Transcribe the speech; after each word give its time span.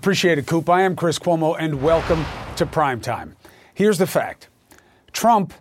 Appreciate 0.00 0.38
it, 0.38 0.46
Coop. 0.46 0.70
I 0.70 0.80
am 0.80 0.96
Chris 0.96 1.18
Cuomo, 1.18 1.54
and 1.58 1.82
welcome 1.82 2.24
to 2.56 2.64
Primetime. 2.64 3.34
Here's 3.74 3.98
the 3.98 4.06
fact 4.06 4.48
Trump 5.12 5.52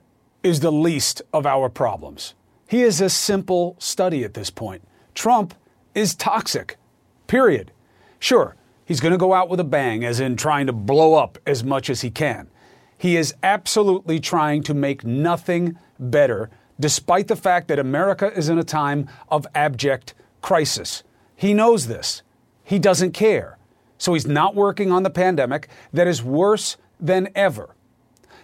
is 0.43 0.62
the 0.62 0.71
least 0.71 1.21
of 1.33 1.46
our 1.46 1.67
problems. 1.67 2.36
He 2.65 2.81
is 2.81 3.02
a 3.02 3.10
simple 3.10 3.75
study 3.79 4.23
at 4.23 4.36
this 4.36 4.49
point. 4.49 4.81
Trump 5.13 5.55
is 5.94 6.15
toxic, 6.15 6.78
period. 7.28 7.73
Sure, 8.17 8.55
he's 8.86 9.02
going 9.02 9.12
to 9.12 9.17
go 9.17 9.33
out 9.33 9.49
with 9.49 9.60
a 9.60 9.65
bang, 9.65 10.05
as 10.05 10.21
in 10.21 10.38
trying 10.38 10.68
to 10.68 10.74
blow 10.74 11.16
up 11.16 11.38
as 11.46 11.62
much 11.62 11.90
as 11.90 12.00
he 12.00 12.10
can. 12.10 12.50
He 12.98 13.18
is 13.18 13.36
absolutely 13.44 14.21
trying 14.21 14.64
to 14.64 14.74
make 14.74 15.04
nothing 15.04 15.78
better, 16.00 16.50
despite 16.80 17.28
the 17.28 17.36
fact 17.36 17.68
that 17.68 17.78
America 17.78 18.32
is 18.34 18.48
in 18.48 18.58
a 18.58 18.64
time 18.64 19.10
of 19.28 19.46
abject 19.54 20.14
crisis. 20.42 21.04
He 21.36 21.54
knows 21.54 21.88
this. 21.88 22.21
He 22.64 22.80
doesn't 22.80 23.12
care. 23.12 23.58
So 24.00 24.13
he's 24.13 24.25
not 24.25 24.55
working 24.55 24.91
on 24.91 25.04
the 25.04 25.09
pandemic 25.11 25.68
that 25.93 26.07
is 26.07 26.23
worse 26.23 26.78
than 27.00 27.29
ever. 27.36 27.75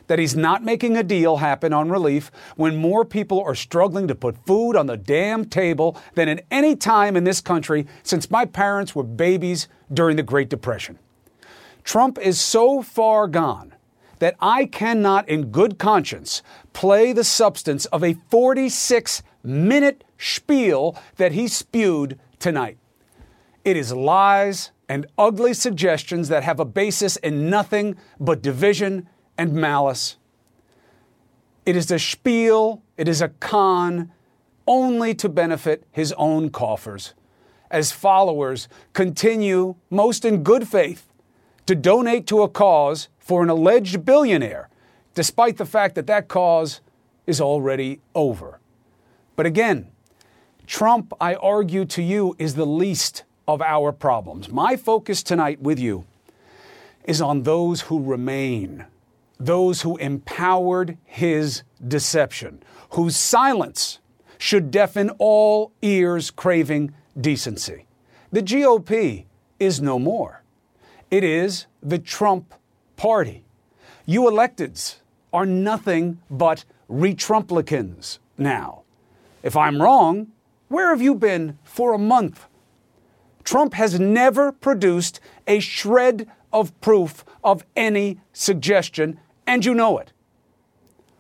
That 0.08 0.20
he's 0.20 0.36
not 0.36 0.64
making 0.64 0.96
a 0.96 1.02
deal 1.02 1.38
happen 1.38 1.74
on 1.74 1.90
relief 1.90 2.30
when 2.56 2.76
more 2.76 3.04
people 3.04 3.42
are 3.42 3.56
struggling 3.56 4.08
to 4.08 4.14
put 4.14 4.46
food 4.46 4.76
on 4.76 4.86
the 4.86 4.98
damn 4.98 5.46
table 5.46 5.98
than 6.14 6.30
at 6.30 6.46
any 6.52 6.76
time 6.76 7.16
in 7.16 7.24
this 7.24 7.42
country 7.42 7.88
since 8.04 8.30
my 8.30 8.46
parents 8.46 8.94
were 8.94 9.04
babies 9.04 9.68
during 9.92 10.18
the 10.18 10.24
Great 10.24 10.50
Depression. 10.50 11.00
Trump 11.84 12.20
is 12.20 12.40
so 12.40 12.84
far 12.84 13.28
gone 13.28 13.74
that 14.20 14.36
I 14.40 14.66
cannot, 14.66 15.28
in 15.28 15.52
good 15.52 15.78
conscience, 15.80 16.44
play 16.74 17.14
the 17.14 17.24
substance 17.24 17.86
of 17.86 18.04
a 18.04 18.18
46 18.30 19.24
minute 19.44 20.04
spiel 20.18 20.98
that 21.18 21.32
he 21.32 21.48
spewed 21.48 22.20
tonight. 22.40 22.78
It 23.64 23.78
is 23.78 23.92
lies 23.94 24.72
and 24.88 25.08
ugly 25.18 25.54
suggestions 25.54 26.30
that 26.30 26.44
have 26.44 26.60
a 26.60 26.66
basis 26.66 27.16
in 27.18 27.50
nothing 27.50 27.96
but 28.20 28.42
division 28.42 29.08
and 29.38 29.54
malice. 29.54 30.18
It 31.66 31.76
is 31.76 31.90
a 31.90 32.00
spiel, 32.00 32.84
it 32.98 33.08
is 33.08 33.22
a 33.22 33.30
con, 33.30 34.12
only 34.68 35.16
to 35.16 35.30
benefit 35.30 35.86
his 35.92 36.14
own 36.14 36.50
coffers, 36.50 37.14
as 37.72 37.92
followers 37.92 38.68
continue, 38.94 39.76
most 39.90 40.26
in 40.26 40.44
good 40.44 40.68
faith, 40.68 41.08
to 41.66 41.76
donate 41.76 42.28
to 42.28 42.44
a 42.44 42.50
cause 42.50 43.10
for 43.18 43.42
an 43.42 43.50
alleged 43.50 44.06
billionaire, 44.06 44.70
despite 45.16 45.58
the 45.58 45.66
fact 45.66 45.96
that 45.96 46.08
that 46.08 46.28
cause 46.28 46.82
is 47.26 47.42
already 47.42 48.00
over. 48.14 48.60
But 49.36 49.46
again, 49.46 49.88
Trump, 50.68 51.14
I 51.20 51.36
argue 51.36 51.86
to 51.86 52.02
you, 52.02 52.36
is 52.38 52.56
the 52.56 52.66
least 52.66 53.24
of 53.48 53.62
our 53.62 53.92
problems. 53.92 54.50
My 54.50 54.76
focus 54.76 55.24
tonight 55.24 55.62
with 55.62 55.80
you 55.80 56.06
is 57.06 57.22
on 57.22 57.44
those 57.44 57.82
who 57.82 58.04
remain, 58.04 58.86
those 59.40 59.82
who 59.82 59.98
empowered 59.98 60.98
his 61.04 61.64
deception, 61.88 62.64
whose 62.92 63.16
silence 63.16 64.00
should 64.38 64.72
deafen 64.72 65.10
all 65.18 65.72
ears 65.82 66.32
craving 66.32 66.94
decency. 67.20 67.86
The 68.32 68.42
GOP 68.42 69.26
is 69.60 69.82
no 69.82 70.00
more. 70.00 70.44
It 71.12 71.24
is 71.24 71.68
the 71.82 72.00
Trump 72.00 72.54
Party. 72.98 73.46
You 74.06 74.24
electeds 74.24 74.98
are 75.32 75.46
nothing 75.46 76.20
but 76.30 76.66
retrumplicans 76.90 78.20
now. 78.38 78.82
If 79.44 79.56
I'm 79.56 79.82
wrong, 79.82 80.28
where 80.68 80.90
have 80.90 81.02
you 81.02 81.16
been 81.16 81.58
for 81.64 81.94
a 81.94 82.00
month? 82.00 82.48
Trump 83.46 83.76
has 83.76 84.00
never 84.00 84.52
produced 84.52 85.20
a 85.48 85.60
shred 85.60 86.28
of 86.52 86.80
proof 86.82 87.24
of 87.44 87.64
any 87.76 88.20
suggestion, 88.34 89.20
and 89.48 89.64
you 89.64 89.74
know 89.74 89.98
it. 90.00 90.12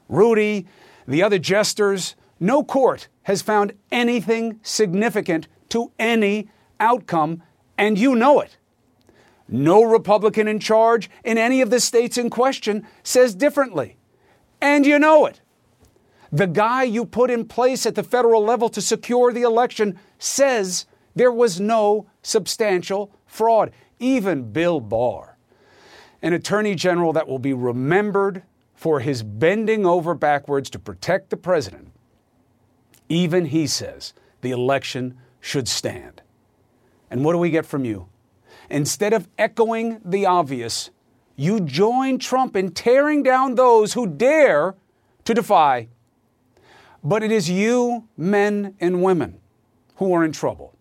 Rudy, 0.10 0.66
the 1.08 1.24
other 1.24 1.40
jesters, 1.40 2.16
no 2.40 2.64
court 2.64 3.08
has 3.24 3.42
found 3.42 3.74
anything 3.92 4.60
significant 4.64 5.48
to 5.70 5.92
any 6.00 6.50
outcome, 6.80 7.44
and 7.78 7.98
you 7.98 8.16
know 8.16 8.42
it. 8.42 8.58
No 9.48 9.84
Republican 9.84 10.48
in 10.48 10.60
charge 10.60 11.10
in 11.24 11.38
any 11.38 11.62
of 11.62 11.70
the 11.70 11.80
states 11.80 12.18
in 12.18 12.30
question 12.30 12.88
says 13.04 13.36
differently, 13.36 13.98
and 14.60 14.86
you 14.86 14.98
know 14.98 15.26
it. 15.28 15.42
The 16.32 16.48
guy 16.48 16.84
you 16.84 17.06
put 17.06 17.30
in 17.30 17.46
place 17.46 17.86
at 17.86 17.96
the 17.96 18.04
federal 18.04 18.44
level 18.44 18.70
to 18.70 18.82
secure 18.82 19.32
the 19.32 19.44
election 19.44 20.00
says 20.18 20.86
there 21.16 21.32
was 21.32 21.60
no 21.60 22.08
substantial 22.26 23.12
fraud. 23.28 23.72
Even 24.00 24.52
Bill 24.52 24.80
Barr, 24.80 25.38
an 26.22 26.34
attorney 26.34 26.76
general 26.76 27.14
that 27.14 27.28
will 27.28 27.40
be 27.40 27.54
remembered 27.54 28.44
for 28.74 29.00
his 29.00 29.24
bending 29.24 29.86
over 29.86 30.14
backwards 30.14 30.70
to 30.72 30.80
protect 30.80 31.30
the 31.30 31.38
president, 31.38 31.92
even 33.08 33.46
he 33.46 33.68
says 33.68 34.14
the 34.42 34.52
election 34.52 35.18
should 35.40 35.68
stand. 35.68 36.22
And 37.10 37.24
what 37.24 37.34
do 37.34 37.38
we 37.38 37.52
get 37.52 37.66
from 37.66 37.86
you? 37.86 38.10
Instead 38.70 39.14
of 39.14 39.30
echoing 39.38 40.02
the 40.04 40.26
obvious, 40.26 40.90
you 41.36 41.60
join 41.60 42.18
Trump 42.18 42.56
in 42.56 42.72
tearing 42.72 43.22
down 43.22 43.56
those 43.56 43.94
who 43.94 44.08
dare 44.08 44.76
to 45.24 45.34
defy. 45.34 45.88
But 47.04 47.22
it 47.22 47.32
is 47.32 47.50
you, 47.50 48.08
men 48.18 48.76
and 48.80 49.04
women, 49.04 49.40
who 49.98 50.12
are 50.14 50.26
in 50.26 50.32
trouble. 50.32 50.75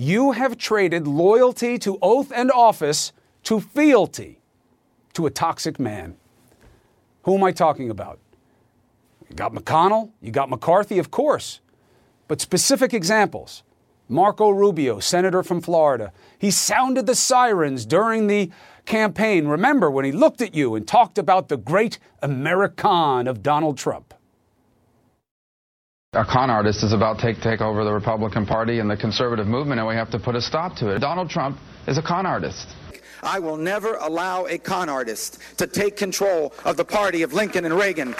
You 0.00 0.30
have 0.30 0.56
traded 0.56 1.08
loyalty 1.08 1.76
to 1.80 1.98
oath 2.00 2.30
and 2.32 2.52
office 2.52 3.12
to 3.42 3.58
fealty 3.58 4.38
to 5.14 5.26
a 5.26 5.30
toxic 5.30 5.80
man. 5.80 6.16
Who 7.24 7.34
am 7.34 7.42
I 7.42 7.50
talking 7.50 7.90
about? 7.90 8.20
You 9.28 9.34
got 9.34 9.52
McConnell, 9.52 10.12
you 10.22 10.30
got 10.30 10.50
McCarthy, 10.50 11.00
of 11.00 11.10
course, 11.10 11.58
but 12.28 12.40
specific 12.40 12.94
examples. 12.94 13.64
Marco 14.08 14.50
Rubio, 14.50 15.00
senator 15.00 15.42
from 15.42 15.60
Florida, 15.60 16.12
he 16.38 16.52
sounded 16.52 17.06
the 17.06 17.16
sirens 17.16 17.84
during 17.84 18.28
the 18.28 18.52
campaign. 18.86 19.48
Remember 19.48 19.90
when 19.90 20.04
he 20.04 20.12
looked 20.12 20.40
at 20.40 20.54
you 20.54 20.76
and 20.76 20.86
talked 20.86 21.18
about 21.18 21.48
the 21.48 21.56
great 21.56 21.98
American 22.22 23.26
of 23.26 23.42
Donald 23.42 23.76
Trump? 23.76 24.14
A 26.14 26.24
con 26.24 26.48
artist 26.48 26.82
is 26.82 26.94
about 26.94 27.18
to 27.18 27.26
take, 27.26 27.42
take 27.42 27.60
over 27.60 27.84
the 27.84 27.92
Republican 27.92 28.46
Party 28.46 28.78
and 28.78 28.90
the 28.90 28.96
conservative 28.96 29.46
movement, 29.46 29.78
and 29.78 29.86
we 29.86 29.94
have 29.94 30.08
to 30.12 30.18
put 30.18 30.34
a 30.34 30.40
stop 30.40 30.74
to 30.76 30.88
it. 30.88 31.00
Donald 31.00 31.28
Trump 31.28 31.58
is 31.86 31.98
a 31.98 32.02
con 32.02 32.24
artist. 32.24 32.66
I 33.22 33.38
will 33.40 33.58
never 33.58 33.92
allow 33.96 34.46
a 34.46 34.56
con 34.56 34.88
artist 34.88 35.38
to 35.58 35.66
take 35.66 35.98
control 35.98 36.54
of 36.64 36.78
the 36.78 36.84
party 36.86 37.20
of 37.20 37.34
Lincoln 37.34 37.66
and 37.66 37.74
Reagan. 37.74 38.14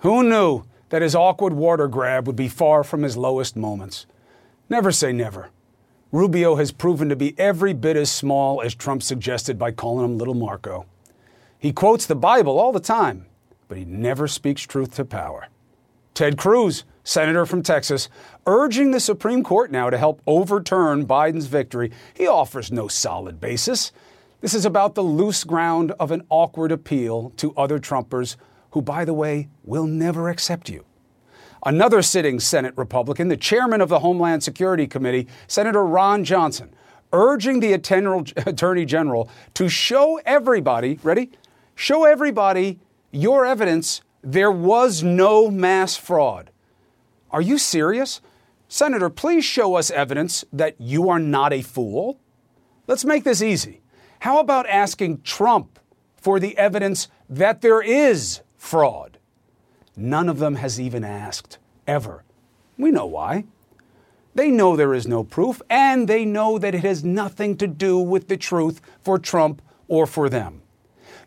Who 0.00 0.22
knew 0.22 0.64
that 0.90 1.00
his 1.00 1.14
awkward 1.14 1.54
water 1.54 1.88
grab 1.88 2.26
would 2.26 2.36
be 2.36 2.48
far 2.48 2.84
from 2.84 3.04
his 3.04 3.16
lowest 3.16 3.56
moments? 3.56 4.04
Never 4.68 4.92
say 4.92 5.14
never. 5.14 5.48
Rubio 6.10 6.56
has 6.56 6.72
proven 6.72 7.08
to 7.08 7.16
be 7.16 7.34
every 7.38 7.72
bit 7.72 7.96
as 7.96 8.12
small 8.12 8.60
as 8.60 8.74
Trump 8.74 9.02
suggested 9.02 9.58
by 9.58 9.70
calling 9.70 10.04
him 10.04 10.18
Little 10.18 10.34
Marco. 10.34 10.84
He 11.58 11.72
quotes 11.72 12.04
the 12.04 12.14
Bible 12.14 12.58
all 12.58 12.70
the 12.70 12.80
time, 12.80 13.24
but 13.66 13.78
he 13.78 13.86
never 13.86 14.28
speaks 14.28 14.60
truth 14.60 14.94
to 14.96 15.06
power. 15.06 15.48
Ted 16.14 16.36
Cruz, 16.36 16.84
senator 17.04 17.46
from 17.46 17.62
Texas, 17.62 18.08
urging 18.46 18.90
the 18.90 19.00
Supreme 19.00 19.42
Court 19.42 19.70
now 19.70 19.88
to 19.88 19.96
help 19.96 20.20
overturn 20.26 21.06
Biden's 21.06 21.46
victory. 21.46 21.90
He 22.14 22.26
offers 22.26 22.70
no 22.70 22.86
solid 22.86 23.40
basis. 23.40 23.92
This 24.40 24.54
is 24.54 24.66
about 24.66 24.94
the 24.94 25.02
loose 25.02 25.44
ground 25.44 25.92
of 25.92 26.10
an 26.10 26.24
awkward 26.28 26.72
appeal 26.72 27.32
to 27.36 27.54
other 27.56 27.78
Trumpers 27.78 28.36
who, 28.72 28.82
by 28.82 29.04
the 29.04 29.14
way, 29.14 29.48
will 29.64 29.86
never 29.86 30.28
accept 30.28 30.68
you. 30.68 30.84
Another 31.64 32.02
sitting 32.02 32.40
Senate 32.40 32.74
Republican, 32.76 33.28
the 33.28 33.36
chairman 33.36 33.80
of 33.80 33.88
the 33.88 34.00
Homeland 34.00 34.42
Security 34.42 34.86
Committee, 34.86 35.28
Senator 35.46 35.84
Ron 35.84 36.24
Johnson, 36.24 36.74
urging 37.12 37.60
the 37.60 37.72
Attorney 38.46 38.84
General 38.84 39.30
to 39.54 39.68
show 39.68 40.20
everybody, 40.26 40.98
ready? 41.02 41.30
Show 41.74 42.04
everybody 42.04 42.80
your 43.12 43.46
evidence 43.46 44.02
there 44.22 44.50
was 44.50 45.02
no 45.02 45.50
mass 45.50 45.96
fraud. 45.96 46.50
Are 47.30 47.40
you 47.40 47.58
serious? 47.58 48.20
Senator, 48.68 49.10
please 49.10 49.44
show 49.44 49.74
us 49.74 49.90
evidence 49.90 50.44
that 50.52 50.80
you 50.80 51.08
are 51.08 51.18
not 51.18 51.52
a 51.52 51.62
fool. 51.62 52.18
Let's 52.86 53.04
make 53.04 53.24
this 53.24 53.42
easy. 53.42 53.80
How 54.20 54.38
about 54.38 54.68
asking 54.68 55.22
Trump 55.22 55.78
for 56.16 56.38
the 56.38 56.56
evidence 56.56 57.08
that 57.28 57.60
there 57.60 57.82
is 57.82 58.40
fraud? 58.56 59.18
None 59.96 60.28
of 60.28 60.38
them 60.38 60.54
has 60.54 60.80
even 60.80 61.04
asked, 61.04 61.58
ever. 61.86 62.24
We 62.78 62.90
know 62.90 63.06
why. 63.06 63.44
They 64.34 64.50
know 64.50 64.76
there 64.76 64.94
is 64.94 65.06
no 65.06 65.24
proof, 65.24 65.60
and 65.68 66.08
they 66.08 66.24
know 66.24 66.58
that 66.58 66.74
it 66.74 66.82
has 66.82 67.04
nothing 67.04 67.56
to 67.58 67.66
do 67.66 67.98
with 67.98 68.28
the 68.28 68.38
truth 68.38 68.80
for 69.02 69.18
Trump 69.18 69.60
or 69.88 70.06
for 70.06 70.30
them. 70.30 70.62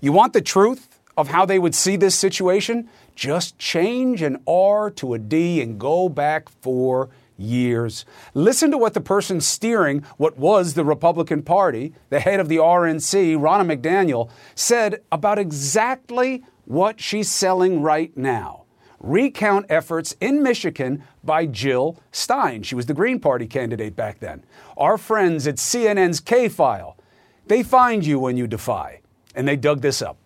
You 0.02 0.12
want 0.12 0.34
the 0.34 0.42
truth? 0.42 0.95
Of 1.18 1.30
how 1.30 1.46
they 1.46 1.60
would 1.60 1.76
see 1.76 1.96
this 1.96 2.16
situation, 2.16 2.90
just 3.16 3.58
change 3.58 4.22
an 4.22 4.42
R 4.48 4.90
to 4.92 5.14
a 5.14 5.20
D 5.20 5.62
and 5.62 5.80
go 5.80 6.10
back 6.10 6.50
four 6.50 7.10
years. 7.38 8.06
Listen 8.34 8.72
to 8.72 8.78
what 8.78 8.94
the 8.94 9.02
person 9.02 9.42
steering 9.42 10.04
what 10.18 10.38
was 10.38 10.74
the 10.74 10.86
Republican 10.86 11.42
Party, 11.42 11.94
the 12.10 12.20
head 12.20 12.40
of 12.40 12.50
the 12.50 12.58
RNC, 12.58 13.38
Ronna 13.38 13.80
McDaniel, 13.80 14.30
said 14.56 15.02
about 15.12 15.40
exactly 15.40 16.44
what 16.66 17.00
she's 17.00 17.32
selling 17.32 17.82
right 17.82 18.16
now. 18.16 18.64
Recount 19.00 19.68
efforts 19.70 20.16
in 20.20 20.42
Michigan 20.42 21.04
by 21.24 21.46
Jill 21.46 22.02
Stein. 22.12 22.64
She 22.64 22.76
was 22.76 22.88
the 22.88 22.94
Green 22.94 23.20
Party 23.20 23.46
candidate 23.46 23.96
back 23.96 24.20
then. 24.20 24.44
Our 24.78 24.98
friends 24.98 25.46
at 25.46 25.56
CNN's 25.56 26.20
K 26.20 26.50
File, 26.50 26.98
they 27.46 27.62
find 27.62 28.06
you 28.06 28.20
when 28.20 28.38
you 28.38 28.48
defy. 28.48 29.02
And 29.36 29.48
they 29.48 29.58
dug 29.58 29.82
this 29.82 30.02
up. 30.02 30.18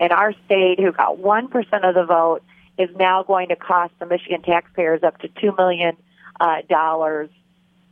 In 0.00 0.12
our 0.12 0.32
state, 0.46 0.80
who 0.80 0.92
got 0.92 1.18
1% 1.18 1.88
of 1.88 1.94
the 1.94 2.04
vote, 2.04 2.42
is 2.78 2.88
now 2.96 3.22
going 3.22 3.48
to 3.50 3.56
cost 3.56 3.92
the 3.98 4.06
Michigan 4.06 4.40
taxpayers 4.42 5.02
up 5.02 5.18
to 5.18 5.28
$2 5.28 5.56
million 5.56 5.96
uh, 6.40 6.62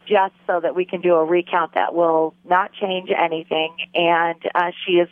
just 0.06 0.34
so 0.46 0.58
that 0.60 0.74
we 0.74 0.86
can 0.86 1.02
do 1.02 1.14
a 1.14 1.24
recount 1.24 1.74
that 1.74 1.94
will 1.94 2.34
not 2.48 2.72
change 2.72 3.10
anything. 3.10 3.76
And 3.94 4.40
uh, 4.54 4.70
she 4.86 4.96
has 4.96 5.08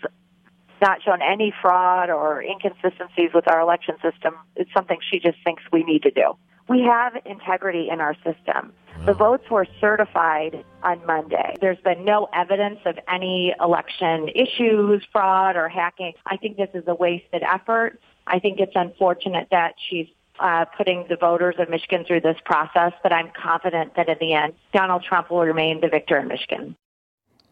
not 0.80 1.02
shown 1.02 1.20
any 1.20 1.52
fraud 1.60 2.08
or 2.08 2.42
inconsistencies 2.42 3.30
with 3.34 3.46
our 3.46 3.60
election 3.60 3.96
system. 4.02 4.34
It's 4.56 4.72
something 4.72 4.98
she 5.10 5.18
just 5.18 5.36
thinks 5.44 5.62
we 5.70 5.84
need 5.84 6.02
to 6.04 6.10
do. 6.10 6.36
We 6.68 6.82
have 6.82 7.16
integrity 7.24 7.88
in 7.90 8.00
our 8.00 8.14
system. 8.16 8.72
The 9.04 9.12
votes 9.12 9.48
were 9.50 9.66
certified 9.80 10.64
on 10.82 11.04
Monday. 11.06 11.54
There's 11.60 11.78
been 11.78 12.04
no 12.04 12.28
evidence 12.34 12.80
of 12.86 12.98
any 13.08 13.54
election 13.60 14.28
issues, 14.34 15.04
fraud, 15.12 15.56
or 15.56 15.68
hacking. 15.68 16.14
I 16.26 16.36
think 16.36 16.56
this 16.56 16.70
is 16.74 16.84
a 16.88 16.94
wasted 16.94 17.42
effort. 17.42 18.00
I 18.26 18.40
think 18.40 18.58
it's 18.58 18.72
unfortunate 18.74 19.48
that 19.52 19.74
she's 19.88 20.08
uh, 20.40 20.64
putting 20.76 21.06
the 21.08 21.16
voters 21.16 21.54
of 21.58 21.70
Michigan 21.70 22.04
through 22.04 22.20
this 22.20 22.36
process, 22.44 22.92
but 23.02 23.12
I'm 23.12 23.30
confident 23.40 23.94
that 23.96 24.08
in 24.08 24.16
the 24.18 24.34
end, 24.34 24.54
Donald 24.72 25.04
Trump 25.04 25.30
will 25.30 25.44
remain 25.44 25.80
the 25.80 25.88
victor 25.88 26.18
in 26.18 26.28
Michigan. 26.28 26.76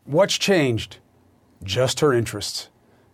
What's 0.05 0.37
changed? 0.37 0.99
Just 1.63 2.01
her 2.01 2.13
interests, 2.13 2.69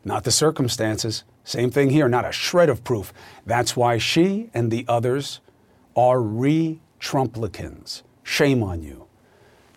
not 0.05 0.25
the 0.25 0.33
circumstances. 0.33 1.25
Same 1.45 1.71
thing 1.71 1.91
here, 1.91 2.09
not 2.09 2.25
a 2.25 2.33
shred 2.33 2.69
of 2.69 2.85
proof. 2.85 3.13
That's 3.47 3.77
why 3.77 3.99
she 3.99 4.51
and 4.55 4.71
the 4.71 4.85
others 4.89 5.41
are 5.97 6.21
re 6.21 6.81
Trumplicans. 7.01 8.03
Shame 8.23 8.63
on 8.63 8.83
you. 8.83 9.07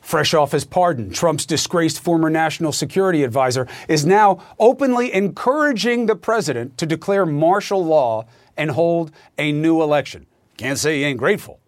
Fresh 0.01 0.33
off 0.33 0.51
his 0.51 0.65
pardon, 0.65 1.11
Trump's 1.11 1.45
disgraced 1.45 2.01
former 2.01 2.29
national 2.29 2.73
security 2.73 3.23
advisor 3.23 3.67
is 3.87 4.05
now 4.05 4.43
openly 4.59 5.13
encouraging 5.13 6.07
the 6.07 6.15
president 6.15 6.77
to 6.77 6.85
declare 6.85 7.25
martial 7.25 7.83
law 7.83 8.25
and 8.57 8.71
hold 8.71 9.11
a 9.37 9.53
new 9.53 9.81
election. 9.81 10.25
Can't 10.57 10.77
say 10.77 10.97
he 10.97 11.03
ain't 11.05 11.19
grateful. 11.19 11.61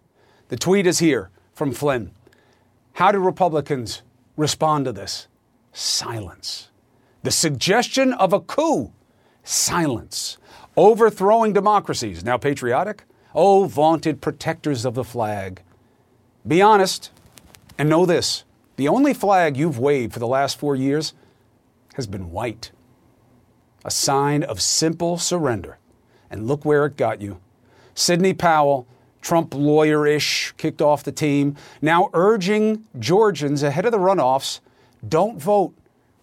The 0.48 0.56
tweet 0.58 0.86
is 0.86 0.98
here 0.98 1.30
from 1.54 1.72
Flynn. 1.72 2.10
How 2.92 3.10
do 3.10 3.18
Republicans 3.18 4.02
respond 4.36 4.84
to 4.84 4.92
this? 4.92 5.28
Silence. 5.72 6.68
The 7.22 7.30
suggestion 7.30 8.12
of 8.12 8.34
a 8.34 8.40
coup? 8.40 8.92
Silence. 9.44 10.36
Overthrowing 10.76 11.54
democracies, 11.54 12.22
now 12.22 12.36
patriotic? 12.36 13.04
Oh, 13.38 13.66
vaunted 13.66 14.22
protectors 14.22 14.86
of 14.86 14.94
the 14.94 15.04
flag. 15.04 15.60
Be 16.48 16.62
honest, 16.62 17.10
and 17.76 17.86
know 17.86 18.06
this 18.06 18.44
the 18.76 18.88
only 18.88 19.12
flag 19.12 19.58
you've 19.58 19.78
waved 19.78 20.14
for 20.14 20.18
the 20.18 20.26
last 20.26 20.58
four 20.58 20.74
years 20.74 21.12
has 21.94 22.06
been 22.06 22.30
white. 22.30 22.72
A 23.84 23.90
sign 23.90 24.42
of 24.42 24.62
simple 24.62 25.18
surrender. 25.18 25.78
And 26.30 26.46
look 26.46 26.64
where 26.64 26.86
it 26.86 26.96
got 26.96 27.20
you. 27.20 27.40
Sidney 27.94 28.32
Powell, 28.32 28.86
Trump 29.20 29.54
lawyer 29.54 30.06
ish, 30.06 30.52
kicked 30.56 30.82
off 30.82 31.04
the 31.04 31.12
team, 31.12 31.56
now 31.82 32.08
urging 32.14 32.84
Georgians 32.98 33.62
ahead 33.62 33.84
of 33.84 33.92
the 33.92 33.98
runoffs 33.98 34.60
don't 35.06 35.38
vote, 35.38 35.74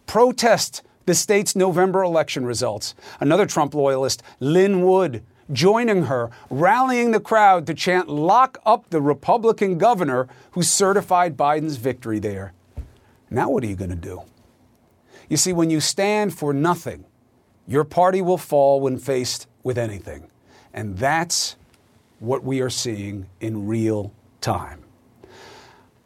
protest 0.07 0.81
the 1.06 1.13
state's 1.13 1.56
November 1.56 2.01
election 2.04 2.45
results. 2.45 2.95
Another 3.19 3.45
Trump 3.45 3.74
loyalist, 3.74 4.24
Lin 4.39 4.81
Wood, 4.81 5.24
joining 5.51 6.04
her, 6.04 6.30
rallying 6.50 7.12
the 7.12 7.19
crowd 7.19 7.68
to 7.68 7.74
chant, 7.74 8.10
Lock 8.10 8.60
up 8.66 8.90
the 8.90 9.01
Republican 9.01 9.78
governor 9.78 10.28
who 10.51 10.63
certified 10.63 11.36
Biden's 11.36 11.78
victory 11.78 12.19
there. 12.19 12.54
Now, 13.30 13.50
what 13.50 13.63
are 13.63 13.68
you 13.68 13.75
going 13.75 13.90
to 13.90 13.95
do? 13.95 14.24
You 15.30 15.38
see, 15.38 15.54
when 15.54 15.69
you 15.69 15.80
stand 15.80 16.34
for 16.38 16.54
nothing, 16.54 17.06
your 17.68 17.84
party 17.84 18.22
will 18.22 18.38
fall 18.38 18.81
when 18.81 18.98
faced 18.98 19.48
with 19.63 19.78
anything. 19.78 20.28
And 20.74 20.98
that's 20.98 21.56
what 22.19 22.44
we 22.44 22.62
are 22.62 22.69
seeing 22.69 23.28
in 23.40 23.68
real 23.68 24.12
time. 24.42 24.84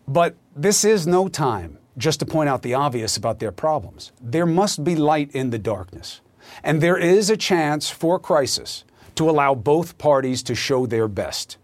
But 0.07 0.36
this 0.56 0.86
is 0.86 1.06
no 1.06 1.28
time 1.28 1.78
just 1.98 2.19
to 2.19 2.25
point 2.25 2.48
out 2.48 2.62
the 2.62 2.74
obvious 2.74 3.18
about 3.18 3.39
their 3.39 3.51
problems. 3.51 4.12
There 4.22 4.45
must 4.45 4.84
be 4.84 4.95
light 4.95 5.31
in 5.31 5.50
the 5.50 5.60
darkness. 5.60 6.22
And 6.63 6.81
there 6.81 6.98
is 6.98 7.30
a 7.30 7.38
chance 7.38 7.89
for 7.89 8.19
crisis 8.19 8.84
to 9.18 9.30
allow 9.30 9.54
both 9.54 9.98
parties 9.98 10.42
to 10.44 10.56
show 10.56 10.86
their 10.86 11.08
best. 11.08 11.58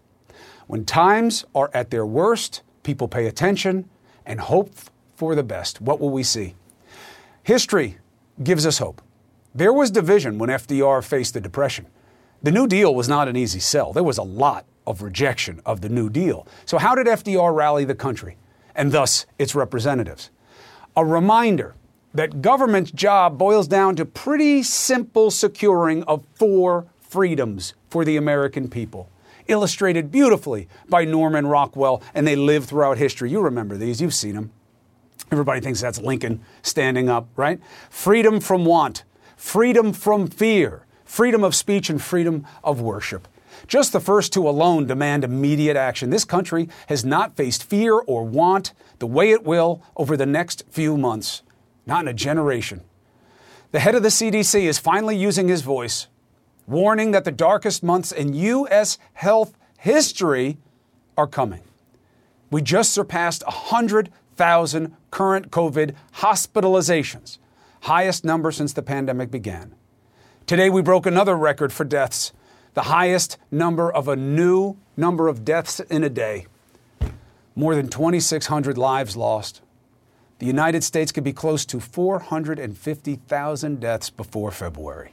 When 0.66 0.84
times 0.84 1.44
are 1.54 1.70
at 1.74 1.90
their 1.90 2.06
worst, 2.06 2.62
people 2.82 3.08
pay 3.08 3.26
attention 3.26 3.88
and 4.26 4.40
hope 4.40 4.72
for 5.16 5.34
the 5.34 5.42
best. 5.42 5.80
What 5.80 6.00
will 6.00 6.10
we 6.10 6.22
see? 6.22 6.54
History 7.42 7.98
gives 8.42 8.66
us 8.66 8.78
hope. 8.78 9.02
There 9.54 9.72
was 9.72 9.90
division 9.90 10.38
when 10.38 10.50
FDR 10.50 11.04
faced 11.04 11.34
the 11.34 11.40
Depression. 11.40 11.86
The 12.42 12.50
New 12.50 12.66
Deal 12.66 12.94
was 12.94 13.08
not 13.08 13.28
an 13.28 13.36
easy 13.36 13.60
sell. 13.60 13.92
There 13.92 14.02
was 14.02 14.18
a 14.18 14.22
lot 14.22 14.66
of 14.86 15.02
rejection 15.02 15.60
of 15.64 15.80
the 15.80 15.88
New 15.88 16.10
Deal. 16.10 16.46
So, 16.66 16.78
how 16.78 16.94
did 16.94 17.06
FDR 17.06 17.54
rally 17.54 17.84
the 17.84 17.94
country 17.94 18.36
and 18.74 18.90
thus 18.90 19.26
its 19.38 19.54
representatives? 19.54 20.30
A 20.96 21.04
reminder 21.04 21.74
that 22.12 22.42
government's 22.42 22.90
job 22.90 23.38
boils 23.38 23.68
down 23.68 23.96
to 23.96 24.04
pretty 24.04 24.62
simple 24.62 25.30
securing 25.30 26.02
of 26.04 26.24
four 26.34 26.86
freedoms 27.14 27.74
for 27.88 28.04
the 28.04 28.16
American 28.16 28.68
people. 28.68 29.08
Illustrated 29.46 30.10
beautifully 30.10 30.66
by 30.88 31.04
Norman 31.04 31.46
Rockwell, 31.46 32.02
and 32.12 32.26
they 32.26 32.34
live 32.34 32.64
throughout 32.64 32.98
history. 32.98 33.30
You 33.30 33.40
remember 33.40 33.76
these, 33.76 34.00
you've 34.00 34.12
seen 34.12 34.34
them. 34.34 34.50
Everybody 35.30 35.60
thinks 35.60 35.80
that's 35.80 36.00
Lincoln 36.00 36.40
standing 36.62 37.08
up, 37.08 37.28
right? 37.36 37.60
Freedom 37.88 38.40
from 38.40 38.64
want, 38.64 39.04
freedom 39.36 39.92
from 39.92 40.26
fear, 40.26 40.86
freedom 41.04 41.44
of 41.44 41.54
speech, 41.54 41.88
and 41.88 42.02
freedom 42.02 42.48
of 42.64 42.80
worship. 42.80 43.28
Just 43.68 43.92
the 43.92 44.00
first 44.00 44.32
two 44.32 44.48
alone 44.48 44.88
demand 44.88 45.22
immediate 45.22 45.76
action. 45.76 46.10
This 46.10 46.24
country 46.24 46.68
has 46.88 47.04
not 47.04 47.36
faced 47.36 47.62
fear 47.62 47.92
or 47.94 48.24
want 48.24 48.72
the 48.98 49.06
way 49.06 49.30
it 49.30 49.44
will 49.44 49.84
over 49.96 50.16
the 50.16 50.26
next 50.26 50.64
few 50.68 50.96
months, 50.96 51.42
not 51.86 52.00
in 52.02 52.08
a 52.08 52.12
generation. 52.12 52.80
The 53.70 53.78
head 53.78 53.94
of 53.94 54.02
the 54.02 54.08
CDC 54.08 54.62
is 54.62 54.80
finally 54.80 55.16
using 55.16 55.46
his 55.46 55.62
voice 55.62 56.08
warning 56.66 57.10
that 57.12 57.24
the 57.24 57.32
darkest 57.32 57.82
months 57.82 58.12
in 58.12 58.34
U.S. 58.34 58.98
health 59.14 59.56
history 59.78 60.58
are 61.16 61.26
coming. 61.26 61.62
We 62.50 62.62
just 62.62 62.92
surpassed 62.92 63.44
100,000 63.46 64.96
current 65.10 65.50
COVID 65.50 65.94
hospitalizations, 66.16 67.38
highest 67.82 68.24
number 68.24 68.52
since 68.52 68.72
the 68.72 68.82
pandemic 68.82 69.30
began. 69.30 69.74
Today, 70.46 70.70
we 70.70 70.82
broke 70.82 71.06
another 71.06 71.36
record 71.36 71.72
for 71.72 71.84
deaths, 71.84 72.32
the 72.74 72.82
highest 72.82 73.38
number 73.50 73.90
of 73.90 74.08
a 74.08 74.16
new 74.16 74.76
number 74.96 75.28
of 75.28 75.44
deaths 75.44 75.80
in 75.80 76.04
a 76.04 76.10
day. 76.10 76.46
More 77.56 77.74
than 77.74 77.88
2,600 77.88 78.76
lives 78.76 79.16
lost. 79.16 79.60
The 80.40 80.46
United 80.46 80.82
States 80.82 81.12
could 81.12 81.24
be 81.24 81.32
close 81.32 81.64
to 81.66 81.80
450,000 81.80 83.80
deaths 83.80 84.10
before 84.10 84.50
February. 84.50 85.12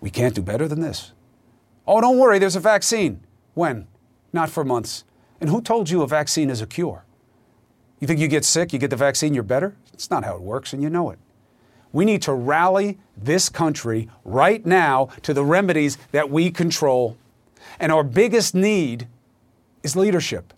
We 0.00 0.10
can't 0.10 0.34
do 0.34 0.42
better 0.42 0.68
than 0.68 0.80
this. 0.80 1.12
Oh, 1.86 2.00
don't 2.00 2.18
worry, 2.18 2.38
there's 2.38 2.56
a 2.56 2.60
vaccine. 2.60 3.20
When? 3.54 3.86
Not 4.32 4.50
for 4.50 4.64
months. 4.64 5.04
And 5.40 5.50
who 5.50 5.60
told 5.60 5.90
you 5.90 6.02
a 6.02 6.06
vaccine 6.06 6.50
is 6.50 6.60
a 6.60 6.66
cure? 6.66 7.04
You 8.00 8.06
think 8.06 8.20
you 8.20 8.28
get 8.28 8.44
sick, 8.44 8.72
you 8.72 8.78
get 8.78 8.90
the 8.90 8.96
vaccine, 8.96 9.34
you're 9.34 9.42
better? 9.42 9.76
It's 9.92 10.10
not 10.10 10.24
how 10.24 10.34
it 10.34 10.42
works, 10.42 10.72
and 10.72 10.82
you 10.82 10.90
know 10.90 11.10
it. 11.10 11.18
We 11.92 12.04
need 12.04 12.22
to 12.22 12.34
rally 12.34 12.98
this 13.16 13.48
country 13.48 14.10
right 14.24 14.64
now 14.66 15.08
to 15.22 15.32
the 15.32 15.44
remedies 15.44 15.96
that 16.12 16.28
we 16.30 16.50
control. 16.50 17.16
And 17.80 17.90
our 17.90 18.04
biggest 18.04 18.54
need 18.54 19.08
is 19.82 19.96
leadership. 19.96 20.52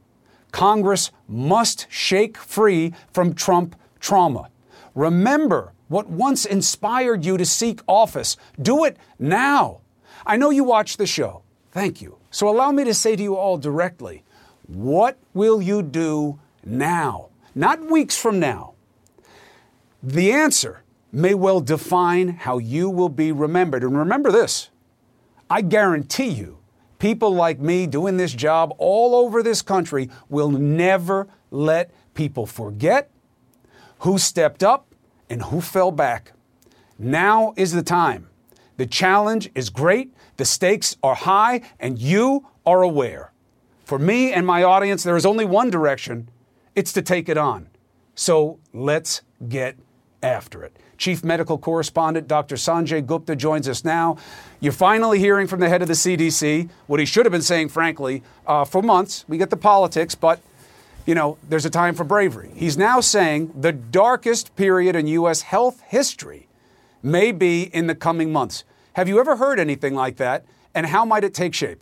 Congress 0.51 1.13
must 1.29 1.87
shake 1.91 2.37
free 2.37 2.95
from 3.13 3.35
Trump 3.35 3.77
trauma. 4.01 4.49
Remember 4.95 5.73
what 5.89 6.09
once 6.09 6.45
inspired 6.45 7.25
you 7.25 7.37
to 7.37 7.45
seek 7.45 7.81
office. 7.87 8.37
Do 8.61 8.85
it 8.85 8.97
now. 9.19 9.81
I 10.25 10.37
know 10.37 10.51
you 10.51 10.65
watch 10.65 10.97
the 10.97 11.07
show. 11.07 11.43
Thank 11.73 12.01
you. 12.01 12.19
So 12.31 12.49
allow 12.49 12.71
me 12.71 12.85
to 12.85 12.95
say 12.95 13.17
to 13.17 13.23
you 13.23 13.37
all 13.37 13.59
directly 13.59 14.25
what 14.67 15.19
will 15.33 15.63
you 15.63 15.83
do 15.83 16.39
now? 16.65 17.31
Not 17.55 17.91
weeks 17.91 18.17
from 18.17 18.39
now. 18.39 18.75
The 20.03 20.31
answer 20.31 20.83
may 21.11 21.35
well 21.35 21.61
define 21.61 22.29
how 22.29 22.59
you 22.59 22.91
will 22.91 23.09
be 23.09 23.33
remembered. 23.33 23.83
And 23.83 23.97
remember 23.97 24.31
this 24.31 24.71
I 25.51 25.63
guarantee 25.63 26.29
you, 26.29 26.59
people 26.99 27.35
like 27.35 27.59
me 27.59 27.87
doing 27.87 28.19
this 28.19 28.33
job 28.33 28.75
all 28.79 29.15
over 29.15 29.43
this 29.43 29.63
country 29.63 30.11
will 30.29 30.51
never 30.51 31.29
let 31.51 31.91
people 32.15 32.45
forget 32.45 33.11
who 34.01 34.19
stepped 34.19 34.63
up 34.63 34.88
and 35.31 35.43
who 35.43 35.61
fell 35.61 35.91
back. 35.91 36.33
Now 36.99 37.55
is 37.57 37.73
the 37.73 37.83
time. 37.83 38.29
The 38.77 38.87
challenge 38.87 39.51
is 39.55 39.71
great, 39.71 40.13
the 40.37 40.45
stakes 40.45 40.97
are 41.03 41.15
high, 41.15 41.63
and 41.81 41.99
you 41.99 42.47
are 42.65 42.83
aware. 42.83 43.33
For 43.85 43.99
me 43.99 44.33
and 44.33 44.47
my 44.47 44.63
audience, 44.63 45.03
there 45.03 45.17
is 45.17 45.27
only 45.27 45.45
one 45.45 45.71
direction 45.71 46.29
it's 46.75 46.93
to 46.93 47.03
take 47.03 47.29
it 47.29 47.37
on. 47.37 47.69
So 48.15 48.59
let's 48.73 49.23
get 49.49 49.77
after 50.23 50.63
it. 50.63 50.77
Chief 50.97 51.25
Medical 51.25 51.59
Correspondent 51.59 52.29
Dr. 52.29 52.57
Sanjay 52.57 53.05
Gupta 53.05 53.37
joins 53.37 53.69
us 53.69 53.85
now. 53.85 54.17
You're 54.61 54.73
finally 54.73 55.19
hearing 55.19 55.47
from 55.47 55.61
the 55.61 55.69
head 55.69 55.83
of 55.83 55.89
the 55.89 55.95
CDC 55.95 56.69
what 56.87 57.01
he 57.01 57.07
should 57.07 57.25
have 57.25 57.33
been 57.33 57.43
saying, 57.43 57.69
frankly, 57.69 58.23
uh, 58.47 58.65
for 58.65 58.83
months. 58.83 59.25
We 59.29 59.39
get 59.39 59.51
the 59.51 59.57
politics, 59.57 60.15
but 60.15 60.41
you 61.09 61.15
know, 61.15 61.39
there's 61.49 61.65
a 61.65 61.71
time 61.71 61.95
for 61.95 62.05
bravery. 62.05 62.51
He's 62.55 62.77
now 62.77 63.01
saying 63.01 63.55
the 63.59 63.73
darkest 63.73 64.55
period 64.57 64.95
in 64.95 65.07
U.S. 65.07 65.41
health 65.41 65.81
history 65.87 66.49
may 67.03 67.33
be 67.33 67.63
in 67.63 67.87
the 67.87 67.95
coming 67.95 68.31
months. 68.31 68.63
Have 68.93 69.09
you 69.09 69.19
ever 69.19 69.37
heard 69.37 69.59
anything 69.59 69.95
like 69.95 70.17
that? 70.17 70.45
And 70.75 70.85
how 70.85 71.07
might 71.07 71.25
it 71.25 71.33
take 71.33 71.55
shape? 71.55 71.81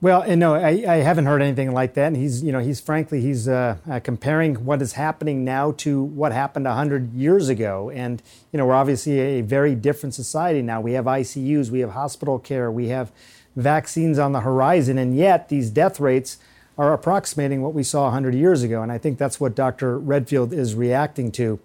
Well, 0.00 0.22
and 0.22 0.38
no, 0.38 0.54
I, 0.54 0.84
I, 0.86 0.96
haven't 0.98 1.26
heard 1.26 1.42
anything 1.42 1.72
like 1.72 1.94
that. 1.94 2.06
And 2.06 2.16
he's, 2.16 2.44
you 2.44 2.52
know, 2.52 2.60
he's 2.60 2.80
frankly, 2.80 3.20
he's 3.20 3.48
uh, 3.48 3.78
uh, 3.90 3.98
comparing 3.98 4.64
what 4.64 4.80
is 4.80 4.92
happening 4.92 5.44
now 5.44 5.72
to 5.78 6.02
what 6.04 6.30
happened 6.30 6.66
100 6.66 7.14
years 7.14 7.48
ago. 7.48 7.90
And, 7.90 8.22
you 8.52 8.58
know, 8.58 8.66
we're 8.66 8.74
obviously 8.74 9.18
a 9.18 9.40
very 9.40 9.74
different 9.74 10.14
society 10.14 10.62
now. 10.62 10.80
We 10.80 10.92
have 10.92 11.06
ICUs, 11.06 11.70
we 11.70 11.80
have 11.80 11.90
hospital 11.90 12.38
care, 12.38 12.70
we 12.70 12.88
have 12.88 13.10
vaccines 13.56 14.20
on 14.20 14.30
the 14.30 14.42
horizon. 14.42 14.98
And 14.98 15.16
yet 15.16 15.48
these 15.48 15.68
death 15.70 15.98
rates 15.98 16.38
are 16.78 16.92
approximating 16.92 17.62
what 17.62 17.74
we 17.74 17.82
saw 17.82 18.04
100 18.04 18.34
years 18.34 18.62
ago. 18.62 18.82
And 18.82 18.92
I 18.92 18.98
think 18.98 19.18
that's 19.18 19.40
what 19.40 19.54
Dr. 19.54 19.98
Redfield 19.98 20.52
is 20.52 20.74
reacting 20.74 21.32
to. 21.32 21.58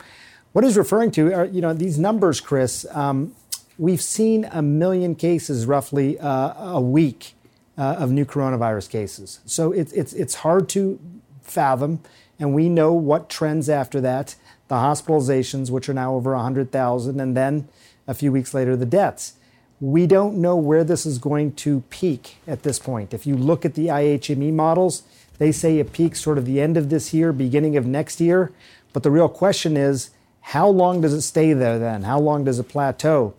What 0.53 0.63
he's 0.63 0.77
referring 0.77 1.11
to 1.11 1.33
are, 1.33 1.45
you 1.45 1.61
know, 1.61 1.73
these 1.73 1.97
numbers, 1.97 2.39
Chris. 2.41 2.85
Um, 2.91 3.35
we've 3.77 4.01
seen 4.01 4.45
a 4.51 4.61
million 4.61 5.15
cases 5.15 5.65
roughly 5.65 6.19
uh, 6.19 6.75
a 6.75 6.81
week 6.81 7.35
uh, 7.77 7.95
of 7.99 8.11
new 8.11 8.25
coronavirus 8.25 8.89
cases. 8.89 9.39
So 9.45 9.71
it's, 9.71 9.91
it's, 9.93 10.13
it's 10.13 10.35
hard 10.35 10.69
to 10.69 10.99
fathom, 11.41 12.01
and 12.39 12.53
we 12.53 12.69
know 12.69 12.93
what 12.93 13.29
trends 13.29 13.69
after 13.69 13.99
that 14.01 14.35
the 14.71 14.77
hospitalizations, 14.77 15.69
which 15.69 15.89
are 15.89 15.93
now 15.93 16.15
over 16.15 16.33
100,000, 16.33 17.19
and 17.19 17.35
then 17.35 17.67
a 18.07 18.13
few 18.13 18.31
weeks 18.31 18.53
later, 18.53 18.77
the 18.77 18.85
deaths. 18.85 19.33
We 19.81 20.05
don't 20.05 20.37
know 20.37 20.55
where 20.55 20.83
this 20.83 21.05
is 21.07 21.17
going 21.17 21.53
to 21.55 21.81
peak 21.89 22.37
at 22.47 22.61
this 22.61 22.77
point. 22.77 23.13
If 23.13 23.25
you 23.25 23.35
look 23.35 23.65
at 23.65 23.73
the 23.73 23.87
IHME 23.87 24.53
models, 24.53 25.01
they 25.39 25.51
say 25.51 25.79
it 25.79 25.91
peaks 25.91 26.21
sort 26.21 26.37
of 26.37 26.45
the 26.45 26.61
end 26.61 26.77
of 26.77 26.89
this 26.89 27.15
year, 27.15 27.33
beginning 27.33 27.75
of 27.75 27.85
next 27.87 28.21
year. 28.21 28.51
But 28.93 29.01
the 29.01 29.09
real 29.09 29.27
question 29.27 29.75
is, 29.75 30.11
how 30.41 30.67
long 30.67 31.01
does 31.01 31.13
it 31.13 31.21
stay 31.21 31.53
there 31.53 31.79
then? 31.79 32.03
How 32.03 32.19
long 32.19 32.43
does 32.43 32.59
it 32.59 32.69
plateau? 32.69 33.33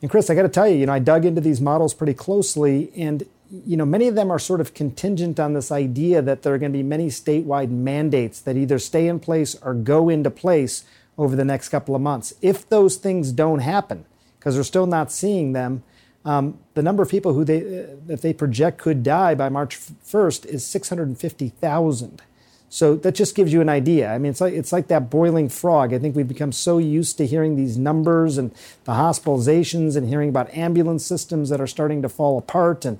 And 0.00 0.10
Chris, 0.10 0.30
I 0.30 0.36
got 0.36 0.42
to 0.42 0.48
tell 0.48 0.68
you, 0.68 0.76
you 0.76 0.86
know, 0.86 0.92
I 0.92 1.00
dug 1.00 1.24
into 1.24 1.40
these 1.40 1.60
models 1.60 1.94
pretty 1.94 2.14
closely, 2.14 2.92
and 2.96 3.26
you 3.66 3.76
know, 3.76 3.84
many 3.84 4.08
of 4.08 4.14
them 4.14 4.30
are 4.30 4.38
sort 4.38 4.60
of 4.60 4.74
contingent 4.74 5.38
on 5.38 5.52
this 5.52 5.70
idea 5.70 6.22
that 6.22 6.42
there 6.42 6.54
are 6.54 6.58
going 6.58 6.72
to 6.72 6.78
be 6.78 6.82
many 6.82 7.08
statewide 7.08 7.70
mandates 7.70 8.40
that 8.40 8.56
either 8.56 8.78
stay 8.78 9.06
in 9.08 9.20
place 9.20 9.54
or 9.62 9.74
go 9.74 10.08
into 10.08 10.30
place 10.30 10.84
over 11.18 11.36
the 11.36 11.44
next 11.44 11.68
couple 11.68 11.94
of 11.94 12.00
months. 12.00 12.32
If 12.40 12.68
those 12.68 12.96
things 12.96 13.30
don't 13.30 13.58
happen, 13.58 14.06
because 14.42 14.56
we're 14.56 14.64
still 14.64 14.86
not 14.86 15.12
seeing 15.12 15.52
them, 15.52 15.84
um, 16.24 16.58
the 16.74 16.82
number 16.82 17.00
of 17.00 17.08
people 17.08 17.32
who 17.32 17.44
they 17.44 17.60
that 18.06 18.22
they 18.22 18.32
project 18.32 18.78
could 18.78 19.04
die 19.04 19.36
by 19.36 19.48
March 19.48 19.78
1st 19.78 20.46
is 20.46 20.66
650,000. 20.66 22.22
So 22.68 22.96
that 22.96 23.14
just 23.14 23.36
gives 23.36 23.52
you 23.52 23.60
an 23.60 23.68
idea. 23.68 24.12
I 24.12 24.18
mean, 24.18 24.30
it's 24.30 24.40
like 24.40 24.52
it's 24.54 24.72
like 24.72 24.88
that 24.88 25.10
boiling 25.10 25.48
frog. 25.48 25.94
I 25.94 26.00
think 26.00 26.16
we've 26.16 26.26
become 26.26 26.50
so 26.50 26.78
used 26.78 27.18
to 27.18 27.26
hearing 27.26 27.54
these 27.54 27.78
numbers 27.78 28.36
and 28.36 28.50
the 28.82 28.92
hospitalizations 28.92 29.96
and 29.96 30.08
hearing 30.08 30.28
about 30.28 30.52
ambulance 30.56 31.06
systems 31.06 31.48
that 31.50 31.60
are 31.60 31.68
starting 31.68 32.02
to 32.02 32.08
fall 32.08 32.36
apart 32.36 32.84
and 32.84 32.98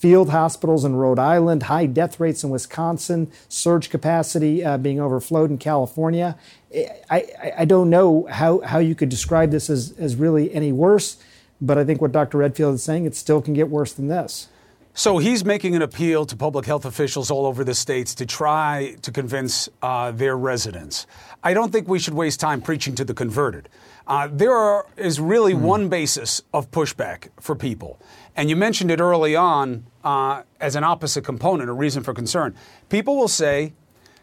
field 0.00 0.30
hospitals 0.30 0.82
in 0.86 0.96
Rhode 0.96 1.18
Island, 1.18 1.64
high 1.64 1.84
death 1.84 2.18
rates 2.18 2.42
in 2.42 2.48
Wisconsin, 2.48 3.30
surge 3.50 3.90
capacity 3.90 4.64
uh, 4.64 4.78
being 4.78 4.98
overflowed 4.98 5.50
in 5.50 5.58
California. 5.58 6.38
I, 6.74 6.88
I, 7.10 7.52
I, 7.58 7.64
don't 7.66 7.90
know 7.90 8.26
how, 8.30 8.60
how 8.60 8.78
you 8.78 8.94
could 8.94 9.10
describe 9.10 9.50
this 9.50 9.68
as, 9.68 9.92
as 9.98 10.16
really 10.16 10.54
any 10.54 10.72
worse, 10.72 11.18
but 11.60 11.76
I 11.76 11.84
think 11.84 12.00
what 12.00 12.12
Dr. 12.12 12.38
Redfield 12.38 12.76
is 12.76 12.82
saying, 12.82 13.04
it 13.04 13.14
still 13.14 13.42
can 13.42 13.52
get 13.52 13.68
worse 13.68 13.92
than 13.92 14.08
this. 14.08 14.48
So 14.94 15.18
he's 15.18 15.44
making 15.44 15.76
an 15.76 15.82
appeal 15.82 16.24
to 16.26 16.34
public 16.34 16.64
health 16.64 16.86
officials 16.86 17.30
all 17.30 17.44
over 17.44 17.62
the 17.62 17.74
states 17.74 18.14
to 18.16 18.26
try 18.26 18.96
to 19.02 19.12
convince 19.12 19.68
uh, 19.82 20.12
their 20.12 20.36
residents. 20.36 21.06
I 21.44 21.52
don't 21.52 21.70
think 21.70 21.88
we 21.88 21.98
should 21.98 22.14
waste 22.14 22.40
time 22.40 22.62
preaching 22.62 22.94
to 22.96 23.04
the 23.04 23.14
converted. 23.14 23.68
Uh, 24.06 24.28
there 24.32 24.52
are, 24.52 24.86
is 24.96 25.20
really 25.20 25.52
mm. 25.52 25.60
one 25.60 25.88
basis 25.88 26.42
of 26.52 26.70
pushback 26.70 27.28
for 27.38 27.54
people. 27.54 28.00
And 28.36 28.48
you 28.48 28.56
mentioned 28.56 28.90
it 28.90 29.00
early 29.00 29.36
on 29.36 29.86
uh, 30.04 30.42
as 30.60 30.76
an 30.76 30.84
opposite 30.84 31.24
component, 31.24 31.68
a 31.68 31.72
reason 31.72 32.02
for 32.02 32.14
concern. 32.14 32.54
People 32.88 33.16
will 33.16 33.28
say, 33.28 33.72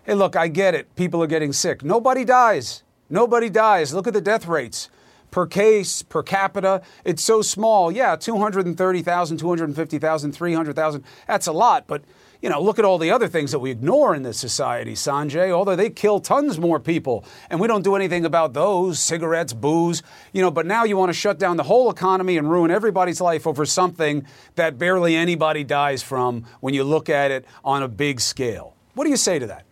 hey, 0.06 0.14
look, 0.14 0.36
I 0.36 0.48
get 0.48 0.74
it. 0.74 0.96
People 0.96 1.22
are 1.22 1.28
getting 1.28 1.54
sick. 1.54 1.84
Nobody 1.84 2.26
dies. 2.26 2.84
Nobody 3.10 3.50
dies. 3.50 3.94
Look 3.94 4.08
at 4.08 4.14
the 4.14 4.22
death 4.22 4.48
rates 4.48 4.90
per 5.32 5.46
case, 5.46 6.04
per 6.04 6.24
capita. 6.24 6.82
It's 7.04 7.24
so 7.24 7.42
small. 7.42 7.92
Yeah, 7.92 8.16
230,000, 8.16 9.38
250,000, 9.38 10.32
300,000. 10.32 11.04
That's 11.28 11.48
a 11.48 11.52
lot. 11.52 11.86
But 11.88 12.04
you 12.42 12.50
know, 12.50 12.62
look 12.62 12.80
at 12.80 12.86
all 12.86 12.98
the 12.98 13.12
other 13.12 13.28
things 13.28 13.52
that 13.52 13.60
we 13.60 13.72
ignore 13.72 14.14
in 14.16 14.24
this 14.24 14.38
society, 14.38 14.94
Sanjay. 14.94 15.52
Although 15.52 15.76
they 15.76 15.90
kill 15.90 16.20
tons 16.20 16.60
more 16.60 16.80
people, 16.80 17.26
and 17.50 17.60
we 17.60 17.68
don't 17.68 17.84
do 17.84 17.96
anything 17.96 18.26
about 18.26 18.54
those 18.54 19.00
cigarettes, 19.00 19.54
booze, 19.54 20.04
you 20.34 20.42
know. 20.42 20.52
But 20.52 20.66
now 20.66 20.84
you 20.84 20.98
want 20.98 21.10
to 21.10 21.14
shut 21.14 21.40
down 21.40 21.58
the 21.58 21.64
whole 21.64 21.90
economy 21.90 22.38
and 22.38 22.50
ruin 22.50 22.72
everybody's 22.72 23.20
life 23.20 23.48
over 23.48 23.66
something 23.66 24.26
that 24.56 24.78
barely 24.78 25.16
anybody 25.16 25.64
dies 25.64 26.04
from 26.04 26.46
when 26.60 26.74
you 26.74 26.84
look 26.84 27.10
at 27.10 27.32
it 27.32 27.46
on 27.64 27.84
a 27.84 27.88
big 27.88 28.20
scale. 28.20 28.76
What 28.94 29.04
do 29.04 29.10
you 29.10 29.18
say 29.18 29.40
to 29.40 29.48
that? 29.48 29.66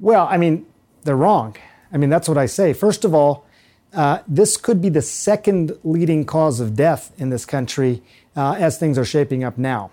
Well, 0.00 0.26
I 0.30 0.36
mean, 0.36 0.66
they're 1.04 1.16
wrong. 1.16 1.56
I 1.92 1.96
mean, 1.96 2.10
that's 2.10 2.28
what 2.28 2.38
I 2.38 2.46
say. 2.46 2.72
First 2.72 3.04
of 3.04 3.14
all, 3.14 3.46
uh, 3.92 4.18
this 4.26 4.56
could 4.56 4.82
be 4.82 4.88
the 4.88 5.02
second 5.02 5.72
leading 5.84 6.24
cause 6.24 6.58
of 6.58 6.74
death 6.74 7.12
in 7.16 7.30
this 7.30 7.46
country 7.46 8.02
uh, 8.36 8.56
as 8.58 8.76
things 8.76 8.98
are 8.98 9.04
shaping 9.04 9.44
up 9.44 9.56
now. 9.56 9.92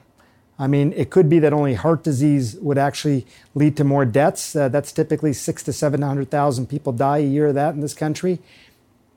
I 0.61 0.67
mean, 0.67 0.93
it 0.93 1.09
could 1.09 1.27
be 1.27 1.39
that 1.39 1.53
only 1.53 1.73
heart 1.73 2.03
disease 2.03 2.55
would 2.57 2.77
actually 2.77 3.25
lead 3.55 3.75
to 3.77 3.83
more 3.83 4.05
deaths. 4.05 4.55
Uh, 4.55 4.69
that's 4.69 4.91
typically 4.91 5.33
six 5.33 5.63
to 5.63 5.73
700,000 5.73 6.67
people 6.67 6.93
die 6.93 7.17
a 7.17 7.25
year 7.25 7.47
of 7.47 7.55
that 7.55 7.73
in 7.73 7.81
this 7.81 7.95
country. 7.95 8.37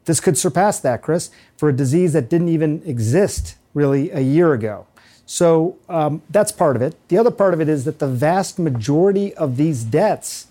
This 0.07 0.21
could 0.21 0.39
surpass 0.39 0.81
that, 0.81 1.03
Chris, 1.03 1.31
for 1.59 1.69
a 1.69 1.73
disease 1.73 2.15
that 2.15 2.31
didn't 2.31 2.49
even 2.49 2.83
exist 2.87 3.57
really 3.75 4.11
a 4.11 4.21
year 4.21 4.55
ago. 4.55 4.87
So 5.27 5.77
um, 5.87 6.23
that's 6.31 6.51
part 6.51 6.77
of 6.77 6.83
it. 6.83 6.97
The 7.09 7.19
other 7.19 7.31
part 7.31 7.53
of 7.53 7.61
it 7.61 7.69
is 7.69 7.85
that 7.85 7.99
the 7.99 8.09
vast 8.09 8.59
majority 8.59 9.35
of 9.35 9.59
these 9.59 9.85
deaths 9.85 10.47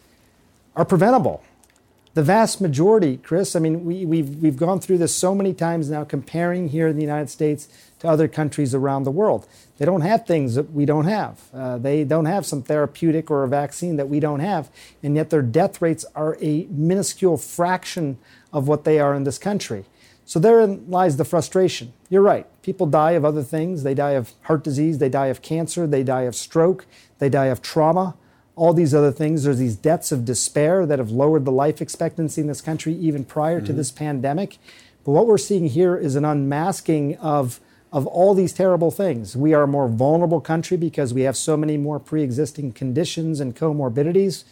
are 0.75 0.85
preventable. 0.85 1.43
The 2.15 2.21
vast 2.21 2.61
majority, 2.61 3.17
Chris, 3.17 3.55
I 3.55 3.59
mean, 3.59 3.85
we, 3.85 4.05
we've, 4.05 4.35
we've 4.35 4.57
gone 4.57 4.79
through 4.79 4.99
this 4.99 5.15
so 5.15 5.33
many 5.33 5.51
times 5.51 5.89
now, 5.89 6.03
comparing 6.03 6.69
here 6.69 6.87
in 6.87 6.95
the 6.95 7.01
United 7.01 7.31
States 7.31 7.67
to 7.99 8.07
other 8.07 8.27
countries 8.27 8.75
around 8.75 9.03
the 9.03 9.11
world. 9.11 9.47
They 9.79 9.85
don't 9.85 10.01
have 10.01 10.27
things 10.27 10.53
that 10.53 10.71
we 10.71 10.85
don't 10.85 11.05
have. 11.05 11.41
Uh, 11.51 11.79
they 11.79 12.03
don't 12.03 12.25
have 12.25 12.45
some 12.45 12.61
therapeutic 12.61 13.31
or 13.31 13.43
a 13.43 13.47
vaccine 13.47 13.95
that 13.95 14.09
we 14.09 14.19
don't 14.19 14.41
have, 14.41 14.69
and 15.01 15.15
yet 15.15 15.31
their 15.31 15.41
death 15.41 15.81
rates 15.81 16.05
are 16.13 16.37
a 16.39 16.67
minuscule 16.69 17.37
fraction 17.37 18.19
of 18.51 18.67
what 18.67 18.83
they 18.83 18.99
are 18.99 19.15
in 19.15 19.23
this 19.23 19.39
country. 19.39 19.85
So 20.23 20.39
therein 20.39 20.85
lies 20.87 21.17
the 21.17 21.25
frustration. 21.25 21.93
You're 22.09 22.21
right. 22.21 22.45
People 22.61 22.85
die 22.85 23.11
of 23.11 23.25
other 23.25 23.43
things. 23.43 23.81
They 23.81 23.95
die 23.95 24.11
of 24.11 24.33
heart 24.43 24.63
disease, 24.63 24.99
they 24.99 25.09
die 25.09 25.27
of 25.27 25.41
cancer, 25.41 25.87
they 25.87 26.03
die 26.03 26.21
of 26.21 26.35
stroke, 26.35 26.85
they 27.17 27.29
die 27.29 27.47
of 27.47 27.63
trauma, 27.63 28.15
all 28.55 28.73
these 28.73 28.93
other 28.93 29.11
things. 29.11 29.43
There's 29.43 29.57
these 29.57 29.75
deaths 29.75 30.11
of 30.11 30.25
despair 30.25 30.85
that 30.85 30.99
have 30.99 31.11
lowered 31.11 31.45
the 31.45 31.51
life 31.51 31.81
expectancy 31.81 32.41
in 32.41 32.47
this 32.47 32.61
country 32.61 32.93
even 32.93 33.25
prior 33.25 33.57
mm-hmm. 33.57 33.67
to 33.67 33.73
this 33.73 33.91
pandemic. 33.91 34.57
But 35.03 35.11
what 35.11 35.27
we're 35.27 35.37
seeing 35.37 35.67
here 35.67 35.95
is 35.95 36.15
an 36.15 36.25
unmasking 36.25 37.17
of 37.17 37.59
of 37.91 38.07
all 38.07 38.33
these 38.33 38.53
terrible 38.53 38.89
things. 38.89 39.37
We 39.37 39.53
are 39.53 39.63
a 39.63 39.67
more 39.67 39.87
vulnerable 39.87 40.41
country 40.41 40.77
because 40.77 41.13
we 41.13 41.21
have 41.21 41.37
so 41.37 41.55
many 41.55 41.77
more 41.77 41.99
pre-existing 41.99 42.71
conditions 42.73 43.39
and 43.39 43.55
comorbidities. 43.55 44.45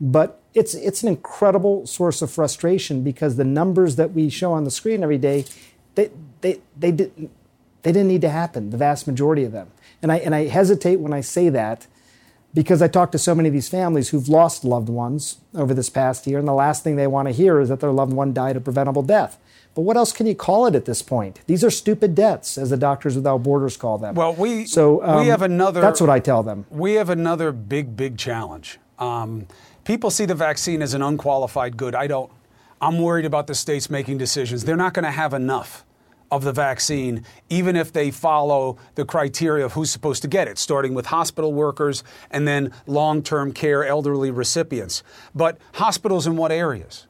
But 0.00 0.40
it's 0.54 0.74
it's 0.74 1.02
an 1.02 1.08
incredible 1.08 1.86
source 1.86 2.20
of 2.22 2.32
frustration 2.32 3.04
because 3.04 3.36
the 3.36 3.44
numbers 3.44 3.96
that 3.96 4.12
we 4.12 4.28
show 4.28 4.52
on 4.52 4.64
the 4.64 4.70
screen 4.70 5.02
every 5.02 5.18
day, 5.18 5.44
they 5.94 6.10
they 6.40 6.60
they 6.76 6.90
didn't 6.90 7.30
they 7.82 7.92
didn't 7.92 8.08
need 8.08 8.22
to 8.22 8.30
happen. 8.30 8.70
The 8.70 8.76
vast 8.76 9.06
majority 9.06 9.44
of 9.44 9.52
them, 9.52 9.70
and 10.02 10.10
I 10.10 10.16
and 10.16 10.34
I 10.34 10.46
hesitate 10.46 10.96
when 10.96 11.12
I 11.12 11.20
say 11.20 11.48
that 11.50 11.86
because 12.52 12.82
I 12.82 12.88
talk 12.88 13.12
to 13.12 13.18
so 13.18 13.34
many 13.34 13.48
of 13.48 13.52
these 13.52 13.68
families 13.68 14.08
who've 14.08 14.28
lost 14.28 14.64
loved 14.64 14.88
ones 14.88 15.38
over 15.54 15.72
this 15.72 15.88
past 15.88 16.26
year, 16.26 16.38
and 16.38 16.48
the 16.48 16.52
last 16.52 16.82
thing 16.82 16.96
they 16.96 17.06
want 17.06 17.28
to 17.28 17.32
hear 17.32 17.60
is 17.60 17.68
that 17.68 17.80
their 17.80 17.92
loved 17.92 18.12
one 18.12 18.32
died 18.32 18.56
a 18.56 18.60
preventable 18.60 19.02
death. 19.02 19.38
But 19.74 19.82
what 19.82 19.96
else 19.96 20.12
can 20.12 20.26
you 20.26 20.34
call 20.34 20.66
it 20.66 20.74
at 20.74 20.84
this 20.84 21.00
point? 21.00 21.40
These 21.46 21.62
are 21.62 21.70
stupid 21.70 22.14
deaths, 22.16 22.58
as 22.58 22.70
the 22.70 22.76
Doctors 22.76 23.14
Without 23.14 23.42
Borders 23.44 23.76
call 23.76 23.98
them. 23.98 24.16
Well, 24.16 24.34
we 24.34 24.66
so 24.66 25.02
um, 25.04 25.20
we 25.20 25.28
have 25.28 25.42
another. 25.42 25.80
That's 25.80 26.00
what 26.00 26.10
I 26.10 26.18
tell 26.18 26.42
them. 26.42 26.66
We 26.70 26.94
have 26.94 27.08
another 27.08 27.52
big, 27.52 27.96
big 27.96 28.18
challenge. 28.18 28.78
Um, 28.98 29.46
people 29.84 30.10
see 30.10 30.24
the 30.24 30.34
vaccine 30.34 30.82
as 30.82 30.92
an 30.92 31.02
unqualified 31.02 31.76
good. 31.76 31.94
I 31.94 32.08
don't. 32.08 32.32
I'm 32.80 32.98
worried 32.98 33.26
about 33.26 33.46
the 33.46 33.54
states 33.54 33.90
making 33.90 34.18
decisions. 34.18 34.64
They're 34.64 34.76
not 34.76 34.94
going 34.94 35.04
to 35.04 35.10
have 35.10 35.34
enough 35.34 35.84
of 36.30 36.44
the 36.44 36.52
vaccine, 36.52 37.24
even 37.48 37.76
if 37.76 37.92
they 37.92 38.10
follow 38.10 38.78
the 38.94 39.04
criteria 39.04 39.64
of 39.64 39.72
who's 39.72 39.90
supposed 39.90 40.22
to 40.22 40.28
get 40.28 40.48
it, 40.48 40.58
starting 40.58 40.94
with 40.94 41.06
hospital 41.06 41.52
workers 41.52 42.04
and 42.30 42.46
then 42.46 42.72
long 42.86 43.22
term 43.22 43.52
care 43.52 43.84
elderly 43.84 44.30
recipients. 44.30 45.02
But 45.34 45.58
hospitals 45.74 46.26
in 46.26 46.36
what 46.36 46.52
areas? 46.52 47.06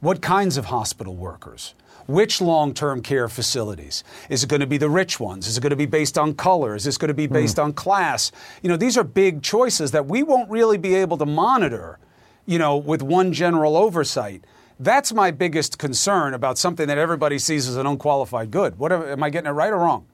What 0.00 0.22
kinds 0.22 0.56
of 0.56 0.66
hospital 0.66 1.16
workers? 1.16 1.74
Which 2.06 2.40
long 2.40 2.72
term 2.72 3.02
care 3.02 3.28
facilities? 3.28 4.04
Is 4.30 4.44
it 4.44 4.48
going 4.48 4.60
to 4.60 4.66
be 4.66 4.78
the 4.78 4.88
rich 4.88 5.18
ones? 5.18 5.46
Is 5.46 5.58
it 5.58 5.60
going 5.60 5.70
to 5.70 5.76
be 5.76 5.86
based 5.86 6.16
on 6.16 6.34
color? 6.34 6.74
Is 6.74 6.84
this 6.84 6.96
going 6.96 7.08
to 7.08 7.14
be 7.14 7.26
based 7.26 7.56
mm. 7.56 7.64
on 7.64 7.72
class? 7.72 8.32
You 8.62 8.68
know, 8.68 8.76
these 8.76 8.96
are 8.96 9.04
big 9.04 9.42
choices 9.42 9.90
that 9.90 10.06
we 10.06 10.22
won't 10.22 10.48
really 10.50 10.78
be 10.78 10.94
able 10.94 11.18
to 11.18 11.26
monitor, 11.26 11.98
you 12.46 12.58
know, 12.58 12.76
with 12.76 13.02
one 13.02 13.32
general 13.32 13.76
oversight. 13.76 14.44
That's 14.80 15.12
my 15.12 15.30
biggest 15.30 15.78
concern 15.78 16.34
about 16.34 16.56
something 16.56 16.86
that 16.86 16.98
everybody 16.98 17.38
sees 17.38 17.68
as 17.68 17.76
an 17.76 17.86
unqualified 17.86 18.50
good. 18.50 18.78
What 18.78 18.92
am 18.92 19.22
I 19.22 19.30
getting 19.30 19.48
it 19.48 19.52
right 19.52 19.72
or 19.72 19.78
wrong? 19.78 20.06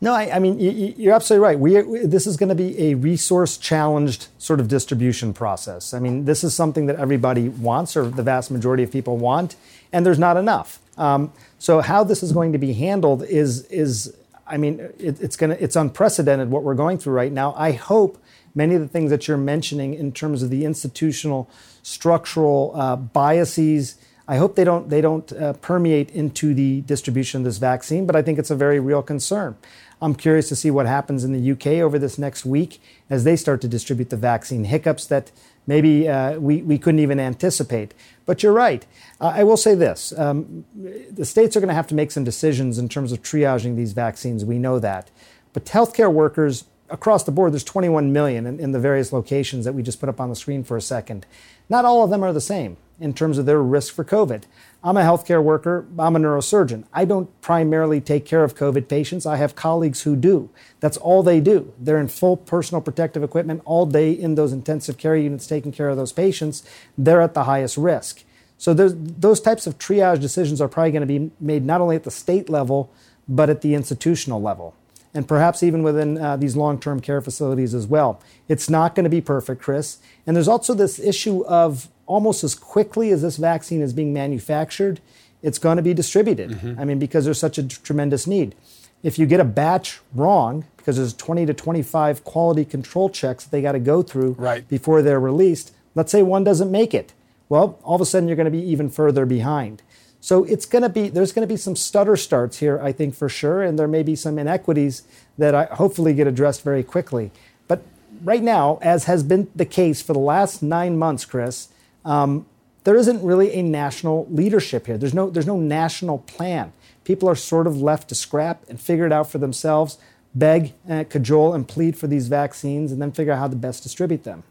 No, 0.00 0.14
I, 0.14 0.36
I 0.36 0.38
mean 0.38 0.58
you, 0.58 1.10
are 1.10 1.14
absolutely 1.14 1.44
right. 1.44 1.58
We, 1.58 1.82
we, 1.82 1.98
this 2.06 2.26
is 2.26 2.38
going 2.38 2.48
to 2.48 2.54
be 2.54 2.90
a 2.90 2.94
resource 2.94 3.58
challenged 3.58 4.28
sort 4.38 4.58
of 4.58 4.68
distribution 4.68 5.34
process. 5.34 5.92
I 5.92 5.98
mean, 5.98 6.24
this 6.24 6.42
is 6.42 6.54
something 6.54 6.86
that 6.86 6.96
everybody 6.96 7.50
wants, 7.50 7.96
or 7.96 8.08
the 8.08 8.22
vast 8.22 8.50
majority 8.50 8.82
of 8.82 8.90
people 8.90 9.18
want, 9.18 9.56
and 9.92 10.06
there's 10.06 10.18
not 10.18 10.38
enough. 10.38 10.78
Um, 10.96 11.32
so 11.58 11.82
how 11.82 12.02
this 12.04 12.22
is 12.22 12.32
going 12.32 12.52
to 12.52 12.58
be 12.58 12.72
handled 12.72 13.22
is 13.24 13.64
is 13.66 14.16
I 14.46 14.56
mean 14.56 14.80
it, 14.98 15.20
it's 15.20 15.36
to 15.36 15.62
it's 15.62 15.76
unprecedented 15.76 16.50
what 16.50 16.62
we're 16.62 16.74
going 16.74 16.96
through 16.96 17.12
right 17.12 17.32
now. 17.32 17.54
I 17.56 17.72
hope 17.72 18.22
many 18.54 18.74
of 18.74 18.80
the 18.80 18.88
things 18.88 19.10
that 19.10 19.28
you're 19.28 19.36
mentioning 19.36 19.92
in 19.92 20.12
terms 20.12 20.42
of 20.42 20.48
the 20.48 20.64
institutional 20.64 21.50
structural 21.82 22.72
uh, 22.74 22.96
biases. 22.96 23.96
I 24.28 24.36
hope 24.36 24.54
they 24.54 24.64
don't 24.64 24.88
they 24.88 25.00
don't 25.00 25.32
uh, 25.32 25.54
permeate 25.54 26.10
into 26.10 26.54
the 26.54 26.82
distribution 26.82 27.40
of 27.40 27.44
this 27.44 27.58
vaccine, 27.58 28.06
but 28.06 28.14
I 28.16 28.22
think 28.22 28.38
it's 28.38 28.50
a 28.50 28.56
very 28.56 28.80
real 28.80 29.02
concern. 29.02 29.56
I'm 30.02 30.14
curious 30.14 30.48
to 30.48 30.56
see 30.56 30.70
what 30.70 30.86
happens 30.86 31.24
in 31.24 31.32
the 31.32 31.52
UK 31.52 31.82
over 31.82 31.98
this 31.98 32.18
next 32.18 32.46
week 32.46 32.80
as 33.10 33.24
they 33.24 33.36
start 33.36 33.60
to 33.62 33.68
distribute 33.68 34.10
the 34.10 34.16
vaccine. 34.16 34.64
Hiccups 34.64 35.06
that 35.06 35.30
maybe 35.66 36.08
uh, 36.08 36.38
we, 36.38 36.62
we 36.62 36.78
couldn't 36.78 37.00
even 37.00 37.20
anticipate. 37.20 37.92
But 38.24 38.42
you're 38.42 38.52
right. 38.52 38.86
Uh, 39.20 39.32
I 39.34 39.44
will 39.44 39.56
say 39.56 39.74
this 39.74 40.16
um, 40.18 40.64
the 40.74 41.24
states 41.24 41.56
are 41.56 41.60
going 41.60 41.68
to 41.68 41.74
have 41.74 41.86
to 41.88 41.94
make 41.94 42.10
some 42.10 42.24
decisions 42.24 42.78
in 42.78 42.88
terms 42.88 43.12
of 43.12 43.22
triaging 43.22 43.76
these 43.76 43.92
vaccines. 43.92 44.44
We 44.44 44.58
know 44.58 44.78
that. 44.78 45.10
But 45.52 45.66
healthcare 45.66 46.12
workers 46.12 46.64
across 46.90 47.24
the 47.24 47.32
board, 47.32 47.52
there's 47.52 47.64
21 47.64 48.12
million 48.12 48.46
in, 48.46 48.60
in 48.60 48.72
the 48.72 48.80
various 48.80 49.12
locations 49.12 49.64
that 49.64 49.72
we 49.72 49.82
just 49.82 50.00
put 50.00 50.08
up 50.08 50.20
on 50.20 50.28
the 50.28 50.36
screen 50.36 50.64
for 50.64 50.76
a 50.76 50.82
second. 50.82 51.24
Not 51.68 51.84
all 51.84 52.04
of 52.04 52.10
them 52.10 52.22
are 52.22 52.32
the 52.32 52.40
same 52.40 52.76
in 52.98 53.14
terms 53.14 53.38
of 53.38 53.46
their 53.46 53.62
risk 53.62 53.94
for 53.94 54.04
COVID. 54.04 54.42
I'm 54.84 54.96
a 54.96 55.02
healthcare 55.02 55.42
worker, 55.42 55.86
I'm 55.98 56.16
a 56.16 56.18
neurosurgeon. 56.18 56.84
I 56.92 57.04
don't 57.04 57.28
primarily 57.40 58.00
take 58.00 58.26
care 58.26 58.44
of 58.44 58.54
COVID 58.54 58.88
patients. 58.88 59.24
I 59.24 59.36
have 59.36 59.54
colleagues 59.54 60.02
who 60.02 60.16
do. 60.16 60.50
That's 60.80 60.96
all 60.96 61.22
they 61.22 61.40
do. 61.40 61.72
They're 61.78 62.00
in 62.00 62.08
full 62.08 62.36
personal 62.36 62.82
protective 62.82 63.22
equipment 63.22 63.62
all 63.64 63.86
day 63.86 64.12
in 64.12 64.34
those 64.34 64.52
intensive 64.52 64.98
care 64.98 65.16
units 65.16 65.46
taking 65.46 65.72
care 65.72 65.88
of 65.88 65.96
those 65.96 66.12
patients. 66.12 66.62
They're 66.98 67.22
at 67.22 67.34
the 67.34 67.44
highest 67.44 67.76
risk. 67.76 68.24
So 68.58 68.74
those 68.74 69.40
types 69.40 69.66
of 69.66 69.78
triage 69.78 70.20
decisions 70.20 70.60
are 70.60 70.68
probably 70.68 70.92
going 70.92 71.00
to 71.00 71.06
be 71.06 71.30
made 71.40 71.64
not 71.64 71.80
only 71.80 71.96
at 71.96 72.04
the 72.04 72.10
state 72.10 72.50
level, 72.50 72.90
but 73.26 73.48
at 73.48 73.62
the 73.62 73.74
institutional 73.74 74.42
level 74.42 74.74
and 75.12 75.26
perhaps 75.26 75.62
even 75.62 75.82
within 75.82 76.18
uh, 76.18 76.36
these 76.36 76.56
long 76.56 76.78
term 76.78 77.00
care 77.00 77.20
facilities 77.20 77.74
as 77.74 77.86
well. 77.86 78.20
It's 78.48 78.70
not 78.70 78.94
going 78.94 79.04
to 79.04 79.10
be 79.10 79.20
perfect, 79.20 79.62
Chris. 79.62 79.98
And 80.26 80.36
there's 80.36 80.48
also 80.48 80.74
this 80.74 80.98
issue 80.98 81.44
of 81.46 81.88
almost 82.06 82.42
as 82.44 82.54
quickly 82.54 83.10
as 83.10 83.22
this 83.22 83.36
vaccine 83.36 83.80
is 83.80 83.92
being 83.92 84.12
manufactured, 84.12 85.00
it's 85.42 85.58
going 85.58 85.76
to 85.76 85.82
be 85.82 85.94
distributed. 85.94 86.50
Mm-hmm. 86.50 86.80
I 86.80 86.84
mean, 86.84 86.98
because 86.98 87.24
there's 87.24 87.38
such 87.38 87.58
a 87.58 87.66
tremendous 87.66 88.26
need. 88.26 88.54
If 89.02 89.18
you 89.18 89.26
get 89.26 89.40
a 89.40 89.44
batch 89.44 90.00
wrong, 90.14 90.66
because 90.76 90.96
there's 90.96 91.14
20 91.14 91.46
to 91.46 91.54
25 91.54 92.24
quality 92.24 92.64
control 92.64 93.08
checks 93.08 93.44
that 93.44 93.50
they 93.50 93.62
got 93.62 93.72
to 93.72 93.78
go 93.78 94.02
through 94.02 94.32
right. 94.32 94.66
before 94.68 95.02
they're 95.02 95.20
released, 95.20 95.72
let's 95.94 96.12
say 96.12 96.22
one 96.22 96.44
doesn't 96.44 96.70
make 96.70 96.92
it. 96.92 97.12
Well, 97.48 97.78
all 97.82 97.94
of 97.94 98.00
a 98.00 98.06
sudden 98.06 98.28
you're 98.28 98.36
going 98.36 98.44
to 98.44 98.50
be 98.50 98.62
even 98.62 98.90
further 98.90 99.24
behind. 99.24 99.82
So 100.20 100.44
it's 100.44 100.66
going 100.66 100.82
to 100.82 100.88
be 100.88 101.08
there's 101.08 101.32
going 101.32 101.46
to 101.46 101.52
be 101.52 101.56
some 101.56 101.74
stutter 101.74 102.16
starts 102.16 102.58
here, 102.58 102.78
I 102.82 102.92
think 102.92 103.14
for 103.14 103.28
sure, 103.28 103.62
and 103.62 103.78
there 103.78 103.88
may 103.88 104.02
be 104.02 104.14
some 104.14 104.38
inequities 104.38 105.02
that 105.38 105.54
I 105.54 105.64
hopefully 105.64 106.12
get 106.12 106.26
addressed 106.26 106.62
very 106.62 106.82
quickly. 106.82 107.30
But 107.68 107.82
right 108.22 108.42
now, 108.42 108.78
as 108.82 109.04
has 109.04 109.22
been 109.22 109.48
the 109.56 109.64
case 109.64 110.02
for 110.02 110.12
the 110.12 110.18
last 110.18 110.62
nine 110.62 110.98
months, 110.98 111.24
Chris, 111.24 111.68
um, 112.04 112.46
there 112.84 112.96
isn't 112.96 113.22
really 113.22 113.54
a 113.54 113.62
national 113.62 114.26
leadership 114.30 114.86
here. 114.86 114.98
There's 114.98 115.14
no 115.14 115.30
there's 115.30 115.46
no 115.46 115.58
national 115.58 116.18
plan. 116.18 116.72
People 117.04 117.28
are 117.28 117.34
sort 117.34 117.66
of 117.66 117.80
left 117.80 118.08
to 118.10 118.14
scrap 118.14 118.68
and 118.68 118.78
figure 118.78 119.06
it 119.06 119.12
out 119.12 119.30
for 119.30 119.38
themselves, 119.38 119.96
beg, 120.34 120.74
uh, 120.88 121.04
cajole, 121.08 121.54
and 121.54 121.66
plead 121.66 121.96
for 121.96 122.06
these 122.06 122.28
vaccines, 122.28 122.92
and 122.92 123.00
then 123.00 123.10
figure 123.10 123.32
out 123.32 123.38
how 123.38 123.48
to 123.48 123.56
best 123.56 123.82
distribute 123.82 124.24
them. 124.24 124.42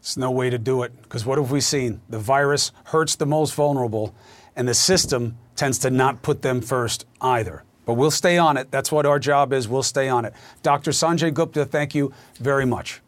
It's 0.00 0.16
no 0.16 0.30
way 0.30 0.48
to 0.48 0.58
do 0.58 0.82
it 0.82 0.92
because 1.02 1.26
what 1.26 1.38
have 1.38 1.50
we 1.50 1.60
seen? 1.60 2.00
The 2.08 2.18
virus 2.18 2.72
hurts 2.84 3.16
the 3.16 3.26
most 3.26 3.54
vulnerable 3.54 4.14
and 4.58 4.68
the 4.68 4.74
system 4.74 5.38
tends 5.56 5.78
to 5.78 5.90
not 5.90 6.20
put 6.20 6.42
them 6.42 6.60
first 6.60 7.06
either. 7.20 7.62
But 7.86 7.94
we'll 7.94 8.10
stay 8.10 8.36
on 8.36 8.58
it. 8.58 8.70
That's 8.70 8.92
what 8.92 9.06
our 9.06 9.18
job 9.18 9.54
is. 9.54 9.66
We'll 9.68 9.82
stay 9.82 10.08
on 10.08 10.26
it. 10.26 10.34
Dr. 10.62 10.90
Sanjay 10.90 11.32
Gupta, 11.32 11.64
thank 11.64 11.94
you 11.94 12.12
very 12.38 12.66
much. 12.66 13.00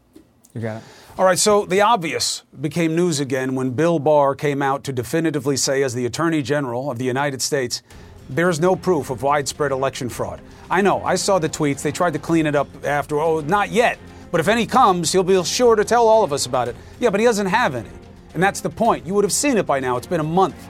You 0.54 0.62
got 0.62 0.78
it. 0.78 0.82
All 1.18 1.24
right, 1.26 1.38
so 1.38 1.66
the 1.66 1.82
obvious 1.82 2.44
became 2.60 2.96
news 2.96 3.20
again 3.20 3.54
when 3.56 3.72
Bill 3.72 3.98
Barr 3.98 4.34
came 4.34 4.62
out 4.62 4.84
to 4.84 4.92
definitively 4.92 5.56
say, 5.56 5.82
as 5.82 5.92
the 5.92 6.06
Attorney 6.06 6.40
General 6.40 6.90
of 6.90 6.98
the 6.98 7.04
United 7.04 7.42
States, 7.42 7.82
there's 8.30 8.60
no 8.60 8.76
proof 8.76 9.10
of 9.10 9.22
widespread 9.22 9.72
election 9.72 10.08
fraud. 10.08 10.40
I 10.70 10.80
know, 10.80 11.02
I 11.02 11.16
saw 11.16 11.40
the 11.40 11.48
tweets. 11.48 11.82
They 11.82 11.92
tried 11.92 12.12
to 12.12 12.20
clean 12.20 12.46
it 12.46 12.54
up 12.54 12.68
after, 12.84 13.18
oh, 13.18 13.40
not 13.40 13.70
yet. 13.70 13.98
But 14.30 14.40
if 14.40 14.46
any 14.46 14.66
comes, 14.66 15.10
he'll 15.10 15.24
be 15.24 15.42
sure 15.42 15.74
to 15.74 15.84
tell 15.84 16.06
all 16.06 16.22
of 16.22 16.32
us 16.32 16.46
about 16.46 16.68
it. 16.68 16.76
Yeah, 17.00 17.10
but 17.10 17.18
he 17.18 17.26
doesn't 17.26 17.46
have 17.46 17.74
any. 17.74 17.90
And 18.34 18.42
that's 18.42 18.60
the 18.60 18.70
point. 18.70 19.04
You 19.04 19.14
would 19.14 19.24
have 19.24 19.32
seen 19.32 19.58
it 19.58 19.66
by 19.66 19.80
now. 19.80 19.96
It's 19.96 20.06
been 20.06 20.20
a 20.20 20.24
month. 20.24 20.68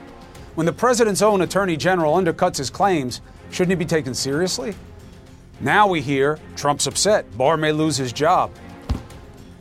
When 0.55 0.65
the 0.65 0.73
president's 0.73 1.21
own 1.21 1.41
attorney 1.41 1.77
general 1.77 2.13
undercuts 2.13 2.57
his 2.57 2.69
claims, 2.69 3.21
shouldn't 3.51 3.71
he 3.71 3.75
be 3.75 3.85
taken 3.85 4.13
seriously? 4.13 4.75
Now 5.61 5.87
we 5.87 6.01
hear 6.01 6.39
Trump's 6.57 6.87
upset. 6.87 7.37
Barr 7.37 7.55
may 7.55 7.71
lose 7.71 7.95
his 7.95 8.11
job. 8.11 8.51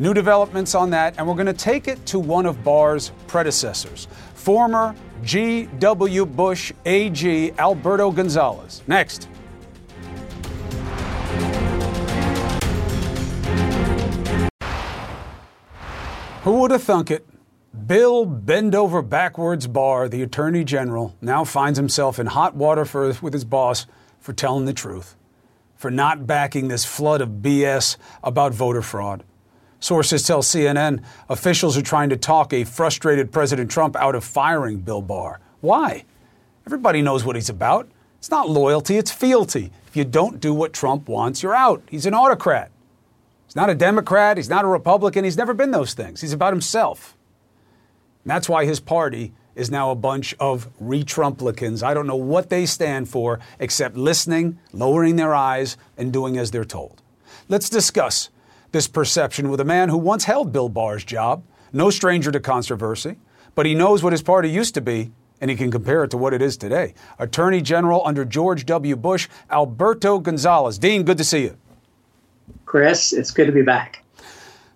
New 0.00 0.12
developments 0.14 0.74
on 0.74 0.90
that, 0.90 1.14
and 1.16 1.28
we're 1.28 1.34
going 1.34 1.46
to 1.46 1.52
take 1.52 1.86
it 1.86 2.04
to 2.06 2.18
one 2.18 2.44
of 2.44 2.64
Barr's 2.64 3.12
predecessors, 3.28 4.08
former 4.34 4.96
G.W. 5.22 6.26
Bush 6.26 6.72
AG 6.84 7.52
Alberto 7.58 8.10
Gonzales. 8.10 8.82
Next. 8.88 9.28
Who 16.42 16.60
would 16.60 16.72
have 16.72 16.82
thunk 16.82 17.12
it? 17.12 17.29
Bill 17.86 18.24
Bend 18.24 18.74
Over 18.74 19.00
Backwards 19.00 19.68
Barr, 19.68 20.08
the 20.08 20.22
Attorney 20.22 20.64
General, 20.64 21.14
now 21.20 21.44
finds 21.44 21.78
himself 21.78 22.18
in 22.18 22.26
hot 22.26 22.56
water 22.56 22.84
for, 22.84 23.14
with 23.22 23.32
his 23.32 23.44
boss 23.44 23.86
for 24.18 24.32
telling 24.32 24.64
the 24.64 24.72
truth, 24.72 25.14
for 25.76 25.88
not 25.88 26.26
backing 26.26 26.66
this 26.66 26.84
flood 26.84 27.20
of 27.20 27.28
BS 27.28 27.96
about 28.24 28.52
voter 28.52 28.82
fraud. 28.82 29.22
Sources 29.78 30.24
tell 30.24 30.42
CNN 30.42 31.04
officials 31.28 31.76
are 31.76 31.82
trying 31.82 32.10
to 32.10 32.16
talk 32.16 32.52
a 32.52 32.64
frustrated 32.64 33.30
President 33.30 33.70
Trump 33.70 33.94
out 33.94 34.16
of 34.16 34.24
firing 34.24 34.78
Bill 34.78 35.00
Barr. 35.00 35.38
Why? 35.60 36.04
Everybody 36.66 37.02
knows 37.02 37.24
what 37.24 37.36
he's 37.36 37.48
about. 37.48 37.88
It's 38.18 38.32
not 38.32 38.50
loyalty, 38.50 38.98
it's 38.98 39.12
fealty. 39.12 39.70
If 39.86 39.96
you 39.96 40.04
don't 40.04 40.40
do 40.40 40.52
what 40.52 40.72
Trump 40.72 41.08
wants, 41.08 41.42
you're 41.42 41.54
out. 41.54 41.82
He's 41.88 42.04
an 42.04 42.14
autocrat. 42.14 42.72
He's 43.46 43.56
not 43.56 43.70
a 43.70 43.74
Democrat, 43.76 44.36
he's 44.36 44.50
not 44.50 44.64
a 44.64 44.68
Republican, 44.68 45.22
he's 45.22 45.36
never 45.36 45.54
been 45.54 45.70
those 45.70 45.94
things. 45.94 46.20
He's 46.20 46.32
about 46.32 46.52
himself. 46.52 47.16
And 48.24 48.30
that's 48.30 48.48
why 48.48 48.64
his 48.64 48.80
party 48.80 49.32
is 49.54 49.70
now 49.70 49.90
a 49.90 49.94
bunch 49.94 50.34
of 50.38 50.68
re-Trumplicans. 50.78 51.82
I 51.82 51.94
don't 51.94 52.06
know 52.06 52.16
what 52.16 52.50
they 52.50 52.66
stand 52.66 53.08
for 53.08 53.40
except 53.58 53.96
listening, 53.96 54.58
lowering 54.72 55.16
their 55.16 55.34
eyes, 55.34 55.76
and 55.96 56.12
doing 56.12 56.38
as 56.38 56.50
they're 56.50 56.64
told. 56.64 57.02
Let's 57.48 57.68
discuss 57.68 58.30
this 58.72 58.86
perception 58.86 59.50
with 59.50 59.60
a 59.60 59.64
man 59.64 59.88
who 59.88 59.98
once 59.98 60.24
held 60.24 60.52
Bill 60.52 60.68
Barr's 60.68 61.04
job, 61.04 61.42
no 61.72 61.90
stranger 61.90 62.30
to 62.30 62.40
controversy, 62.40 63.16
but 63.54 63.66
he 63.66 63.74
knows 63.74 64.02
what 64.02 64.12
his 64.12 64.22
party 64.22 64.48
used 64.48 64.74
to 64.74 64.80
be 64.80 65.10
and 65.40 65.50
he 65.50 65.56
can 65.56 65.70
compare 65.70 66.04
it 66.04 66.10
to 66.10 66.18
what 66.18 66.34
it 66.34 66.42
is 66.42 66.56
today. 66.56 66.94
Attorney 67.18 67.62
General 67.62 68.06
under 68.06 68.24
George 68.24 68.66
W. 68.66 68.94
Bush, 68.94 69.28
Alberto 69.50 70.18
Gonzales. 70.18 70.78
Dean, 70.78 71.02
good 71.02 71.18
to 71.18 71.24
see 71.24 71.42
you. 71.42 71.56
Chris, 72.66 73.12
it's 73.12 73.30
good 73.30 73.46
to 73.46 73.52
be 73.52 73.62
back. 73.62 74.04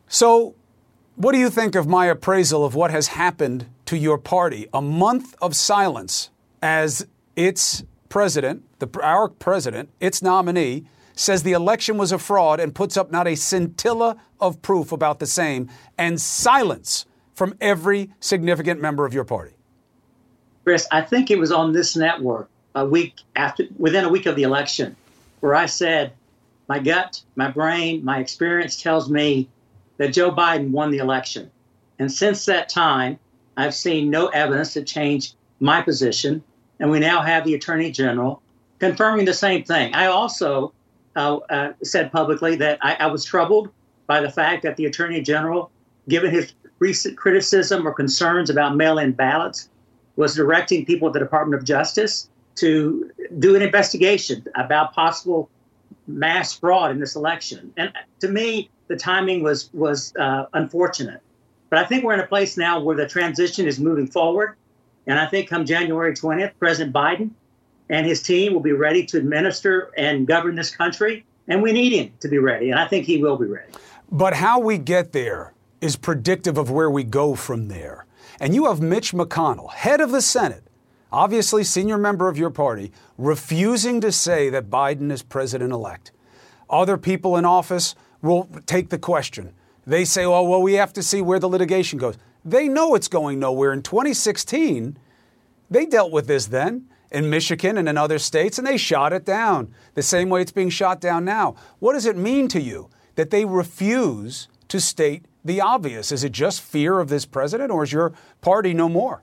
So, 0.08 0.54
what 1.16 1.32
do 1.32 1.38
you 1.38 1.50
think 1.50 1.74
of 1.74 1.86
my 1.86 2.06
appraisal 2.06 2.64
of 2.64 2.74
what 2.74 2.90
has 2.90 3.08
happened 3.08 3.66
to 3.86 3.96
your 3.96 4.18
party? 4.18 4.66
A 4.72 4.82
month 4.82 5.34
of 5.40 5.54
silence 5.54 6.30
as 6.60 7.06
its 7.36 7.84
president, 8.08 8.64
the, 8.80 8.88
our 9.00 9.28
president, 9.28 9.90
its 10.00 10.22
nominee, 10.22 10.86
says 11.14 11.44
the 11.44 11.52
election 11.52 11.96
was 11.96 12.10
a 12.10 12.18
fraud 12.18 12.58
and 12.58 12.74
puts 12.74 12.96
up 12.96 13.12
not 13.12 13.28
a 13.28 13.36
scintilla 13.36 14.16
of 14.40 14.60
proof 14.62 14.90
about 14.90 15.20
the 15.20 15.26
same, 15.26 15.70
and 15.96 16.20
silence 16.20 17.06
from 17.32 17.54
every 17.60 18.10
significant 18.18 18.80
member 18.80 19.06
of 19.06 19.14
your 19.14 19.24
party? 19.24 19.54
Chris, 20.64 20.86
I 20.90 21.02
think 21.02 21.30
it 21.30 21.38
was 21.38 21.52
on 21.52 21.72
this 21.72 21.94
network 21.94 22.48
a 22.74 22.84
week 22.84 23.20
after, 23.36 23.64
within 23.78 24.04
a 24.04 24.08
week 24.08 24.26
of 24.26 24.34
the 24.34 24.42
election, 24.42 24.96
where 25.40 25.54
I 25.54 25.66
said, 25.66 26.12
my 26.68 26.78
gut, 26.80 27.22
my 27.36 27.50
brain, 27.50 28.04
my 28.04 28.18
experience 28.18 28.82
tells 28.82 29.10
me 29.10 29.48
that 29.98 30.12
Joe 30.12 30.30
Biden 30.30 30.70
won 30.70 30.90
the 30.90 30.98
election. 30.98 31.50
And 31.98 32.10
since 32.10 32.44
that 32.46 32.68
time, 32.68 33.18
I've 33.56 33.74
seen 33.74 34.10
no 34.10 34.28
evidence 34.28 34.72
to 34.74 34.82
change 34.82 35.34
my 35.60 35.80
position. 35.80 36.42
And 36.80 36.90
we 36.90 36.98
now 36.98 37.22
have 37.22 37.44
the 37.44 37.54
Attorney 37.54 37.90
General 37.90 38.42
confirming 38.78 39.24
the 39.24 39.34
same 39.34 39.64
thing. 39.64 39.94
I 39.94 40.06
also 40.06 40.72
uh, 41.16 41.36
uh, 41.48 41.72
said 41.82 42.10
publicly 42.10 42.56
that 42.56 42.78
I, 42.82 42.94
I 42.94 43.06
was 43.06 43.24
troubled 43.24 43.70
by 44.06 44.20
the 44.20 44.30
fact 44.30 44.62
that 44.64 44.76
the 44.76 44.86
Attorney 44.86 45.20
General, 45.20 45.70
given 46.08 46.30
his 46.30 46.52
recent 46.80 47.16
criticism 47.16 47.86
or 47.86 47.92
concerns 47.92 48.50
about 48.50 48.76
mail 48.76 48.98
in 48.98 49.12
ballots, 49.12 49.68
was 50.16 50.34
directing 50.34 50.84
people 50.84 51.08
at 51.08 51.14
the 51.14 51.20
Department 51.20 51.60
of 51.60 51.66
Justice 51.66 52.28
to 52.56 53.10
do 53.38 53.56
an 53.56 53.62
investigation 53.62 54.44
about 54.54 54.92
possible 54.92 55.48
mass 56.06 56.52
fraud 56.52 56.90
in 56.90 57.00
this 57.00 57.16
election. 57.16 57.72
And 57.76 57.92
to 58.20 58.28
me, 58.28 58.70
the 58.88 58.96
timing 58.96 59.42
was 59.42 59.70
was 59.72 60.14
uh, 60.16 60.46
unfortunate. 60.52 61.20
But 61.70 61.78
I 61.78 61.84
think 61.84 62.04
we're 62.04 62.14
in 62.14 62.20
a 62.20 62.26
place 62.26 62.56
now 62.56 62.80
where 62.80 62.96
the 62.96 63.06
transition 63.06 63.66
is 63.66 63.80
moving 63.80 64.06
forward. 64.06 64.56
And 65.06 65.18
I 65.18 65.26
think 65.26 65.48
come 65.48 65.64
January 65.64 66.14
20th, 66.14 66.52
President 66.58 66.94
Biden 66.94 67.30
and 67.90 68.06
his 68.06 68.22
team 68.22 68.54
will 68.54 68.60
be 68.60 68.72
ready 68.72 69.04
to 69.06 69.18
administer 69.18 69.92
and 69.96 70.26
govern 70.26 70.54
this 70.54 70.74
country. 70.74 71.24
And 71.48 71.62
we 71.62 71.72
need 71.72 71.92
him 71.92 72.12
to 72.20 72.28
be 72.28 72.38
ready. 72.38 72.70
And 72.70 72.80
I 72.80 72.86
think 72.86 73.04
he 73.04 73.18
will 73.18 73.36
be 73.36 73.46
ready. 73.46 73.72
But 74.10 74.34
how 74.34 74.58
we 74.58 74.78
get 74.78 75.12
there 75.12 75.52
is 75.80 75.96
predictive 75.96 76.56
of 76.56 76.70
where 76.70 76.90
we 76.90 77.04
go 77.04 77.34
from 77.34 77.68
there. 77.68 78.06
And 78.40 78.54
you 78.54 78.66
have 78.66 78.80
Mitch 78.80 79.12
McConnell, 79.12 79.70
head 79.72 80.00
of 80.00 80.10
the 80.10 80.22
Senate, 80.22 80.64
obviously 81.12 81.62
senior 81.62 81.98
member 81.98 82.28
of 82.28 82.38
your 82.38 82.50
party, 82.50 82.90
refusing 83.18 84.00
to 84.00 84.10
say 84.10 84.48
that 84.48 84.70
Biden 84.70 85.12
is 85.12 85.22
president 85.22 85.72
elect. 85.72 86.10
Other 86.70 86.96
people 86.96 87.36
in 87.36 87.44
office 87.44 87.94
will 88.24 88.48
take 88.66 88.88
the 88.88 88.98
question. 88.98 89.52
They 89.86 90.04
say, 90.04 90.24
oh, 90.24 90.42
well, 90.42 90.62
we 90.62 90.74
have 90.74 90.92
to 90.94 91.02
see 91.02 91.20
where 91.20 91.38
the 91.38 91.48
litigation 91.48 91.98
goes. 91.98 92.16
They 92.44 92.68
know 92.68 92.94
it's 92.94 93.08
going 93.08 93.38
nowhere. 93.38 93.72
In 93.72 93.82
2016, 93.82 94.98
they 95.70 95.86
dealt 95.86 96.10
with 96.10 96.26
this 96.26 96.46
then 96.46 96.88
in 97.10 97.30
Michigan 97.30 97.78
and 97.78 97.88
in 97.88 97.96
other 97.96 98.18
states, 98.18 98.58
and 98.58 98.66
they 98.66 98.76
shot 98.76 99.12
it 99.12 99.24
down 99.24 99.72
the 99.94 100.02
same 100.02 100.28
way 100.28 100.40
it's 100.42 100.52
being 100.52 100.70
shot 100.70 101.00
down 101.00 101.24
now. 101.24 101.54
What 101.78 101.92
does 101.92 102.06
it 102.06 102.16
mean 102.16 102.48
to 102.48 102.60
you 102.60 102.90
that 103.14 103.30
they 103.30 103.44
refuse 103.44 104.48
to 104.68 104.80
state 104.80 105.26
the 105.44 105.60
obvious? 105.60 106.10
Is 106.10 106.24
it 106.24 106.32
just 106.32 106.60
fear 106.60 106.98
of 106.98 107.08
this 107.08 107.24
president, 107.26 107.70
or 107.70 107.84
is 107.84 107.92
your 107.92 108.12
party 108.40 108.74
no 108.74 108.88
more? 108.88 109.22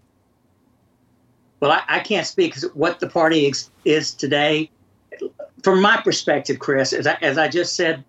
Well, 1.60 1.72
I, 1.72 1.82
I 1.88 2.00
can't 2.00 2.26
speak 2.26 2.56
what 2.74 3.00
the 3.00 3.08
party 3.08 3.48
is, 3.48 3.70
is 3.84 4.14
today. 4.14 4.72
From 5.64 5.82
my 5.82 6.02
perspective, 6.02 6.60
Chris, 6.60 6.94
as 6.94 7.06
I, 7.06 7.18
as 7.22 7.38
I 7.38 7.48
just 7.48 7.76
said, 7.76 8.04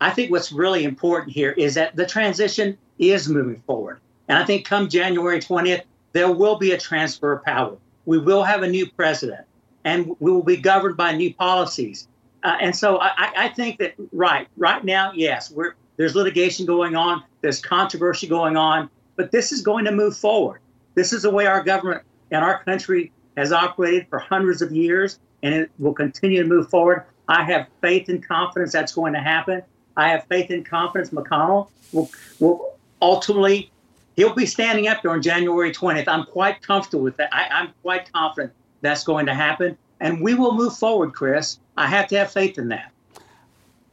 I 0.00 0.10
think 0.10 0.30
what's 0.30 0.50
really 0.50 0.84
important 0.84 1.32
here 1.32 1.50
is 1.52 1.74
that 1.74 1.94
the 1.94 2.06
transition 2.06 2.78
is 2.98 3.28
moving 3.28 3.60
forward. 3.66 4.00
And 4.28 4.38
I 4.38 4.44
think 4.44 4.64
come 4.64 4.88
January 4.88 5.40
20th, 5.40 5.82
there 6.12 6.30
will 6.30 6.56
be 6.56 6.72
a 6.72 6.78
transfer 6.78 7.32
of 7.32 7.44
power. 7.44 7.76
We 8.06 8.18
will 8.18 8.42
have 8.42 8.62
a 8.62 8.68
new 8.68 8.90
president, 8.90 9.46
and 9.84 10.16
we 10.20 10.32
will 10.32 10.42
be 10.42 10.56
governed 10.56 10.96
by 10.96 11.12
new 11.12 11.34
policies. 11.34 12.08
Uh, 12.42 12.56
and 12.60 12.74
so 12.74 12.98
I, 13.00 13.32
I, 13.36 13.48
think 13.48 13.78
that 13.80 13.94
right 14.12 14.48
right 14.56 14.82
now, 14.82 15.12
yes, 15.14 15.52
there's 15.98 16.14
litigation 16.14 16.64
going 16.64 16.96
on, 16.96 17.22
there's 17.42 17.60
controversy 17.60 18.26
going 18.26 18.56
on, 18.56 18.88
but 19.16 19.30
this 19.30 19.52
is 19.52 19.60
going 19.60 19.84
to 19.84 19.92
move 19.92 20.16
forward. 20.16 20.60
This 20.94 21.12
is 21.12 21.22
the 21.22 21.30
way 21.30 21.46
our 21.46 21.62
government 21.62 22.02
and 22.30 22.42
our 22.42 22.64
country 22.64 23.12
has 23.36 23.52
operated 23.52 24.06
for 24.08 24.18
hundreds 24.18 24.62
of 24.62 24.72
years, 24.72 25.18
and 25.42 25.54
it 25.54 25.70
will 25.78 25.92
continue 25.92 26.42
to 26.42 26.48
move 26.48 26.70
forward. 26.70 27.04
I 27.28 27.44
have 27.44 27.68
faith 27.82 28.08
and 28.08 28.26
confidence 28.26 28.72
that's 28.72 28.92
going 28.92 29.12
to 29.12 29.20
happen. 29.20 29.62
I 30.00 30.08
have 30.08 30.26
faith 30.28 30.50
and 30.50 30.64
confidence 30.64 31.10
McConnell 31.10 31.68
will, 31.92 32.10
will 32.38 32.78
ultimately 33.02 33.70
he'll 34.16 34.34
be 34.34 34.46
standing 34.46 34.88
up 34.88 35.02
there 35.02 35.10
on 35.10 35.20
January 35.22 35.72
20th. 35.72 36.08
I'm 36.08 36.24
quite 36.24 36.62
comfortable 36.62 37.04
with 37.04 37.16
that. 37.18 37.32
I, 37.32 37.46
I'm 37.50 37.72
quite 37.82 38.10
confident 38.12 38.52
that's 38.80 39.04
going 39.04 39.26
to 39.26 39.34
happen. 39.34 39.76
And 40.00 40.22
we 40.22 40.34
will 40.34 40.54
move 40.54 40.76
forward, 40.76 41.12
Chris. 41.12 41.58
I 41.76 41.86
have 41.86 42.08
to 42.08 42.18
have 42.18 42.32
faith 42.32 42.56
in 42.56 42.68
that. 42.68 42.92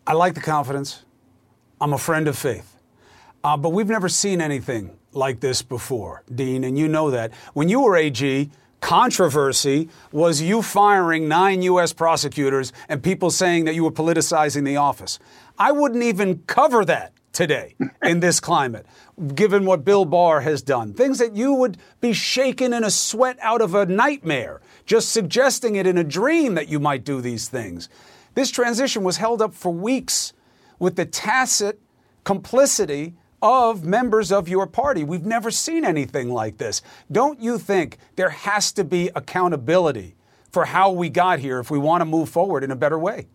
I 0.06 0.14
like 0.14 0.34
the 0.34 0.42
confidence. 0.42 1.04
I'm 1.82 1.92
a 1.92 1.98
friend 1.98 2.28
of 2.30 2.38
faith. 2.38 2.78
Uh, 3.44 3.58
but 3.58 3.70
we've 3.70 3.90
never 3.90 4.08
seen 4.08 4.40
anything 4.40 4.98
like 5.12 5.42
this 5.42 5.62
before, 5.62 6.24
Dean, 6.34 6.64
and 6.64 6.78
you 6.78 6.88
know 6.88 7.12
that. 7.12 7.34
When 7.54 7.68
you 7.68 7.82
were 7.82 7.98
AG, 7.98 8.50
controversy 8.80 9.90
was 10.12 10.42
you 10.42 10.62
firing 10.62 11.28
nine 11.28 11.62
U.S. 11.64 11.94
prosecutors 11.94 12.72
and 12.88 13.04
people 13.04 13.30
saying 13.30 13.66
that 13.66 13.76
you 13.76 13.84
were 13.84 13.92
politicizing 13.92 14.64
the 14.64 14.78
office. 14.78 15.20
I 15.58 15.72
wouldn't 15.72 16.04
even 16.04 16.44
cover 16.48 16.86
that 16.86 17.14
today 17.34 17.76
in 18.04 18.20
this 18.22 18.40
climate, 18.40 18.86
given 19.36 19.66
what 19.66 19.86
Bill 19.86 20.06
Barr 20.06 20.42
has 20.42 20.62
done. 20.62 20.94
Things 20.94 21.20
that 21.20 21.36
you 21.36 21.54
would 21.54 21.78
be 22.02 22.14
shaken 22.14 22.74
in 22.74 22.84
a 22.84 22.92
sweat 22.92 23.38
out 23.42 23.62
of 23.62 23.76
a 23.76 23.86
nightmare, 23.86 24.62
just 24.86 25.12
suggesting 25.12 25.76
it 25.76 25.88
in 25.88 25.98
a 25.98 26.04
dream 26.04 26.56
that 26.56 26.68
you 26.68 26.80
might 26.80 27.04
do 27.04 27.22
these 27.22 27.48
things. 27.48 27.90
This 28.34 28.52
transition 28.52 29.04
was 29.04 29.18
held 29.18 29.42
up 29.42 29.54
for 29.54 29.72
weeks 29.72 30.34
with 30.80 30.96
the 30.96 31.06
tacit 31.06 31.80
complicity 32.24 33.16
of 33.42 33.86
members 33.86 34.32
of 34.32 34.50
your 34.50 34.68
party. 34.68 35.04
We've 35.04 35.26
never 35.26 35.52
seen 35.52 35.86
anything 35.86 36.30
like 36.30 36.58
this. 36.58 36.82
Don't 37.12 37.40
you 37.40 37.58
think 37.58 37.98
there 38.16 38.30
has 38.30 38.72
to 38.74 38.84
be 38.84 39.10
accountability 39.16 40.16
for 40.52 40.66
how 40.66 40.92
we 40.92 41.10
got 41.10 41.40
here 41.40 41.60
if 41.60 41.70
we 41.70 41.78
want 41.78 42.02
to 42.02 42.06
move 42.06 42.30
forward 42.30 42.64
in 42.64 42.72
a 42.72 42.76
better 42.76 42.98
way? 42.98 43.28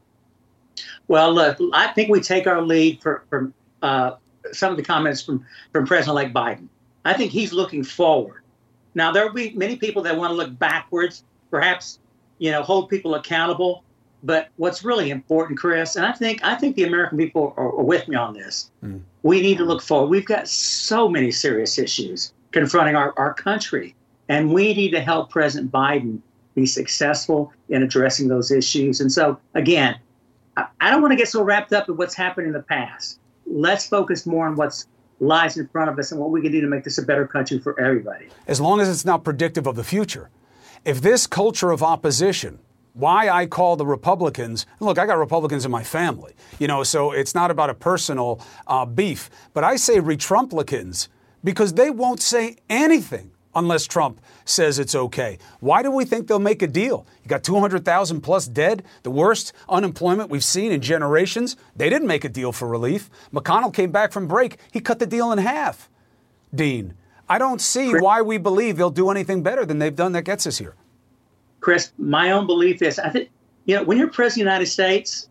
Well, 1.09 1.33
look, 1.33 1.59
I 1.73 1.89
think 1.89 2.11
we 2.11 2.21
take 2.21 2.47
our 2.47 2.63
lead 2.63 3.03
for, 3.03 3.25
from 3.29 3.53
uh, 3.83 4.13
some 4.53 4.71
of 4.71 4.77
the 4.77 4.83
comments 4.83 5.23
from, 5.23 5.45
from 5.73 5.87
President-elect 5.87 6.35
Biden. 6.35 6.69
I 7.05 7.13
think 7.13 7.33
he's 7.33 7.53
looking 7.53 7.85
forward. 7.85 8.43
Now, 8.95 9.13
there 9.13 9.27
will 9.27 9.35
be 9.35 9.53
many 9.55 9.77
people 9.77 10.03
that 10.03 10.17
want 10.17 10.31
to 10.31 10.35
look 10.35 10.59
backwards, 10.59 11.25
perhaps, 11.51 11.99
you 12.39 12.51
know, 12.51 12.63
hold 12.63 12.89
people 12.89 13.15
accountable. 13.15 13.85
But 14.25 14.51
what's 14.57 14.85
really 14.85 15.11
important, 15.11 15.59
Chris, 15.59 15.97
and 15.97 16.07
I 16.07 16.13
think 16.13 16.45
I 16.45 16.55
think 16.55 16.77
the 16.77 16.85
American 16.85 17.19
people 17.19 17.55
are, 17.57 17.73
are 17.73 17.83
with 17.83 18.07
me 18.07 18.15
on 18.15 18.35
this. 18.35 18.71
Mm. 18.85 19.01
We 19.25 19.43
need 19.43 19.59
to 19.59 19.65
look 19.65 19.83
forward. 19.83 20.11
We've 20.11 20.25
got 20.25 20.47
so 20.47 21.09
many 21.09 21.33
serious 21.33 21.77
issues 21.77 22.33
confronting 22.53 22.95
our, 22.95 23.13
our 23.17 23.35
country, 23.35 23.97
and 24.29 24.53
we 24.53 24.75
need 24.75 24.91
to 24.91 25.01
help 25.01 25.31
President 25.31 25.73
Biden 25.73 26.21
be 26.55 26.67
successful 26.67 27.53
in 27.69 27.83
addressing 27.83 28.29
those 28.29 28.53
issues. 28.53 29.01
And 29.01 29.11
so, 29.11 29.41
again, 29.55 29.99
I, 30.57 30.91
don't 30.91 31.01
want 31.01 31.12
to 31.12 31.17
get 31.17 31.29
so 31.29 31.43
wrapped 31.43 31.73
up 31.73 31.88
in 31.88 31.97
what's 31.97 32.15
happened 32.15 32.47
in 32.47 32.53
the 32.53 32.62
past. 32.62 33.19
Let's 33.47 33.87
focus 33.87 34.27
more 34.27 34.47
on 34.47 34.57
what's 34.57 34.87
lies 35.21 35.57
in 35.57 35.69
front 35.69 35.88
of 35.88 35.99
us 35.99 36.12
and 36.12 36.21
what 36.21 36.31
we 36.31 36.43
can 36.43 36.53
do 36.53 36.61
to 36.61 36.67
make 36.67 36.85
this 36.85 36.99
a 36.99 37.03
better 37.03 37.27
country 37.27 37.59
for 37.59 37.79
everybody. 37.81 38.29
As 38.47 38.61
long 38.61 38.81
as 38.81 38.88
it's 38.88 39.05
not 39.05 39.25
predictive 39.25 39.67
of 39.67 39.77
the 39.77 39.85
future. 39.85 40.31
If 40.85 41.01
this 41.01 41.27
culture 41.27 41.71
of 41.71 41.83
opposition 41.83 42.59
why 42.95 43.29
I 43.29 43.47
call 43.47 43.77
the 43.77 43.87
Republicans. 43.87 44.67
Look, 44.81 44.99
I 44.99 45.07
got 45.07 45.19
Republicans 45.19 45.65
in 45.65 45.71
my 45.71 45.83
family, 45.83 46.35
you 46.59 46.69
know, 46.69 46.83
so 46.83 47.12
it's 47.12 47.35
not 47.35 47.51
about 47.51 47.71
a 47.71 47.75
personal 47.75 48.41
uh, 48.67 48.85
beef. 48.85 49.31
But 49.55 49.65
I 49.65 49.77
say 49.77 49.99
retrumplicans 49.99 51.09
because 51.43 51.75
they 51.75 51.91
won't 51.91 52.21
say 52.21 52.57
anything 52.69 53.32
unless 53.55 53.87
Trump 53.87 54.21
says 54.45 54.79
it's 54.79 54.95
okay. 54.95 55.38
Why 55.61 55.83
do 55.83 55.91
we 55.91 56.05
think 56.05 56.27
they'll 56.27 56.38
make 56.38 56.62
a 56.62 56.67
deal? 56.67 57.07
You 57.23 57.29
got 57.29 57.45
200,000 57.45 58.21
plus 58.21 58.47
dead, 58.49 58.85
the 59.03 59.11
worst 59.11 59.53
unemployment 59.69 60.31
we've 60.31 60.45
seen 60.45 60.73
in 60.73 60.81
generations. 60.81 61.57
They 61.77 61.91
didn't 61.91 62.09
make 62.09 62.25
a 62.25 62.29
deal 62.29 62.53
for 62.53 62.69
relief. 62.69 63.11
McConnell 63.33 63.73
came 63.73 63.93
back 63.93 64.12
from 64.12 64.27
break, 64.27 64.59
he 64.73 64.81
cut 64.81 64.99
the 64.99 65.07
deal 65.07 65.33
in 65.33 65.38
half. 65.38 65.88
Dean, 66.55 66.95
I 67.29 67.38
don't 67.38 67.61
see 67.61 67.93
why 67.93 68.23
we 68.23 68.38
believe 68.38 68.77
they'll 68.77 68.91
do 68.91 69.11
anything 69.11 69.43
better 69.43 69.65
than 69.65 69.79
they've 69.79 69.95
done 69.95 70.12
that 70.12 70.23
gets 70.23 70.47
us 70.47 70.59
here. 70.59 70.75
Chris, 71.61 71.93
my 71.97 72.33
own 72.33 72.47
belief 72.47 72.83
is 72.83 72.99
I 72.99 73.09
think, 73.09 73.31
you 73.65 73.77
know, 73.77 73.85
when 73.85 73.97
you're 73.97 74.09
president 74.09 74.49
of 74.49 74.51
the 74.51 74.51
United 74.51 74.67
States, 74.67 75.29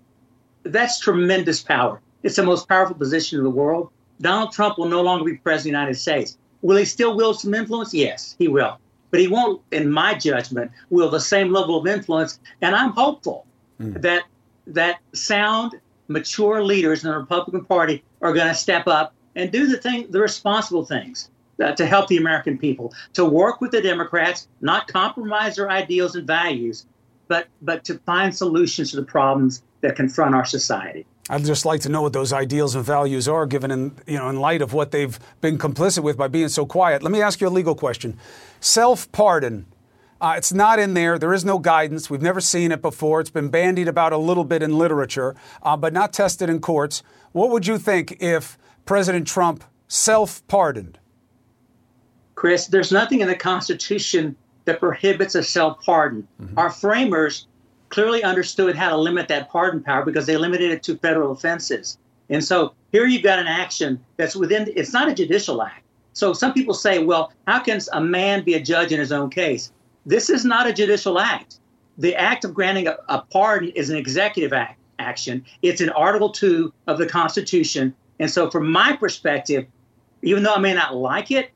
that's 0.63 0.99
tremendous 0.99 1.61
power. 1.61 2.01
It's 2.23 2.35
the 2.35 2.43
most 2.43 2.67
powerful 2.67 2.95
position 2.95 3.37
in 3.37 3.43
the 3.43 3.49
world. 3.49 3.91
Donald 4.21 4.53
Trump 4.53 4.77
will 4.77 4.87
no 4.87 5.01
longer 5.01 5.25
be 5.25 5.35
president 5.35 5.57
of 5.57 5.63
the 5.63 5.69
United 5.69 5.95
States. 5.95 6.37
Will 6.61 6.77
he 6.77 6.85
still 6.85 7.15
wield 7.15 7.39
some 7.39 7.53
influence? 7.53 7.93
Yes, 7.93 8.35
he 8.39 8.47
will. 8.47 8.77
But 9.09 9.19
he 9.19 9.27
won't, 9.27 9.61
in 9.71 9.91
my 9.91 10.13
judgment, 10.13 10.71
wield 10.89 11.13
the 11.13 11.19
same 11.19 11.51
level 11.51 11.77
of 11.77 11.87
influence. 11.87 12.39
And 12.61 12.75
I'm 12.75 12.91
hopeful 12.91 13.45
mm. 13.79 14.01
that 14.01 14.23
that 14.67 14.99
sound, 15.13 15.79
mature 16.07 16.63
leaders 16.63 17.03
in 17.03 17.11
the 17.11 17.17
Republican 17.17 17.65
Party 17.65 18.03
are 18.21 18.33
going 18.33 18.47
to 18.47 18.55
step 18.55 18.87
up 18.87 19.13
and 19.35 19.51
do 19.51 19.65
the 19.67 19.77
thing, 19.77 20.07
the 20.11 20.19
responsible 20.19 20.85
things. 20.85 21.29
uh, 21.61 21.73
to 21.73 21.85
help 21.85 22.07
the 22.07 22.17
American 22.17 22.57
people, 22.57 22.93
to 23.13 23.25
work 23.25 23.61
with 23.61 23.71
the 23.71 23.81
Democrats, 23.81 24.47
not 24.61 24.87
compromise 24.87 25.55
their 25.55 25.69
ideals 25.69 26.15
and 26.15 26.27
values, 26.27 26.85
but 27.27 27.47
but 27.61 27.83
to 27.85 27.97
find 27.99 28.35
solutions 28.35 28.91
to 28.91 28.97
the 28.97 29.03
problems 29.03 29.63
that 29.81 29.95
confront 29.95 30.35
our 30.35 30.45
society. 30.45 31.05
I'd 31.31 31.45
just 31.45 31.65
like 31.65 31.79
to 31.81 31.89
know 31.89 32.01
what 32.01 32.11
those 32.11 32.33
ideals 32.33 32.75
and 32.75 32.83
values 32.83 33.25
are, 33.29 33.45
given 33.45 33.71
in 33.71 33.95
you 34.05 34.17
know 34.17 34.27
in 34.27 34.35
light 34.35 34.61
of 34.61 34.73
what 34.73 34.91
they've 34.91 35.17
been 35.39 35.57
complicit 35.57 36.03
with 36.03 36.17
by 36.17 36.27
being 36.27 36.49
so 36.49 36.65
quiet. 36.65 37.01
Let 37.01 37.11
me 37.13 37.21
ask 37.21 37.39
you 37.39 37.47
a 37.47 37.49
legal 37.49 37.73
question: 37.73 38.19
self-pardon. 38.59 39.65
Uh, 40.19 40.33
it's 40.35 40.51
not 40.51 40.77
in 40.77 40.93
there. 40.93 41.17
There 41.17 41.33
is 41.33 41.45
no 41.45 41.57
guidance. 41.57 42.09
We've 42.09 42.21
never 42.21 42.41
seen 42.41 42.73
it 42.73 42.81
before. 42.81 43.21
It's 43.21 43.29
been 43.29 43.47
bandied 43.47 43.87
about 43.87 44.11
a 44.11 44.17
little 44.17 44.43
bit 44.43 44.61
in 44.61 44.77
literature, 44.77 45.35
uh, 45.63 45.77
but 45.77 45.93
not 45.93 46.11
tested 46.11 46.49
in 46.49 46.59
courts. 46.59 47.01
What 47.31 47.49
would 47.49 47.65
you 47.65 47.77
think 47.79 48.17
if 48.19 48.57
President 48.85 49.25
Trump 49.25 49.63
self-pardoned? 49.87 50.99
Chris, 52.35 52.67
there's 52.67 52.91
nothing 52.91 53.21
in 53.21 53.29
the 53.29 53.35
Constitution 53.35 54.35
that 54.65 54.79
prohibits 54.79 55.33
a 55.35 55.41
self-pardon. 55.41 56.27
Mm-hmm. 56.41 56.59
Our 56.59 56.69
framers 56.69 57.47
clearly 57.91 58.23
understood 58.23 58.75
how 58.75 58.89
to 58.89 58.97
limit 58.97 59.27
that 59.27 59.49
pardon 59.49 59.83
power 59.83 60.03
because 60.03 60.25
they 60.25 60.37
limited 60.37 60.71
it 60.71 60.81
to 60.83 60.97
federal 60.97 61.31
offenses. 61.31 61.97
And 62.29 62.43
so 62.43 62.73
here 62.91 63.05
you've 63.05 63.21
got 63.21 63.37
an 63.37 63.47
action 63.47 64.03
that's 64.17 64.35
within, 64.35 64.71
it's 64.75 64.93
not 64.93 65.09
a 65.09 65.13
judicial 65.13 65.61
act. 65.61 65.83
So 66.13 66.33
some 66.33 66.53
people 66.53 66.73
say, 66.73 67.03
well, 67.03 67.31
how 67.47 67.59
can 67.59 67.79
a 67.93 68.01
man 68.01 68.43
be 68.43 68.55
a 68.55 68.61
judge 68.61 68.91
in 68.91 68.99
his 68.99 69.11
own 69.11 69.29
case? 69.29 69.71
This 70.05 70.29
is 70.29 70.43
not 70.45 70.67
a 70.67 70.73
judicial 70.73 71.19
act. 71.19 71.59
The 71.97 72.15
act 72.15 72.45
of 72.45 72.53
granting 72.53 72.87
a, 72.87 72.97
a 73.09 73.21
pardon 73.21 73.69
is 73.75 73.89
an 73.89 73.97
executive 73.97 74.53
act, 74.53 74.79
action. 74.97 75.45
It's 75.61 75.81
in 75.81 75.89
Article 75.89 76.29
2 76.29 76.73
of 76.87 76.97
the 76.97 77.05
Constitution. 77.05 77.93
And 78.19 78.31
so, 78.31 78.49
from 78.49 78.71
my 78.71 78.95
perspective, 78.95 79.67
even 80.21 80.43
though 80.43 80.53
I 80.53 80.59
may 80.59 80.73
not 80.73 80.95
like 80.95 81.31
it, 81.31 81.51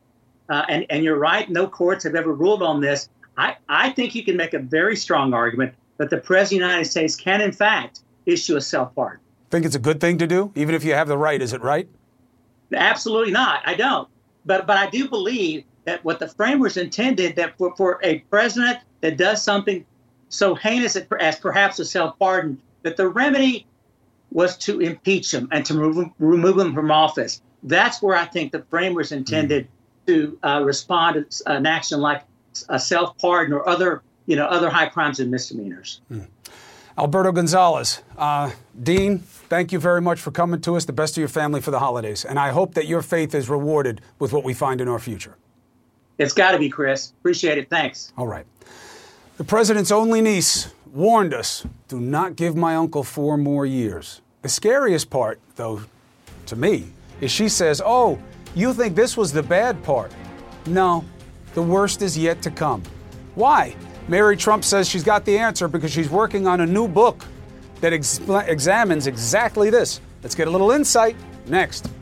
uh, 0.50 0.64
and, 0.68 0.86
and 0.90 1.04
you're 1.04 1.18
right, 1.18 1.50
no 1.50 1.68
courts 1.68 2.04
have 2.04 2.16
ever 2.16 2.34
ruled 2.34 2.62
on 2.62 2.82
this, 2.82 3.10
I, 3.38 3.56
I 3.68 3.90
think 3.92 4.14
you 4.16 4.24
can 4.24 4.38
make 4.38 4.54
a 4.54 4.60
very 4.60 4.96
strong 4.96 5.34
argument 5.34 5.74
that 5.98 6.10
the 6.10 6.18
President 6.18 6.64
of 6.64 6.68
the 6.68 6.74
United 6.74 6.90
States 6.90 7.16
can, 7.16 7.42
in 7.42 7.52
fact, 7.52 8.02
issue 8.26 8.56
a 8.56 8.62
self 8.62 8.94
pardon. 8.96 9.20
Think 9.50 9.66
it's 9.66 9.76
a 9.76 9.80
good 9.80 10.02
thing 10.02 10.18
to 10.18 10.28
do, 10.28 10.52
even 10.56 10.76
if 10.76 10.84
you 10.84 10.94
have 10.94 11.08
the 11.08 11.18
right? 11.18 11.42
Is 11.42 11.54
it 11.54 11.62
right? 11.62 11.88
Absolutely 12.74 13.32
not. 13.32 13.62
I 13.66 13.76
don't. 13.76 14.08
But 14.46 14.68
but 14.68 14.78
I 14.78 14.90
do 14.90 15.08
believe 15.08 15.64
that 15.86 16.04
what 16.04 16.20
the 16.20 16.28
framers 16.28 16.78
intended 16.78 17.36
that 17.36 17.58
for, 17.58 17.76
for 17.76 18.00
a 18.04 18.20
president 18.20 18.80
that 19.02 19.18
does 19.18 19.42
something 19.42 19.86
so 20.30 20.56
heinous 20.56 20.96
as 20.96 21.40
perhaps 21.40 21.80
a 21.80 21.86
self 21.86 22.18
pardon, 22.20 22.62
that 22.82 22.98
the 22.98 23.08
remedy 23.08 23.66
was 24.32 24.58
to 24.58 24.82
impeach 24.82 25.34
him 25.34 25.48
and 25.52 25.66
to 25.66 25.74
remove 25.74 25.98
him, 25.98 26.14
remove 26.20 26.58
him 26.58 26.74
from 26.74 26.92
office. 26.92 27.42
That's 27.64 28.02
where 28.02 28.16
I 28.16 28.26
think 28.26 28.52
the 28.52 28.64
framers 28.70 29.12
intended 29.12 29.68
mm. 29.68 30.08
to 30.08 30.40
uh, 30.44 30.62
respond 30.64 31.26
to 31.30 31.52
an 31.52 31.66
action 31.66 32.02
like 32.02 32.24
a 32.70 32.80
self 32.80 33.18
pardon 33.18 33.54
or 33.54 33.68
other 33.68 34.02
you 34.26 34.36
know, 34.36 34.46
other 34.46 34.70
high 34.70 34.88
crimes 34.88 35.20
and 35.20 35.32
misdemeanors. 35.32 36.02
Mm. 36.12 36.28
Alberto 36.98 37.32
Gonzales, 37.34 38.02
uh, 38.18 38.52
Dean, 38.82 39.20
thank 39.20 39.74
you 39.74 39.80
very 39.80 40.02
much 40.02 40.20
for 40.20 40.32
coming 40.32 40.62
to 40.62 40.78
us. 40.78 40.86
The 40.86 40.94
best 40.94 41.18
of 41.18 41.18
your 41.18 41.28
family 41.28 41.60
for 41.60 41.72
the 41.72 41.80
holidays. 41.80 42.24
And 42.24 42.40
I 42.40 42.52
hope 42.52 42.74
that 42.76 42.88
your 42.88 43.02
faith 43.02 43.36
is 43.36 43.50
rewarded 43.50 44.00
with 44.18 44.32
what 44.32 44.46
we 44.46 44.54
find 44.54 44.80
in 44.80 44.88
our 44.88 45.00
future. 45.00 45.36
It's 46.18 46.34
got 46.34 46.52
to 46.52 46.58
be, 46.58 46.70
Chris. 46.70 47.12
Appreciate 47.20 47.58
it. 47.58 47.70
Thanks. 47.70 48.14
All 48.18 48.28
right. 48.28 48.46
The 49.38 49.44
president's 49.44 49.92
only 49.92 50.22
niece 50.22 50.74
warned 50.94 51.34
us 51.34 51.66
do 51.90 52.00
not 52.00 52.38
give 52.38 52.56
my 52.56 52.78
uncle 52.78 53.04
four 53.04 53.36
more 53.36 53.66
years. 53.66 54.22
The 54.42 54.50
scariest 54.50 55.10
part, 55.10 55.42
though, 55.58 55.82
to 56.46 56.56
me, 56.56 56.86
is 57.20 57.32
she 57.32 57.50
says, 57.50 57.82
Oh, 57.86 58.18
you 58.56 58.74
think 58.74 58.96
this 58.96 59.18
was 59.18 59.34
the 59.34 59.44
bad 59.44 59.84
part? 59.84 60.14
No, 60.66 61.04
the 61.54 61.62
worst 61.62 62.02
is 62.02 62.18
yet 62.18 62.42
to 62.44 62.52
come. 62.52 62.82
Why? 63.36 63.76
Mary 64.08 64.38
Trump 64.38 64.64
says 64.64 64.88
she's 64.88 65.04
got 65.04 65.26
the 65.26 65.38
answer 65.38 65.68
because 65.68 65.92
she's 65.92 66.10
working 66.10 66.46
on 66.46 66.62
a 66.62 66.66
new 66.66 66.88
book 66.88 67.26
that 67.82 67.92
ex- 67.92 68.20
examines 68.48 69.08
exactly 69.08 69.70
this. 69.70 70.00
Let's 70.22 70.36
get 70.36 70.48
a 70.48 70.52
little 70.52 70.72
insight 70.72 71.16
next. 71.48 71.90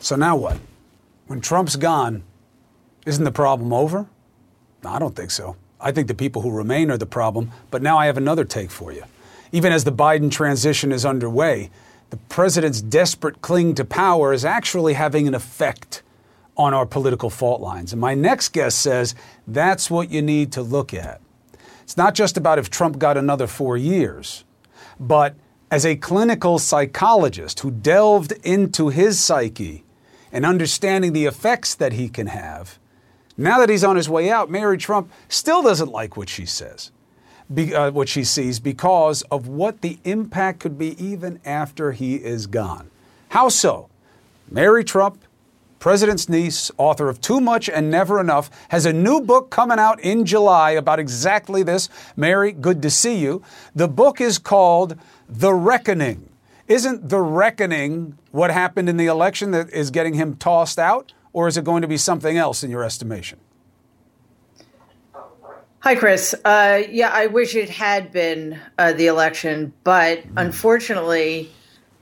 So 0.00 0.16
now 0.16 0.36
what? 0.36 0.58
When 1.28 1.40
Trump's 1.40 1.76
gone, 1.76 2.24
isn't 3.06 3.24
the 3.24 3.32
problem 3.32 3.72
over? 3.72 4.06
No, 4.82 4.90
I 4.90 4.98
don't 4.98 5.16
think 5.16 5.30
so. 5.30 5.56
I 5.80 5.92
think 5.92 6.08
the 6.08 6.14
people 6.14 6.42
who 6.42 6.50
remain 6.50 6.90
are 6.90 6.98
the 6.98 7.06
problem, 7.06 7.50
but 7.70 7.80
now 7.80 7.96
I 7.96 8.04
have 8.04 8.18
another 8.18 8.44
take 8.44 8.70
for 8.70 8.92
you. 8.92 9.04
Even 9.50 9.72
as 9.72 9.84
the 9.84 9.92
Biden 9.92 10.30
transition 10.30 10.92
is 10.92 11.06
underway, 11.06 11.70
the 12.10 12.16
president's 12.16 12.80
desperate 12.80 13.40
cling 13.42 13.74
to 13.74 13.84
power 13.84 14.32
is 14.32 14.44
actually 14.44 14.94
having 14.94 15.26
an 15.26 15.34
effect 15.34 16.02
on 16.56 16.72
our 16.72 16.86
political 16.86 17.30
fault 17.30 17.60
lines. 17.60 17.92
And 17.92 18.00
my 18.00 18.14
next 18.14 18.50
guest 18.50 18.78
says 18.78 19.14
that's 19.46 19.90
what 19.90 20.10
you 20.10 20.22
need 20.22 20.52
to 20.52 20.62
look 20.62 20.94
at. 20.94 21.20
It's 21.82 21.96
not 21.96 22.14
just 22.14 22.36
about 22.36 22.58
if 22.58 22.70
Trump 22.70 22.98
got 22.98 23.16
another 23.16 23.46
four 23.46 23.76
years, 23.76 24.44
but 24.98 25.34
as 25.70 25.84
a 25.84 25.96
clinical 25.96 26.58
psychologist 26.58 27.60
who 27.60 27.70
delved 27.70 28.32
into 28.44 28.88
his 28.88 29.18
psyche 29.18 29.84
and 30.30 30.46
understanding 30.46 31.12
the 31.12 31.26
effects 31.26 31.74
that 31.74 31.94
he 31.94 32.08
can 32.08 32.28
have, 32.28 32.78
now 33.36 33.58
that 33.58 33.68
he's 33.68 33.84
on 33.84 33.96
his 33.96 34.08
way 34.08 34.30
out, 34.30 34.50
Mary 34.50 34.78
Trump 34.78 35.10
still 35.28 35.62
doesn't 35.62 35.90
like 35.90 36.16
what 36.16 36.28
she 36.28 36.46
says 36.46 36.92
be, 37.54 37.74
uh, 37.74 37.90
what 37.90 38.08
she 38.08 38.24
sees 38.24 38.60
because 38.60 39.22
of 39.30 39.48
what 39.48 39.80
the 39.80 39.98
impact 40.04 40.60
could 40.60 40.78
be 40.78 41.02
even 41.02 41.40
after 41.44 41.92
he 41.92 42.16
is 42.16 42.46
gone. 42.46 42.90
How 43.28 43.48
so? 43.48 43.88
Mary 44.50 44.84
Trump, 44.84 45.24
president's 45.78 46.28
niece, 46.28 46.70
author 46.76 47.08
of 47.08 47.20
Too 47.20 47.40
Much 47.40 47.68
and 47.68 47.90
Never 47.90 48.20
Enough, 48.20 48.50
has 48.68 48.86
a 48.86 48.92
new 48.92 49.20
book 49.20 49.50
coming 49.50 49.78
out 49.78 50.00
in 50.00 50.24
July 50.24 50.72
about 50.72 50.98
exactly 50.98 51.62
this. 51.62 51.88
Mary, 52.16 52.52
good 52.52 52.80
to 52.82 52.90
see 52.90 53.18
you. 53.18 53.42
The 53.74 53.88
book 53.88 54.20
is 54.20 54.38
called 54.38 54.98
The 55.28 55.52
Reckoning. 55.52 56.28
Isn't 56.68 57.08
the 57.10 57.20
reckoning 57.20 58.16
what 58.30 58.50
happened 58.50 58.88
in 58.88 58.96
the 58.96 59.06
election 59.06 59.50
that 59.50 59.70
is 59.70 59.90
getting 59.90 60.14
him 60.14 60.36
tossed 60.36 60.78
out, 60.78 61.12
or 61.34 61.48
is 61.48 61.58
it 61.58 61.64
going 61.64 61.82
to 61.82 61.88
be 61.88 61.98
something 61.98 62.38
else 62.38 62.64
in 62.64 62.70
your 62.70 62.82
estimation? 62.82 63.38
Hi, 65.84 65.96
Chris. 65.96 66.34
Uh, 66.46 66.84
yeah, 66.90 67.10
I 67.12 67.26
wish 67.26 67.54
it 67.54 67.68
had 67.68 68.10
been 68.10 68.58
uh, 68.78 68.94
the 68.94 69.06
election, 69.08 69.74
but 69.84 70.24
unfortunately, 70.34 71.52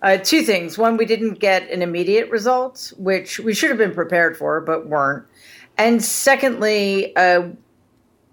uh, 0.03 0.19
two 0.19 0.43
things. 0.43 0.79
One, 0.79 0.97
we 0.97 1.05
didn't 1.05 1.41
get 1.41 1.69
an 1.69 1.83
immediate 1.83 2.31
result, 2.31 2.93
which 2.97 3.41
we 3.41 3.53
should 3.53 3.71
have 3.71 3.79
been 3.79 3.93
prepared 3.93 4.37
for, 4.37 4.61
but 4.61 4.87
weren't. 4.87 5.27
And 5.77 6.01
secondly, 6.01 7.17
uh, 7.17 7.49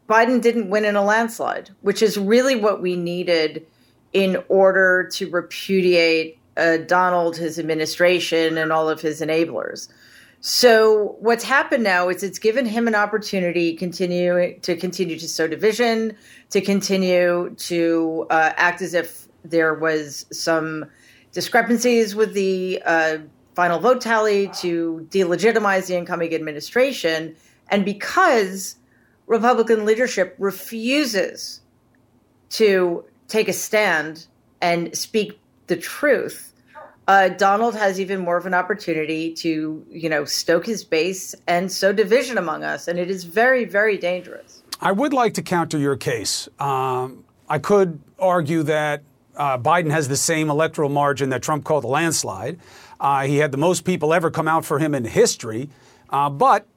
Biden 0.07 0.39
didn't 0.39 0.69
win 0.69 0.85
in 0.85 0.95
a 0.95 1.03
landslide, 1.03 1.71
which 1.81 2.03
is 2.03 2.15
really 2.15 2.55
what 2.55 2.79
we 2.79 2.95
needed 2.95 3.65
in 4.13 4.43
order 4.49 5.09
to 5.13 5.31
repudiate 5.31 6.37
uh, 6.57 6.77
Donald, 6.77 7.37
his 7.37 7.57
administration, 7.57 8.55
and 8.55 8.71
all 8.71 8.87
of 8.87 9.01
his 9.01 9.19
enablers. 9.19 9.87
So 10.41 11.17
what's 11.19 11.43
happened 11.43 11.83
now 11.83 12.07
is 12.07 12.23
it's 12.23 12.39
given 12.39 12.65
him 12.65 12.87
an 12.87 12.95
opportunity 12.95 13.75
continue 13.75 14.57
to 14.59 14.75
continue 14.77 15.19
to 15.19 15.27
sow 15.27 15.47
division, 15.47 16.15
to 16.51 16.61
continue 16.61 17.53
to 17.57 18.25
uh, 18.29 18.53
act 18.55 18.81
as 18.81 18.93
if 18.93 19.27
there 19.43 19.73
was 19.73 20.25
some 20.31 20.85
discrepancies 21.33 22.15
with 22.15 22.33
the 22.33 22.81
uh, 22.85 23.17
final 23.53 23.79
vote 23.79 23.99
tally, 23.99 24.47
to 24.59 25.05
delegitimize 25.09 25.87
the 25.87 25.97
incoming 25.97 26.33
administration, 26.33 27.35
and 27.67 27.83
because 27.83 28.77
Republican 29.27 29.85
leadership 29.85 30.35
refuses 30.39 31.61
to 32.49 33.03
take 33.27 33.49
a 33.49 33.53
stand 33.53 34.25
and 34.61 34.95
speak 34.97 35.39
the 35.67 35.75
truth 35.75 36.48
uh, 37.09 37.27
Donald 37.27 37.73
has 37.73 37.99
even 37.99 38.19
more 38.19 38.37
of 38.37 38.45
an 38.45 38.53
opportunity 38.53 39.33
to, 39.33 39.83
you 39.89 40.09
know, 40.09 40.25
stoke 40.25 40.67
his 40.67 40.83
base 40.83 41.33
and 41.47 41.71
sow 41.71 41.91
division 41.91 42.37
among 42.37 42.63
us, 42.63 42.87
and 42.87 42.99
it 42.99 43.09
is 43.09 43.23
very, 43.23 43.65
very 43.65 43.97
dangerous. 43.97 44.61
I 44.79 44.91
would 44.91 45.11
like 45.11 45.33
to 45.33 45.41
counter 45.41 45.79
your 45.79 45.95
case. 45.95 46.47
Um, 46.59 47.23
I 47.49 47.57
could 47.57 47.99
argue 48.19 48.61
that 48.61 49.01
uh, 49.35 49.57
Biden 49.57 49.89
has 49.89 50.07
the 50.07 50.15
same 50.15 50.51
electoral 50.51 50.89
margin 50.89 51.29
that 51.31 51.41
Trump 51.41 51.63
called 51.63 51.83
a 51.83 51.87
landslide. 51.87 52.59
Uh, 52.99 53.23
he 53.23 53.37
had 53.37 53.51
the 53.51 53.57
most 53.57 53.85
people 53.85 54.13
ever 54.13 54.29
come 54.29 54.47
out 54.47 54.63
for 54.63 54.77
him 54.77 54.93
in 54.93 55.03
history, 55.03 55.67
uh, 56.11 56.29
but 56.29 56.67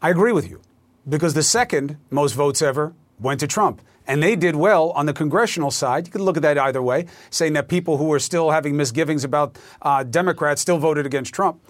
I 0.00 0.08
agree 0.08 0.32
with 0.32 0.48
you 0.48 0.62
because 1.06 1.34
the 1.34 1.42
second 1.42 1.98
most 2.10 2.32
votes 2.32 2.62
ever 2.62 2.94
went 3.20 3.40
to 3.40 3.46
Trump. 3.46 3.82
And 4.06 4.22
they 4.22 4.36
did 4.36 4.56
well 4.56 4.90
on 4.90 5.06
the 5.06 5.12
congressional 5.12 5.70
side. 5.70 6.06
You 6.06 6.12
could 6.12 6.20
look 6.20 6.36
at 6.36 6.42
that 6.42 6.58
either 6.58 6.82
way, 6.82 7.06
saying 7.30 7.54
that 7.54 7.68
people 7.68 7.96
who 7.96 8.12
are 8.12 8.18
still 8.18 8.50
having 8.50 8.76
misgivings 8.76 9.24
about 9.24 9.58
uh, 9.80 10.02
Democrats 10.02 10.60
still 10.60 10.78
voted 10.78 11.06
against 11.06 11.32
Trump. 11.32 11.60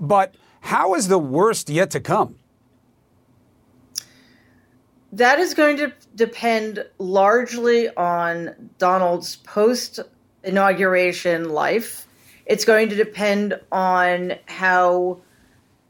But 0.00 0.34
how 0.60 0.94
is 0.94 1.08
the 1.08 1.18
worst 1.18 1.68
yet 1.68 1.90
to 1.90 2.00
come? 2.00 2.36
That 5.12 5.38
is 5.38 5.52
going 5.52 5.76
to 5.76 5.92
depend 6.14 6.86
largely 6.98 7.94
on 7.94 8.70
Donald's 8.78 9.36
post 9.36 10.00
inauguration 10.42 11.50
life. 11.50 12.06
It's 12.46 12.64
going 12.64 12.88
to 12.88 12.96
depend 12.96 13.60
on 13.70 14.34
how 14.46 15.20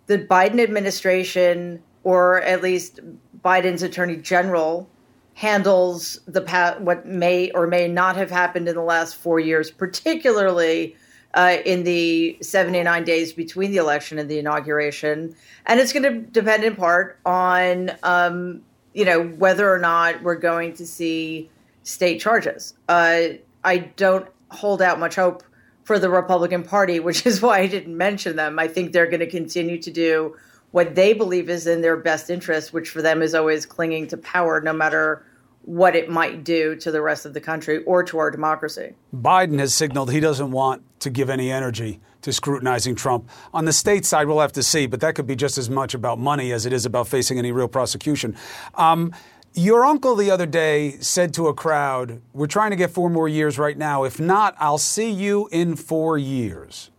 the 0.06 0.18
Biden 0.18 0.60
administration, 0.60 1.82
or 2.02 2.42
at 2.42 2.62
least 2.62 2.98
Biden's 3.44 3.82
attorney 3.82 4.16
general, 4.16 4.90
handles 5.34 6.20
the 6.26 6.40
past, 6.40 6.80
what 6.80 7.06
may 7.06 7.50
or 7.52 7.66
may 7.66 7.88
not 7.88 8.16
have 8.16 8.30
happened 8.30 8.68
in 8.68 8.74
the 8.74 8.82
last 8.82 9.16
four 9.16 9.40
years, 9.40 9.70
particularly 9.70 10.96
uh, 11.34 11.56
in 11.64 11.84
the 11.84 12.36
79 12.42 13.04
days 13.04 13.32
between 13.32 13.70
the 13.70 13.78
election 13.78 14.18
and 14.18 14.30
the 14.30 14.38
inauguration. 14.38 15.34
And 15.66 15.80
it's 15.80 15.92
going 15.92 16.02
to 16.02 16.20
depend 16.20 16.64
in 16.64 16.76
part 16.76 17.18
on, 17.24 17.92
um, 18.02 18.62
you 18.92 19.04
know, 19.04 19.24
whether 19.24 19.72
or 19.72 19.78
not 19.78 20.22
we're 20.22 20.34
going 20.34 20.74
to 20.74 20.86
see 20.86 21.50
state 21.82 22.20
charges. 22.20 22.74
Uh, 22.88 23.28
I 23.64 23.78
don't 23.78 24.28
hold 24.50 24.82
out 24.82 25.00
much 25.00 25.16
hope 25.16 25.42
for 25.84 25.98
the 25.98 26.10
Republican 26.10 26.62
Party, 26.62 27.00
which 27.08 27.24
is 27.26 27.40
why 27.40 27.60
I 27.60 27.66
didn't 27.66 27.96
mention 27.96 28.36
them. 28.36 28.58
I 28.58 28.68
think 28.68 28.92
they're 28.92 29.06
going 29.06 29.20
to 29.20 29.30
continue 29.30 29.80
to 29.80 29.90
do 29.90 30.36
what 30.72 30.94
they 30.94 31.12
believe 31.12 31.48
is 31.48 31.66
in 31.66 31.80
their 31.80 31.96
best 31.96 32.28
interest, 32.28 32.72
which 32.72 32.90
for 32.90 33.00
them 33.00 33.22
is 33.22 33.34
always 33.34 33.64
clinging 33.64 34.08
to 34.08 34.16
power, 34.16 34.60
no 34.60 34.72
matter 34.72 35.24
what 35.64 35.94
it 35.94 36.10
might 36.10 36.42
do 36.42 36.74
to 36.76 36.90
the 36.90 37.00
rest 37.00 37.24
of 37.24 37.34
the 37.34 37.40
country 37.40 37.84
or 37.84 38.02
to 38.02 38.18
our 38.18 38.30
democracy. 38.30 38.94
Biden 39.14 39.58
has 39.60 39.72
signaled 39.72 40.10
he 40.10 40.18
doesn't 40.18 40.50
want 40.50 40.82
to 41.00 41.10
give 41.10 41.30
any 41.30 41.52
energy 41.52 42.00
to 42.22 42.32
scrutinizing 42.32 42.94
Trump. 42.94 43.28
On 43.54 43.64
the 43.64 43.72
state 43.72 44.04
side, 44.04 44.26
we'll 44.26 44.40
have 44.40 44.52
to 44.52 44.62
see, 44.62 44.86
but 44.86 45.00
that 45.00 45.14
could 45.14 45.26
be 45.26 45.36
just 45.36 45.58
as 45.58 45.70
much 45.70 45.94
about 45.94 46.18
money 46.18 46.52
as 46.52 46.66
it 46.66 46.72
is 46.72 46.84
about 46.84 47.06
facing 47.06 47.38
any 47.38 47.52
real 47.52 47.68
prosecution. 47.68 48.36
Um, 48.74 49.12
your 49.54 49.84
uncle 49.84 50.16
the 50.16 50.30
other 50.30 50.46
day 50.46 50.92
said 51.00 51.34
to 51.34 51.48
a 51.48 51.54
crowd, 51.54 52.22
We're 52.32 52.46
trying 52.46 52.70
to 52.70 52.76
get 52.76 52.90
four 52.90 53.10
more 53.10 53.28
years 53.28 53.58
right 53.58 53.76
now. 53.76 54.04
If 54.04 54.18
not, 54.18 54.56
I'll 54.58 54.78
see 54.78 55.10
you 55.10 55.48
in 55.52 55.76
four 55.76 56.16
years. 56.16 56.91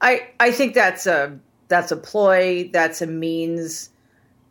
I, 0.00 0.28
I 0.38 0.50
think 0.52 0.74
that's 0.74 1.06
a 1.06 1.38
that's 1.68 1.92
a 1.92 1.96
ploy. 1.96 2.70
That's 2.72 3.02
a 3.02 3.06
means 3.06 3.90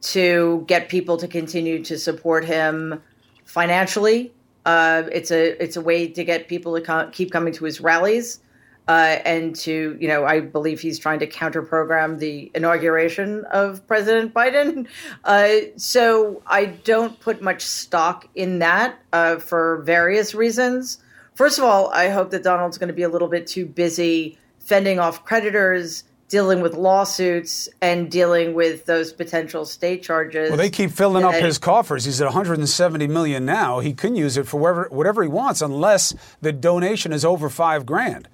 to 0.02 0.64
get 0.68 0.90
people 0.90 1.18
to 1.18 1.28
continue 1.28 1.84
to 1.84 1.98
support 1.98 2.46
him 2.46 3.02
financially. 3.46 4.34
Uh, 4.66 5.04
it's 5.12 5.32
a 5.32 5.62
it's 5.62 5.78
a 5.78 5.82
way 5.82 6.08
to 6.08 6.24
get 6.24 6.48
people 6.48 6.76
to 6.76 6.82
co- 6.82 7.10
keep 7.12 7.32
coming 7.32 7.54
to 7.54 7.64
his 7.64 7.80
rallies, 7.80 8.40
uh, 8.88 9.18
and 9.24 9.56
to 9.56 9.98
you 10.00 10.08
know 10.08 10.26
I 10.26 10.42
believe 10.42 10.82
he's 10.82 11.00
trying 11.00 11.20
to 11.20 11.28
counter 11.28 11.62
program 11.62 12.20
the 12.20 12.52
inauguration 12.54 13.46
of 13.46 13.86
President 13.88 14.34
Biden. 14.34 14.88
Uh, 15.24 15.58
so 15.76 16.42
I 16.48 16.66
don't 16.66 17.20
put 17.20 17.42
much 17.42 17.62
stock 17.62 18.28
in 18.34 18.60
that 18.60 18.98
uh, 19.12 19.38
for 19.38 19.82
various 19.82 20.34
reasons. 20.34 21.00
First 21.36 21.58
of 21.58 21.66
all, 21.66 21.90
I 21.90 22.10
hope 22.10 22.32
that 22.32 22.44
Donald's 22.44 22.78
going 22.78 22.88
to 22.88 22.94
be 22.94 23.04
a 23.04 23.10
little 23.10 23.28
bit 23.28 23.46
too 23.46 23.66
busy 23.66 24.38
fending 24.68 25.00
off 25.00 25.24
creditors 25.24 26.04
dealing 26.28 26.60
with 26.60 26.74
lawsuits 26.74 27.70
and 27.82 28.12
dealing 28.12 28.54
with 28.54 28.86
those 28.86 29.14
potential 29.14 29.64
state 29.64 30.04
charges. 30.04 30.50
Well, 30.50 30.58
they 30.58 30.70
keep 30.70 30.92
filling 30.92 31.24
up 31.24 31.36
his 31.36 31.58
coffers. 31.58 32.04
He's 32.04 32.20
at 32.20 32.26
170 32.26 33.08
million 33.08 33.46
now. 33.46 33.80
He 33.80 33.94
can 33.94 34.16
use 34.16 34.36
it 34.36 34.46
for 34.46 34.60
whatever, 34.60 34.88
whatever 34.92 35.24
he 35.24 35.30
wants, 35.30 35.62
unless 35.62 36.14
the 36.42 36.52
donation 36.52 37.14
is 37.14 37.24
over 37.24 37.50
five 37.50 37.86
grand. 37.86 38.28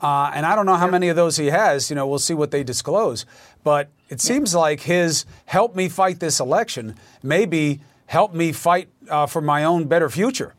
Uh, 0.00 0.30
and 0.34 0.46
I 0.46 0.54
don't 0.54 0.66
know 0.66 0.76
how 0.76 0.88
many 0.88 1.08
of 1.08 1.16
those 1.16 1.36
he 1.36 1.46
has. 1.46 1.90
You 1.90 1.96
know, 1.96 2.06
we'll 2.06 2.20
see 2.20 2.34
what 2.34 2.52
they 2.52 2.62
disclose. 2.62 3.26
But 3.64 3.90
it 4.08 4.20
seems 4.20 4.54
like 4.54 4.80
his 4.80 5.24
help 5.46 5.74
me 5.74 5.88
fight 5.88 6.20
this 6.20 6.38
election 6.38 6.96
maybe 7.24 7.80
help 8.06 8.34
me 8.34 8.52
fight 8.52 8.88
uh, 9.08 9.26
for 9.26 9.40
my 9.40 9.64
own 9.64 9.86
better 9.86 10.08
future. 10.08 10.54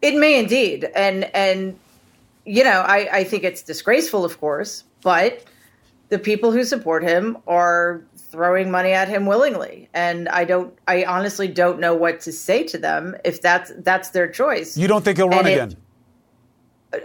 It 0.00 0.16
may 0.16 0.38
indeed, 0.38 0.84
and 0.96 1.24
and 1.34 1.78
you 2.44 2.64
know, 2.64 2.80
I, 2.80 3.08
I 3.18 3.24
think 3.24 3.44
it's 3.44 3.62
disgraceful, 3.62 4.24
of 4.24 4.40
course, 4.40 4.84
but 5.02 5.44
the 6.08 6.18
people 6.18 6.52
who 6.52 6.64
support 6.64 7.02
him 7.02 7.38
are 7.46 8.02
throwing 8.16 8.70
money 8.70 8.92
at 8.92 9.08
him 9.08 9.26
willingly. 9.26 9.88
And 9.94 10.28
i 10.28 10.44
don't 10.44 10.76
i 10.88 11.04
honestly 11.04 11.48
don't 11.48 11.78
know 11.80 11.94
what 11.94 12.20
to 12.20 12.32
say 12.32 12.64
to 12.64 12.78
them 12.78 13.16
if 13.24 13.40
that's 13.40 13.72
that's 13.78 14.10
their 14.10 14.28
choice. 14.28 14.76
You 14.76 14.88
don't 14.88 15.04
think 15.04 15.18
he'll 15.18 15.28
run 15.28 15.46
again? 15.46 15.76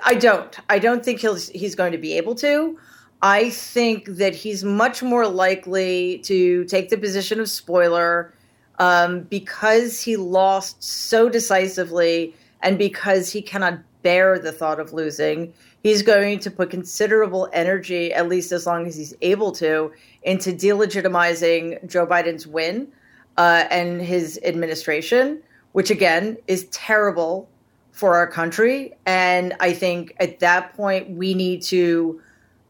I 0.04 0.16
don't. 0.16 0.58
I 0.70 0.80
don't 0.80 1.06
think 1.06 1.22
he'll 1.22 1.36
he's 1.36 1.76
going 1.76 1.94
to 1.94 1.98
be 1.98 2.14
able 2.14 2.36
to. 2.36 2.78
I 3.22 3.50
think 3.50 4.06
that 4.06 4.36
he's 4.36 4.64
much 4.64 5.02
more 5.02 5.28
likely 5.28 6.20
to 6.20 6.66
take 6.66 6.90
the 6.90 6.98
position 6.98 7.40
of 7.40 7.50
spoiler 7.50 8.34
um, 8.78 9.22
because 9.22 10.02
he 10.02 10.18
lost 10.18 10.84
so 10.84 11.30
decisively 11.30 12.36
and 12.62 12.78
because 12.78 13.32
he 13.32 13.42
cannot 13.42 13.80
bear 14.04 14.40
the 14.40 14.52
thought 14.52 14.80
of 14.80 14.94
losing 14.94 15.54
he's 15.88 16.02
going 16.02 16.38
to 16.40 16.52
put 16.52 16.70
considerable 16.70 17.48
energy, 17.54 18.14
at 18.14 18.28
least 18.28 18.52
as 18.52 18.66
long 18.66 18.88
as 18.88 18.96
he's 18.98 19.14
able 19.22 19.54
to, 19.54 19.92
into 20.24 20.52
delegitimizing 20.52 21.88
Joe 21.88 22.06
Biden's 22.06 22.46
win 22.46 22.90
uh, 23.38 23.66
and 23.72 24.02
his 24.02 24.38
administration, 24.44 25.42
which 25.72 25.90
again 25.90 26.38
is 26.48 26.66
terrible 26.66 27.50
for 27.92 28.16
our 28.16 28.28
country. 28.28 28.94
And 29.06 29.56
I 29.62 29.72
think 29.72 30.14
at 30.20 30.40
that 30.40 30.74
point, 30.76 31.10
we 31.12 31.34
need 31.34 31.62
to 31.64 32.22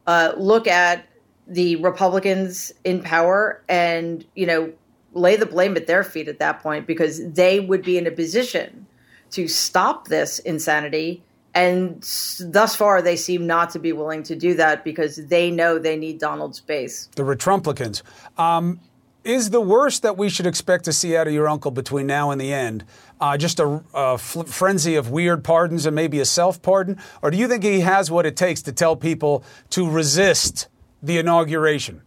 uh, 0.05 0.33
look 0.37 0.67
at 0.67 1.07
the 1.47 1.77
Republicans 1.77 2.71
in 2.83 3.01
power 3.01 3.63
and, 3.67 4.25
you 4.35 4.45
know, 4.45 4.71
lay 5.13 5.35
the 5.35 5.45
blame 5.47 5.75
at 5.75 5.87
their 5.87 6.03
feet 6.03 6.27
at 6.27 6.37
that 6.37 6.61
point 6.61 6.85
because 6.85 7.31
they 7.31 7.59
would 7.59 7.81
be 7.81 7.97
in 7.97 8.05
a 8.05 8.11
position 8.11 8.85
to 9.31 9.47
stop 9.47 10.07
this 10.07 10.39
insanity 10.39 11.23
and 11.57 12.07
thus 12.39 12.75
far, 12.75 13.01
they 13.01 13.15
seem 13.15 13.47
not 13.47 13.71
to 13.71 13.79
be 13.79 13.91
willing 13.91 14.21
to 14.23 14.35
do 14.35 14.53
that 14.55 14.83
because 14.83 15.15
they 15.15 15.49
know 15.49 15.79
they 15.79 15.97
need 15.97 16.19
Donald's 16.19 16.59
base. 16.59 17.09
The 17.15 17.23
Retrumplicans. 17.23 18.03
Um, 18.37 18.79
is 19.23 19.49
the 19.49 19.59
worst 19.59 20.03
that 20.03 20.17
we 20.17 20.29
should 20.29 20.45
expect 20.45 20.85
to 20.85 20.93
see 20.93 21.17
out 21.17 21.27
of 21.27 21.33
your 21.33 21.49
uncle 21.49 21.71
between 21.71 22.05
now 22.05 22.29
and 22.29 22.39
the 22.39 22.53
end 22.53 22.85
uh, 23.19 23.35
just 23.37 23.59
a, 23.59 23.83
a 23.93 24.17
frenzy 24.19 24.95
of 24.95 25.09
weird 25.09 25.43
pardons 25.43 25.87
and 25.87 25.95
maybe 25.95 26.19
a 26.19 26.25
self 26.25 26.61
pardon? 26.61 26.97
Or 27.23 27.31
do 27.31 27.37
you 27.37 27.47
think 27.47 27.63
he 27.63 27.79
has 27.79 28.11
what 28.11 28.27
it 28.27 28.37
takes 28.37 28.61
to 28.61 28.71
tell 28.71 28.95
people 28.95 29.43
to 29.71 29.89
resist 29.89 30.67
the 31.01 31.17
inauguration? 31.17 32.03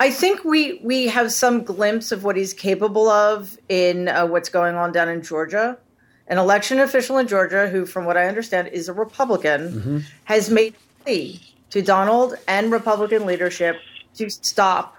I 0.00 0.10
think 0.10 0.44
we 0.44 0.80
we 0.82 1.06
have 1.06 1.32
some 1.32 1.62
glimpse 1.62 2.10
of 2.10 2.24
what 2.24 2.34
he's 2.34 2.52
capable 2.52 3.08
of 3.08 3.56
in 3.68 4.08
uh, 4.08 4.26
what's 4.26 4.48
going 4.48 4.74
on 4.74 4.90
down 4.90 5.08
in 5.08 5.22
Georgia 5.22 5.78
an 6.30 6.38
election 6.38 6.78
official 6.78 7.18
in 7.18 7.26
Georgia, 7.26 7.68
who, 7.68 7.84
from 7.84 8.04
what 8.04 8.16
I 8.16 8.28
understand, 8.28 8.68
is 8.68 8.88
a 8.88 8.92
Republican, 8.92 9.72
mm-hmm. 9.72 9.98
has 10.24 10.48
made 10.48 10.74
a 10.74 11.02
plea 11.02 11.40
to 11.70 11.82
Donald 11.82 12.34
and 12.46 12.70
Republican 12.70 13.26
leadership 13.26 13.76
to 14.14 14.30
stop 14.30 14.96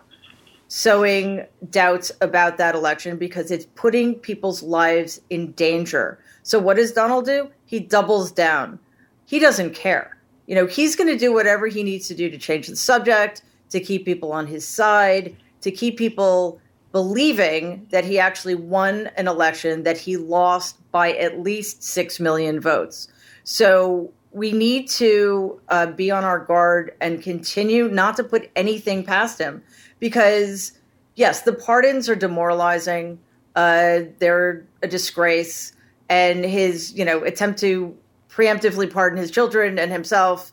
sowing 0.68 1.46
doubts 1.70 2.12
about 2.20 2.58
that 2.58 2.76
election 2.76 3.18
because 3.18 3.50
it's 3.50 3.66
putting 3.76 4.16
people's 4.16 4.62
lives 4.62 5.22
in 5.30 5.54
danger. 5.54 6.20
So, 6.44 6.60
what 6.60 6.76
does 6.76 6.92
Donald 6.92 7.26
do? 7.26 7.50
He 7.66 7.80
doubles 7.80 8.32
down. 8.32 8.78
He 9.26 9.40
doesn't 9.40 9.74
care. 9.74 10.18
You 10.48 10.56
know, 10.56 10.68
he's 10.68 10.98
going 10.98 11.10
to 11.10 11.18
do 11.18 11.32
whatever 11.32 11.68
he 11.68 11.82
needs 11.82 12.10
to 12.10 12.14
do 12.14 12.30
to 12.30 12.38
change 12.38 12.68
the 12.68 12.76
subject, 12.76 13.42
to 13.72 13.80
keep 13.80 14.06
people 14.06 14.32
on 14.32 14.48
his 14.48 14.68
side, 14.68 15.36
to 15.62 15.72
keep 15.72 15.98
people 15.98 16.62
believing 16.92 17.88
that 17.92 18.04
he 18.04 18.20
actually 18.20 18.56
won 18.56 19.10
an 19.16 19.28
election 19.28 19.84
that 19.84 19.98
he 19.98 20.18
lost 20.18 20.78
by 20.92 21.14
at 21.14 21.40
least 21.40 21.84
6 21.84 22.20
million 22.20 22.60
votes. 22.60 23.08
So 23.44 24.12
we 24.32 24.52
need 24.52 24.90
to 24.90 25.60
uh, 25.70 25.88
be 25.88 26.12
on 26.12 26.24
our 26.24 26.40
guard 26.40 26.96
and 27.02 27.22
continue 27.22 27.88
not 27.90 28.16
to 28.18 28.24
put 28.24 28.50
anything 28.56 29.04
past 29.04 29.40
him 29.40 29.64
because, 30.00 30.74
yes, 31.16 31.42
the 31.42 31.54
pardons 31.54 32.10
are 32.10 32.16
demoralizing. 32.16 33.20
Uh, 33.56 34.02
they're 34.20 34.66
a 34.82 34.88
disgrace. 34.88 35.74
And 36.10 36.44
his, 36.44 36.94
you 36.94 37.06
know, 37.06 37.24
attempt 37.24 37.60
to 37.62 37.96
preemptively 38.30 38.92
pardon 38.92 39.18
his 39.18 39.32
children 39.32 39.80
and 39.80 39.92
himself 39.92 40.52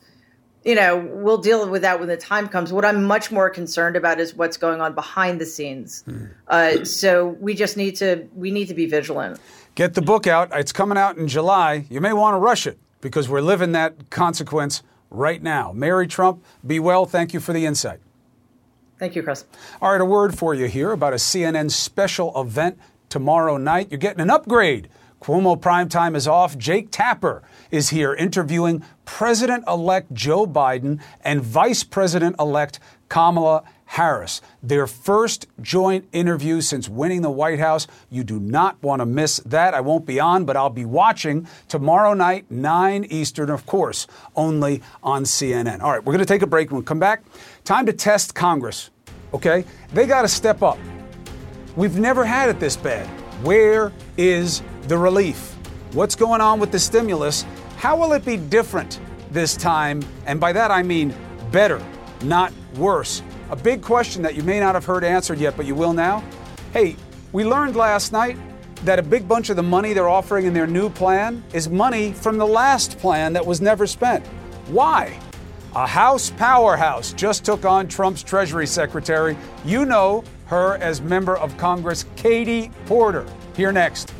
you 0.69 0.75
know, 0.75 0.99
we'll 0.99 1.39
deal 1.39 1.67
with 1.67 1.81
that 1.81 1.99
when 1.99 2.09
the 2.09 2.17
time 2.19 2.47
comes. 2.47 2.75
What 2.75 2.85
I'm 2.85 3.03
much 3.05 3.33
more 3.33 3.49
concerned 3.49 3.97
about 3.97 4.21
is 4.21 4.35
what's 4.35 4.59
going 4.59 4.83
on 4.83 4.95
behind 4.95 5.41
the 5.41 5.47
scenes. 5.47 6.05
Mm. 6.07 6.31
Uh, 6.47 6.85
so 6.85 7.29
we 7.41 7.55
just 7.55 7.79
need 7.79 7.97
to 7.97 8.29
we 8.35 8.51
need 8.51 8.69
to 8.69 8.75
be 8.75 8.85
vigilant. 8.85 9.41
Get 9.77 9.95
the 9.95 10.03
book 10.03 10.27
out. 10.27 10.51
It's 10.53 10.73
coming 10.73 10.99
out 10.99 11.17
in 11.17 11.27
July. 11.27 11.87
You 11.89 12.03
may 12.03 12.13
want 12.13 12.35
to 12.35 12.39
rush 12.39 12.67
it 12.67 12.79
because 13.01 13.31
we're 13.31 13.41
living 13.41 13.73
that 13.73 14.11
consequence 14.11 14.83
right 15.09 15.43
now. 15.43 15.73
Mary 15.73 16.07
Trump, 16.07 16.45
be 16.67 16.79
well. 16.79 17.07
Thank 17.07 17.33
you 17.33 17.41
for 17.41 17.55
the 17.55 17.65
insight. 17.65 18.01
Thank 18.99 19.17
you, 19.17 19.23
Chris. 19.23 19.47
All 19.81 19.93
right, 19.93 20.01
a 20.03 20.05
word 20.05 20.37
for 20.37 20.55
you 20.55 20.67
here 20.67 20.93
about 20.93 21.15
a 21.15 21.17
CNN 21.17 21.71
special 21.71 22.39
event 22.39 22.79
tomorrow 23.09 23.57
night. 23.57 23.89
You're 23.91 23.97
getting 23.97 24.21
an 24.21 24.29
upgrade. 24.29 24.91
Cuomo 25.21 25.59
Primetime 25.59 26.15
is 26.15 26.29
off. 26.29 26.57
Jake 26.57 26.91
Tapper 26.91 27.43
is 27.71 27.91
here 27.91 28.15
interviewing 28.15 28.83
President 29.05 29.65
elect 29.67 30.13
Joe 30.13 30.47
Biden 30.47 31.01
and 31.23 31.43
Vice 31.43 31.83
President 31.83 32.37
elect 32.39 32.79
Kamala 33.09 33.65
Harris. 33.87 34.43
Their 34.63 34.87
first 34.87 35.47
joint 35.63 36.07
interview 36.13 36.61
since 36.61 36.91
winning 36.91 37.23
the 37.23 37.31
White 37.31 37.59
House. 37.59 37.87
You 38.11 38.23
do 38.23 38.39
not 38.39 38.81
want 38.83 39.01
to 39.01 39.07
miss 39.07 39.39
that. 39.47 39.73
I 39.73 39.81
won't 39.81 40.05
be 40.05 40.21
on, 40.21 40.45
but 40.45 40.57
I'll 40.59 40.69
be 40.69 40.85
watching 40.85 41.49
tomorrow 41.69 42.13
night, 42.13 42.51
9 42.51 43.05
Eastern, 43.05 43.49
of 43.49 43.65
course, 43.65 44.07
only 44.37 44.83
on 45.03 45.25
CNN. 45.25 45.81
All 45.81 45.91
right, 45.91 46.05
we're 46.05 46.13
going 46.13 46.19
to 46.19 46.27
take 46.27 46.43
a 46.43 46.47
break. 46.47 46.71
When 46.71 46.81
we 46.81 46.85
come 46.85 46.99
back, 46.99 47.23
time 47.65 47.87
to 47.87 47.95
test 47.95 48.35
Congress, 48.35 48.91
okay? 49.33 49.65
They 49.95 50.07
got 50.07 50.23
to 50.23 50.29
step 50.29 50.63
up. 50.63 50.79
We've 51.75 51.99
never 51.99 52.27
had 52.27 52.51
it 52.51 52.61
this 52.61 52.77
bad. 52.77 53.07
Where 53.43 53.91
is 54.19 54.63
the 54.89 54.97
relief? 54.97 55.55
What's 55.93 56.15
going 56.17 56.41
on 56.41 56.59
with 56.59 56.73
the 56.73 56.79
stimulus? 56.79 57.45
How 57.77 57.97
will 57.97 58.15
it 58.15 58.25
be 58.25 58.39
different 58.39 59.01
this 59.31 59.55
time? 59.55 60.03
And 60.27 60.41
by 60.41 60.53
that 60.53 60.71
I 60.71 60.83
mean 60.83 61.15
better, 61.53 61.83
not 62.23 62.53
worse. 62.75 63.23
A 63.51 63.57
big 63.57 63.83
question 63.83 64.23
that 64.23 64.35
you 64.35 64.43
may 64.43 64.61
not 64.61 64.75
have 64.75 64.85
heard 64.85 65.05
answered 65.05 65.39
yet, 65.39 65.57
but 65.57 65.67
you 65.67 65.75
will 65.75 65.93
now. 65.93 66.25
Hey, 66.73 66.97
we 67.33 67.45
learned 67.45 67.77
last 67.77 68.13
night 68.13 68.39
that 68.85 68.99
a 68.99 69.03
big 69.03 69.29
bunch 69.29 69.51
of 69.51 69.57
the 69.57 69.63
money 69.63 69.93
they're 69.93 70.09
offering 70.09 70.47
in 70.47 70.55
their 70.55 70.67
new 70.67 70.89
plan 70.89 71.45
is 71.53 71.69
money 71.69 72.13
from 72.13 72.39
the 72.39 72.47
last 72.47 72.99
plan 72.99 73.33
that 73.35 73.45
was 73.45 73.61
never 73.61 73.87
spent. 73.87 74.27
Why? 74.69 75.19
A 75.75 75.87
House 75.87 76.31
powerhouse 76.31 77.13
just 77.13 77.45
took 77.45 77.65
on 77.67 77.89
Trump's 77.89 78.23
Treasury 78.23 78.67
Secretary. 78.67 79.37
You 79.65 79.85
know 79.85 80.25
her 80.47 80.77
as 80.77 81.03
member 81.03 81.37
of 81.37 81.57
Congress, 81.59 82.07
Katie 82.17 82.71
Porter. 82.87 83.27
Here 83.55 83.73
next. 83.73 84.15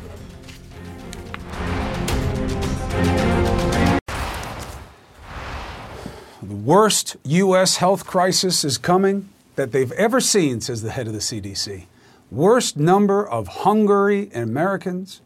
The 6.49 6.55
worst 6.55 7.15
U.S. 7.25 7.77
health 7.77 8.07
crisis 8.07 8.65
is 8.65 8.79
coming 8.79 9.29
that 9.55 9.71
they've 9.71 9.91
ever 9.91 10.19
seen, 10.19 10.61
says 10.61 10.81
the 10.81 10.89
head 10.89 11.05
of 11.05 11.13
the 11.13 11.19
CDC. 11.19 11.85
Worst 12.31 12.75
number 12.75 13.23
of 13.23 13.47
hungry 13.47 14.31
Americans 14.33 15.21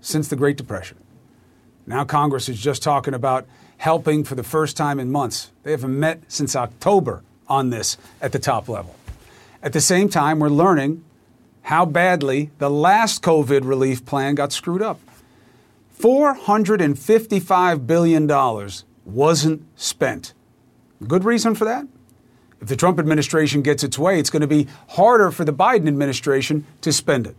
since 0.00 0.26
the 0.26 0.36
Great 0.36 0.56
Depression. 0.56 0.96
Now 1.86 2.06
Congress 2.06 2.48
is 2.48 2.58
just 2.58 2.82
talking 2.82 3.12
about 3.12 3.46
helping 3.76 4.24
for 4.24 4.36
the 4.36 4.42
first 4.42 4.74
time 4.74 4.98
in 4.98 5.12
months. 5.12 5.50
They 5.64 5.72
haven't 5.72 6.00
met 6.00 6.22
since 6.28 6.56
October 6.56 7.22
on 7.46 7.68
this 7.68 7.98
at 8.22 8.32
the 8.32 8.38
top 8.38 8.70
level. 8.70 8.96
At 9.62 9.74
the 9.74 9.82
same 9.82 10.08
time, 10.08 10.38
we're 10.38 10.48
learning 10.48 11.04
how 11.60 11.84
badly 11.84 12.52
the 12.56 12.70
last 12.70 13.22
COVID 13.22 13.66
relief 13.66 14.06
plan 14.06 14.34
got 14.34 14.54
screwed 14.54 14.80
up. 14.80 14.98
$455 16.00 17.86
billion 17.86 18.26
wasn't 19.04 19.62
spent. 19.76 20.32
Good 21.06 21.24
reason 21.24 21.54
for 21.54 21.64
that? 21.64 21.86
If 22.60 22.68
the 22.68 22.76
Trump 22.76 22.98
administration 22.98 23.62
gets 23.62 23.84
its 23.84 23.98
way, 23.98 24.18
it's 24.18 24.30
going 24.30 24.42
to 24.42 24.48
be 24.48 24.66
harder 24.90 25.30
for 25.30 25.44
the 25.44 25.52
Biden 25.52 25.86
administration 25.86 26.66
to 26.80 26.92
spend 26.92 27.26
it. 27.26 27.36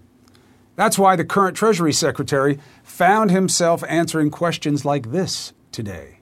That's 0.77 0.97
why 0.97 1.17
the 1.17 1.25
current 1.25 1.57
Treasury 1.57 1.91
Secretary 1.91 2.57
found 2.83 3.31
himself 3.31 3.83
answering 3.89 4.31
questions 4.31 4.85
like 4.85 5.11
this 5.11 5.51
today. 5.73 6.19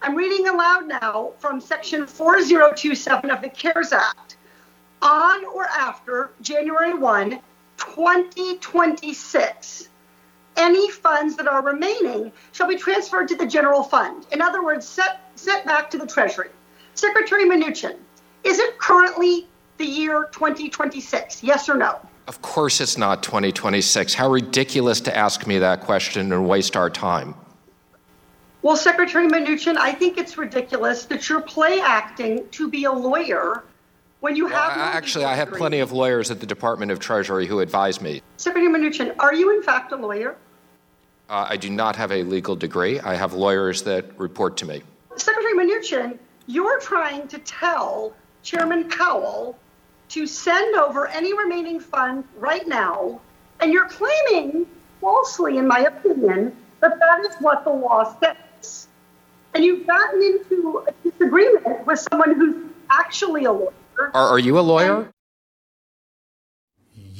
I'm 0.00 0.16
reading 0.16 0.48
aloud 0.48 0.88
now 0.88 1.32
from 1.38 1.60
Section 1.60 2.06
4027 2.06 3.30
of 3.30 3.42
the 3.42 3.50
CARES 3.50 3.92
Act. 3.92 4.38
On 5.02 5.44
or 5.44 5.66
after 5.66 6.30
January 6.40 6.94
1, 6.94 7.38
2026, 7.76 9.90
any 10.58 10.90
funds 10.90 11.36
that 11.36 11.46
are 11.46 11.62
remaining 11.62 12.32
shall 12.52 12.68
be 12.68 12.76
transferred 12.76 13.28
to 13.28 13.36
the 13.36 13.46
general 13.46 13.82
fund. 13.82 14.26
In 14.32 14.42
other 14.42 14.62
words, 14.62 14.86
set, 14.86 15.30
set 15.36 15.64
back 15.64 15.88
to 15.90 15.98
the 15.98 16.06
Treasury. 16.06 16.50
Secretary 16.94 17.44
Mnuchin, 17.44 17.96
is 18.44 18.58
it 18.58 18.78
currently 18.78 19.46
the 19.78 19.86
year 19.86 20.28
2026? 20.32 21.42
Yes 21.42 21.68
or 21.68 21.76
no? 21.76 22.00
Of 22.26 22.42
course 22.42 22.80
it's 22.80 22.98
not 22.98 23.22
2026. 23.22 24.12
How 24.12 24.28
ridiculous 24.30 25.00
to 25.02 25.16
ask 25.16 25.46
me 25.46 25.58
that 25.60 25.80
question 25.80 26.32
and 26.32 26.46
waste 26.46 26.76
our 26.76 26.90
time. 26.90 27.34
Well, 28.60 28.76
Secretary 28.76 29.28
Mnuchin, 29.28 29.76
I 29.76 29.92
think 29.92 30.18
it's 30.18 30.36
ridiculous 30.36 31.04
that 31.06 31.28
you're 31.28 31.40
play 31.40 31.80
acting 31.80 32.46
to 32.50 32.68
be 32.68 32.84
a 32.84 32.92
lawyer 32.92 33.64
when 34.20 34.34
you 34.34 34.46
well, 34.46 34.68
have. 34.68 34.76
Actually, 34.76 35.24
I 35.24 35.34
have 35.36 35.52
plenty 35.52 35.78
of 35.78 35.92
lawyers 35.92 36.30
at 36.30 36.40
the 36.40 36.46
Department 36.46 36.90
of 36.90 36.98
Treasury 36.98 37.46
who 37.46 37.60
advise 37.60 38.00
me. 38.00 38.20
Secretary 38.36 38.68
Mnuchin, 38.68 39.14
are 39.20 39.32
you 39.32 39.56
in 39.56 39.62
fact 39.62 39.92
a 39.92 39.96
lawyer? 39.96 40.36
Uh, 41.28 41.46
I 41.50 41.56
do 41.58 41.68
not 41.68 41.94
have 41.96 42.10
a 42.10 42.22
legal 42.22 42.56
degree. 42.56 43.00
I 43.00 43.14
have 43.14 43.34
lawyers 43.34 43.82
that 43.82 44.18
report 44.18 44.56
to 44.58 44.66
me. 44.66 44.82
Secretary 45.16 45.54
Mnuchin, 45.54 46.18
you're 46.46 46.80
trying 46.80 47.28
to 47.28 47.38
tell 47.40 48.14
Chairman 48.42 48.88
Powell 48.88 49.58
to 50.08 50.26
send 50.26 50.74
over 50.76 51.06
any 51.08 51.36
remaining 51.36 51.80
funds 51.80 52.26
right 52.38 52.66
now, 52.66 53.20
and 53.60 53.72
you're 53.72 53.88
claiming, 53.88 54.66
falsely, 55.02 55.58
in 55.58 55.66
my 55.68 55.80
opinion, 55.80 56.56
that 56.80 56.98
that 56.98 57.20
is 57.28 57.36
what 57.40 57.64
the 57.64 57.70
law 57.70 58.16
says. 58.20 58.88
And 59.52 59.62
you've 59.62 59.86
gotten 59.86 60.22
into 60.22 60.82
a 60.88 61.10
disagreement 61.10 61.86
with 61.86 61.98
someone 62.10 62.36
who's 62.36 62.70
actually 62.88 63.44
a 63.44 63.52
lawyer. 63.52 63.72
Are, 63.98 64.12
are 64.14 64.38
you 64.38 64.58
a 64.58 64.60
lawyer? 64.60 65.10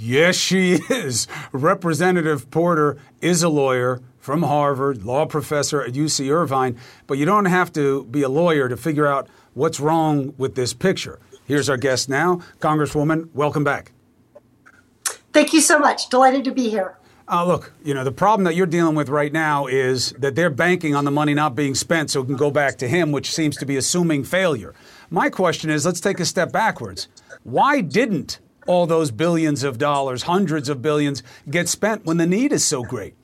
Yes, 0.01 0.37
she 0.37 0.75
is. 0.91 1.27
Representative 1.51 2.51
Porter 2.51 2.99
is 3.21 3.43
a 3.43 3.49
lawyer 3.49 4.01
from 4.19 4.43
Harvard, 4.43 5.05
law 5.05 5.27
professor 5.27 5.83
at 5.83 5.95
UC 5.95 6.31
Irvine, 6.31 6.79
but 7.07 7.19
you 7.19 7.25
don't 7.25 7.47
have 7.47 7.73
to 7.73 8.05
be 8.05 8.23
a 8.23 8.29
lawyer 8.29 8.69
to 8.69 8.77
figure 8.77 9.07
out 9.07 9.29
what's 9.55 9.81
wrong 9.81 10.35
with 10.39 10.55
this 10.55 10.73
picture. 10.73 11.19
Here's 11.47 11.69
our 11.69 11.77
guest 11.77 12.09
now, 12.09 12.43
Congresswoman. 12.61 13.31
Welcome 13.35 13.65
back. 13.65 13.93
Thank 15.33 15.53
you 15.53 15.61
so 15.61 15.79
much. 15.79 16.09
Delighted 16.09 16.45
to 16.45 16.53
be 16.53 16.69
here. 16.69 16.97
Uh, 17.27 17.45
look, 17.45 17.73
you 17.83 17.93
know, 17.93 18.05
the 18.05 18.13
problem 18.13 18.45
that 18.45 18.55
you're 18.55 18.67
dealing 18.67 18.95
with 18.95 19.09
right 19.09 19.33
now 19.33 19.67
is 19.67 20.13
that 20.13 20.35
they're 20.35 20.49
banking 20.49 20.95
on 20.95 21.05
the 21.05 21.11
money 21.11 21.35
not 21.35 21.55
being 21.55 21.75
spent 21.75 22.11
so 22.11 22.23
it 22.23 22.27
can 22.27 22.37
go 22.37 22.51
back 22.51 22.79
to 22.79 22.89
him, 22.89 23.13
which 23.13 23.33
seems 23.33 23.57
to 23.57 23.67
be 23.67 23.77
assuming 23.77 24.25
failure. 24.25 24.75
My 25.11 25.29
question 25.29 25.71
is 25.71 25.85
let's 25.85 26.01
take 26.01 26.21
a 26.21 26.25
step 26.25 26.53
backwards. 26.53 27.09
Why 27.43 27.81
didn't 27.81 28.39
all 28.69 28.87
those 28.87 29.11
billions 29.11 29.65
of 29.65 29.79
dollars, 29.79 30.25
hundreds 30.25 30.69
of 30.69 30.83
billions, 30.83 31.23
get 31.51 31.69
spent 31.69 32.05
when 32.05 32.19
the 32.19 32.27
need 32.27 32.53
is 32.53 32.65
so 32.65 32.85
great? 32.85 33.15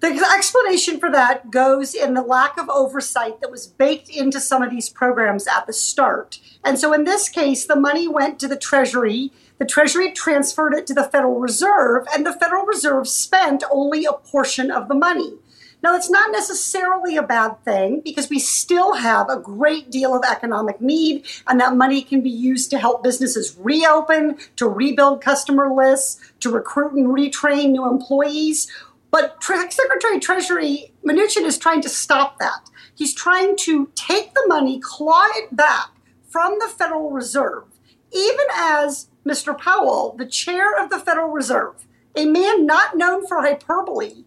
The 0.00 0.08
explanation 0.36 0.98
for 0.98 1.12
that 1.12 1.52
goes 1.52 1.94
in 1.94 2.14
the 2.14 2.22
lack 2.22 2.58
of 2.58 2.68
oversight 2.68 3.40
that 3.40 3.52
was 3.52 3.68
baked 3.68 4.08
into 4.08 4.40
some 4.40 4.60
of 4.60 4.70
these 4.70 4.90
programs 4.90 5.46
at 5.46 5.68
the 5.68 5.72
start. 5.72 6.40
And 6.64 6.76
so 6.76 6.92
in 6.92 7.04
this 7.04 7.28
case, 7.28 7.64
the 7.64 7.76
money 7.76 8.08
went 8.08 8.40
to 8.40 8.48
the 8.48 8.56
Treasury. 8.56 9.30
The 9.58 9.64
Treasury 9.64 10.10
transferred 10.10 10.74
it 10.74 10.88
to 10.88 10.94
the 10.94 11.04
Federal 11.04 11.38
Reserve, 11.38 12.04
and 12.12 12.26
the 12.26 12.32
Federal 12.32 12.66
Reserve 12.66 13.06
spent 13.06 13.62
only 13.70 14.04
a 14.04 14.12
portion 14.12 14.72
of 14.72 14.88
the 14.88 14.96
money. 14.96 15.34
Now, 15.82 15.96
it's 15.96 16.10
not 16.10 16.30
necessarily 16.30 17.16
a 17.16 17.24
bad 17.24 17.62
thing 17.64 18.02
because 18.04 18.30
we 18.30 18.38
still 18.38 18.94
have 18.94 19.28
a 19.28 19.40
great 19.40 19.90
deal 19.90 20.14
of 20.14 20.22
economic 20.24 20.80
need, 20.80 21.26
and 21.48 21.58
that 21.60 21.76
money 21.76 22.02
can 22.02 22.20
be 22.20 22.30
used 22.30 22.70
to 22.70 22.78
help 22.78 23.02
businesses 23.02 23.56
reopen, 23.58 24.38
to 24.56 24.68
rebuild 24.68 25.20
customer 25.20 25.74
lists, 25.74 26.20
to 26.38 26.50
recruit 26.50 26.92
and 26.92 27.08
retrain 27.08 27.70
new 27.70 27.88
employees. 27.90 28.70
But 29.10 29.42
Secretary 29.42 30.20
Treasury 30.20 30.92
Mnuchin 31.04 31.44
is 31.44 31.58
trying 31.58 31.82
to 31.82 31.88
stop 31.88 32.38
that. 32.38 32.70
He's 32.94 33.14
trying 33.14 33.56
to 33.58 33.90
take 33.96 34.34
the 34.34 34.44
money, 34.46 34.78
claw 34.80 35.26
it 35.34 35.54
back 35.56 35.88
from 36.28 36.58
the 36.60 36.68
Federal 36.68 37.10
Reserve, 37.10 37.64
even 38.12 38.46
as 38.54 39.08
Mr. 39.26 39.56
Powell, 39.58 40.14
the 40.16 40.26
chair 40.26 40.80
of 40.80 40.90
the 40.90 40.98
Federal 41.00 41.28
Reserve, 41.28 41.86
a 42.14 42.24
man 42.24 42.66
not 42.66 42.96
known 42.96 43.26
for 43.26 43.42
hyperbole, 43.42 44.24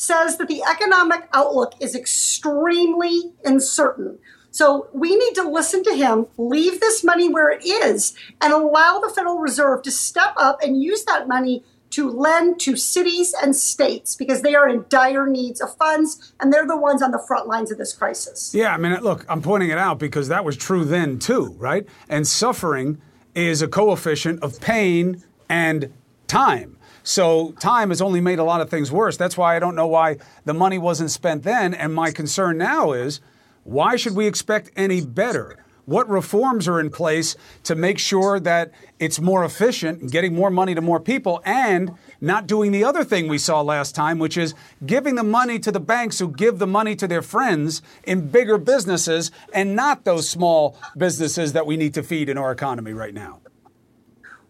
says 0.00 0.38
that 0.38 0.48
the 0.48 0.62
economic 0.62 1.28
outlook 1.34 1.74
is 1.78 1.94
extremely 1.94 3.34
uncertain. 3.44 4.18
So 4.50 4.88
we 4.94 5.14
need 5.14 5.34
to 5.34 5.42
listen 5.42 5.84
to 5.84 5.94
him, 5.94 6.26
leave 6.38 6.80
this 6.80 7.04
money 7.04 7.28
where 7.28 7.50
it 7.50 7.62
is, 7.66 8.14
and 8.40 8.50
allow 8.50 8.98
the 8.98 9.12
Federal 9.14 9.36
Reserve 9.36 9.82
to 9.82 9.90
step 9.90 10.32
up 10.38 10.62
and 10.62 10.82
use 10.82 11.04
that 11.04 11.28
money 11.28 11.62
to 11.90 12.08
lend 12.08 12.58
to 12.60 12.76
cities 12.76 13.34
and 13.42 13.54
states 13.54 14.16
because 14.16 14.40
they 14.40 14.54
are 14.54 14.66
in 14.66 14.86
dire 14.88 15.26
needs 15.26 15.60
of 15.60 15.76
funds 15.76 16.32
and 16.40 16.50
they're 16.50 16.66
the 16.66 16.78
ones 16.78 17.02
on 17.02 17.10
the 17.10 17.22
front 17.28 17.46
lines 17.46 17.70
of 17.70 17.76
this 17.76 17.92
crisis. 17.92 18.54
Yeah, 18.54 18.72
I 18.72 18.78
mean, 18.78 18.94
look, 19.02 19.26
I'm 19.28 19.42
pointing 19.42 19.68
it 19.68 19.76
out 19.76 19.98
because 19.98 20.28
that 20.28 20.46
was 20.46 20.56
true 20.56 20.86
then 20.86 21.18
too, 21.18 21.54
right? 21.58 21.86
And 22.08 22.26
suffering 22.26 23.02
is 23.34 23.60
a 23.60 23.68
coefficient 23.68 24.42
of 24.42 24.62
pain 24.62 25.22
and 25.50 25.92
time. 26.26 26.78
So 27.02 27.52
time 27.52 27.88
has 27.90 28.02
only 28.02 28.20
made 28.20 28.38
a 28.38 28.44
lot 28.44 28.60
of 28.60 28.70
things 28.70 28.92
worse. 28.92 29.16
That's 29.16 29.36
why 29.36 29.56
I 29.56 29.58
don't 29.58 29.74
know 29.74 29.86
why 29.86 30.18
the 30.44 30.54
money 30.54 30.78
wasn't 30.78 31.10
spent 31.10 31.42
then. 31.42 31.74
And 31.74 31.94
my 31.94 32.10
concern 32.10 32.58
now 32.58 32.92
is 32.92 33.20
why 33.64 33.96
should 33.96 34.14
we 34.14 34.26
expect 34.26 34.70
any 34.76 35.00
better? 35.00 35.64
What 35.86 36.08
reforms 36.08 36.68
are 36.68 36.78
in 36.78 36.90
place 36.90 37.34
to 37.64 37.74
make 37.74 37.98
sure 37.98 38.38
that 38.38 38.70
it's 39.00 39.18
more 39.20 39.44
efficient 39.44 40.12
getting 40.12 40.34
more 40.34 40.50
money 40.50 40.74
to 40.74 40.80
more 40.80 41.00
people 41.00 41.42
and 41.44 41.92
not 42.20 42.46
doing 42.46 42.70
the 42.70 42.84
other 42.84 43.02
thing 43.02 43.26
we 43.26 43.38
saw 43.38 43.60
last 43.60 43.94
time, 43.94 44.20
which 44.20 44.36
is 44.36 44.54
giving 44.86 45.16
the 45.16 45.24
money 45.24 45.58
to 45.58 45.72
the 45.72 45.80
banks 45.80 46.20
who 46.20 46.28
give 46.28 46.60
the 46.60 46.66
money 46.66 46.94
to 46.94 47.08
their 47.08 47.22
friends 47.22 47.82
in 48.04 48.28
bigger 48.28 48.56
businesses 48.56 49.32
and 49.52 49.74
not 49.74 50.04
those 50.04 50.28
small 50.28 50.78
businesses 50.96 51.54
that 51.54 51.66
we 51.66 51.76
need 51.76 51.94
to 51.94 52.04
feed 52.04 52.28
in 52.28 52.38
our 52.38 52.52
economy 52.52 52.92
right 52.92 53.14
now? 53.14 53.40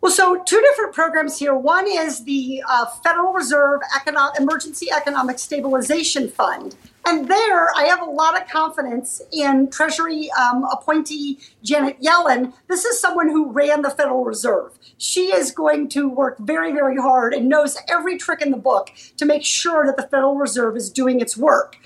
Well, 0.00 0.12
so 0.12 0.42
two 0.44 0.60
different 0.62 0.94
programs 0.94 1.38
here. 1.38 1.54
One 1.54 1.86
is 1.86 2.24
the 2.24 2.62
uh, 2.66 2.86
Federal 3.04 3.34
Reserve 3.34 3.80
Econo- 3.94 4.34
Emergency 4.38 4.90
Economic 4.90 5.38
Stabilization 5.38 6.30
Fund. 6.30 6.74
And 7.06 7.28
there, 7.28 7.68
I 7.76 7.84
have 7.84 8.00
a 8.00 8.10
lot 8.10 8.40
of 8.40 8.48
confidence 8.48 9.20
in 9.30 9.68
Treasury 9.70 10.30
um, 10.32 10.64
appointee 10.72 11.38
Janet 11.62 12.00
Yellen. 12.00 12.54
This 12.66 12.86
is 12.86 12.98
someone 12.98 13.28
who 13.28 13.52
ran 13.52 13.82
the 13.82 13.90
Federal 13.90 14.24
Reserve. 14.24 14.78
She 14.96 15.34
is 15.34 15.50
going 15.50 15.88
to 15.90 16.08
work 16.08 16.38
very, 16.38 16.72
very 16.72 16.96
hard 16.96 17.34
and 17.34 17.48
knows 17.48 17.76
every 17.86 18.16
trick 18.16 18.40
in 18.40 18.52
the 18.52 18.56
book 18.56 18.90
to 19.18 19.26
make 19.26 19.44
sure 19.44 19.84
that 19.84 19.98
the 19.98 20.08
Federal 20.08 20.36
Reserve 20.36 20.76
is 20.76 20.88
doing 20.90 21.20
its 21.20 21.36
work. 21.36 21.76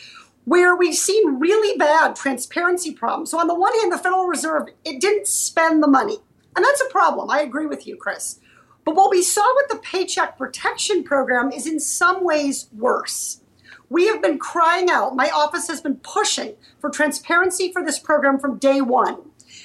Where 0.44 0.76
we've 0.76 0.94
seen 0.94 1.40
really 1.40 1.76
bad 1.78 2.14
transparency 2.14 2.92
problems. 2.92 3.30
So, 3.30 3.40
on 3.40 3.48
the 3.48 3.54
one 3.54 3.76
hand, 3.80 3.90
the 3.90 3.98
Federal 3.98 4.26
Reserve, 4.26 4.68
it 4.84 5.00
didn't 5.00 5.26
spend 5.26 5.82
the 5.82 5.88
money. 5.88 6.18
And 6.57 6.64
that's 6.64 6.80
a 6.80 6.90
problem. 6.90 7.30
I 7.30 7.40
agree 7.40 7.66
with 7.66 7.86
you, 7.86 7.96
Chris. 7.96 8.40
But 8.84 8.96
what 8.96 9.11
we 9.11 9.22
saw 9.22 9.46
with 9.57 9.68
the 9.68 9.78
Paycheck 9.78 10.36
Protection 10.36 11.05
Program 11.05 11.50
is 11.50 11.66
in 11.66 11.80
some 11.80 12.22
ways 12.22 12.68
worse. 12.72 13.40
We 13.88 14.07
have 14.09 14.22
been 14.22 14.38
crying 14.38 14.90
out, 14.90 15.16
my 15.16 15.30
office 15.30 15.68
has 15.68 15.80
been 15.80 15.96
pushing 15.96 16.55
for 16.80 16.90
transparency 16.90 17.72
for 17.72 17.84
this 17.84 17.98
program 17.98 18.38
from 18.38 18.59
day 18.59 18.80
one. 18.80 19.18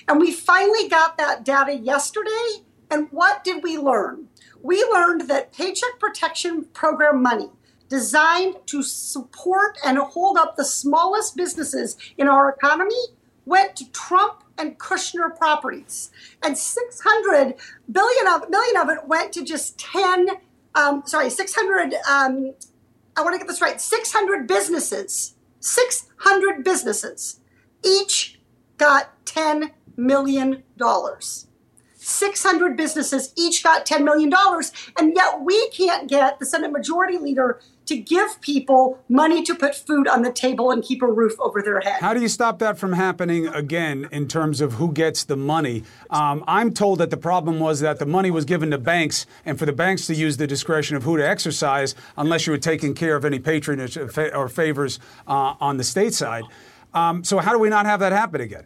And 0.07 0.19
we 0.19 0.31
finally 0.31 0.87
got 0.87 1.17
that 1.17 1.43
data 1.43 1.75
yesterday. 1.75 2.63
And 2.91 3.07
what 3.11 3.43
did 3.43 3.63
we 3.63 3.77
learn? 3.77 4.27
We 4.61 4.83
learned 4.83 5.29
that 5.29 5.53
Paycheck 5.53 5.99
Protection 5.99 6.65
Program 6.73 7.21
money 7.21 7.49
designed 7.87 8.55
to 8.67 8.83
support 8.83 9.77
and 9.85 9.97
hold 9.97 10.37
up 10.37 10.55
the 10.55 10.65
smallest 10.65 11.35
businesses 11.35 11.97
in 12.17 12.27
our 12.27 12.49
economy 12.49 12.95
went 13.45 13.75
to 13.75 13.91
Trump 13.91 14.43
and 14.59 14.77
Kushner 14.77 15.35
properties, 15.35 16.11
and 16.43 16.57
600 16.57 17.55
billion 17.91 18.27
of 18.27 18.49
million 18.49 18.77
of 18.77 18.89
it 18.89 19.07
went 19.07 19.33
to 19.33 19.43
just 19.43 19.79
10. 19.79 20.29
Um, 20.75 21.03
sorry, 21.05 21.29
600. 21.29 21.93
Um, 22.09 22.53
I 23.15 23.21
want 23.21 23.33
to 23.33 23.39
get 23.39 23.47
this 23.47 23.61
right. 23.61 23.81
600 23.81 24.47
businesses. 24.47 25.35
600 25.59 26.63
businesses. 26.63 27.39
Each 27.83 28.39
got 28.77 29.25
10 29.25 29.71
million 29.97 30.63
dollars. 30.77 31.47
600 32.09 32.75
businesses 32.75 33.33
each 33.37 33.63
got 33.63 33.85
$10 33.85 34.03
million, 34.03 34.31
and 34.97 35.15
yet 35.15 35.41
we 35.41 35.69
can't 35.69 36.09
get 36.09 36.39
the 36.39 36.45
Senate 36.45 36.71
Majority 36.71 37.17
Leader 37.17 37.59
to 37.89 37.97
give 37.97 38.39
people 38.41 38.99
money 39.09 39.41
to 39.43 39.55
put 39.55 39.75
food 39.75 40.07
on 40.07 40.21
the 40.21 40.31
table 40.31 40.69
and 40.69 40.83
keep 40.83 41.01
a 41.01 41.07
roof 41.07 41.33
over 41.39 41.61
their 41.61 41.79
head. 41.81 41.99
How 41.99 42.13
do 42.13 42.21
you 42.21 42.27
stop 42.27 42.59
that 42.59 42.77
from 42.77 42.93
happening 42.93 43.47
again 43.47 44.07
in 44.11 44.27
terms 44.27 44.61
of 44.61 44.73
who 44.73 44.93
gets 44.93 45.23
the 45.23 45.35
money? 45.35 45.83
Um, 46.11 46.43
I'm 46.47 46.71
told 46.71 46.99
that 46.99 47.09
the 47.09 47.17
problem 47.17 47.59
was 47.59 47.79
that 47.79 47.97
the 47.97 48.05
money 48.05 48.29
was 48.29 48.45
given 48.45 48.69
to 48.71 48.77
banks, 48.77 49.25
and 49.43 49.57
for 49.57 49.65
the 49.65 49.73
banks 49.73 50.05
to 50.05 50.13
use 50.13 50.37
the 50.37 50.45
discretion 50.45 50.97
of 50.97 51.03
who 51.03 51.17
to 51.17 51.27
exercise, 51.27 51.95
unless 52.15 52.45
you 52.45 52.51
were 52.51 52.59
taking 52.59 52.93
care 52.93 53.15
of 53.15 53.25
any 53.25 53.39
patronage 53.39 53.97
or 53.97 54.47
favors 54.47 54.99
uh, 55.27 55.55
on 55.59 55.77
the 55.77 55.83
state 55.83 56.13
side. 56.13 56.43
Um, 56.93 57.23
so, 57.23 57.39
how 57.39 57.51
do 57.51 57.59
we 57.59 57.69
not 57.69 57.87
have 57.87 57.99
that 58.01 58.11
happen 58.11 58.39
again? 58.39 58.65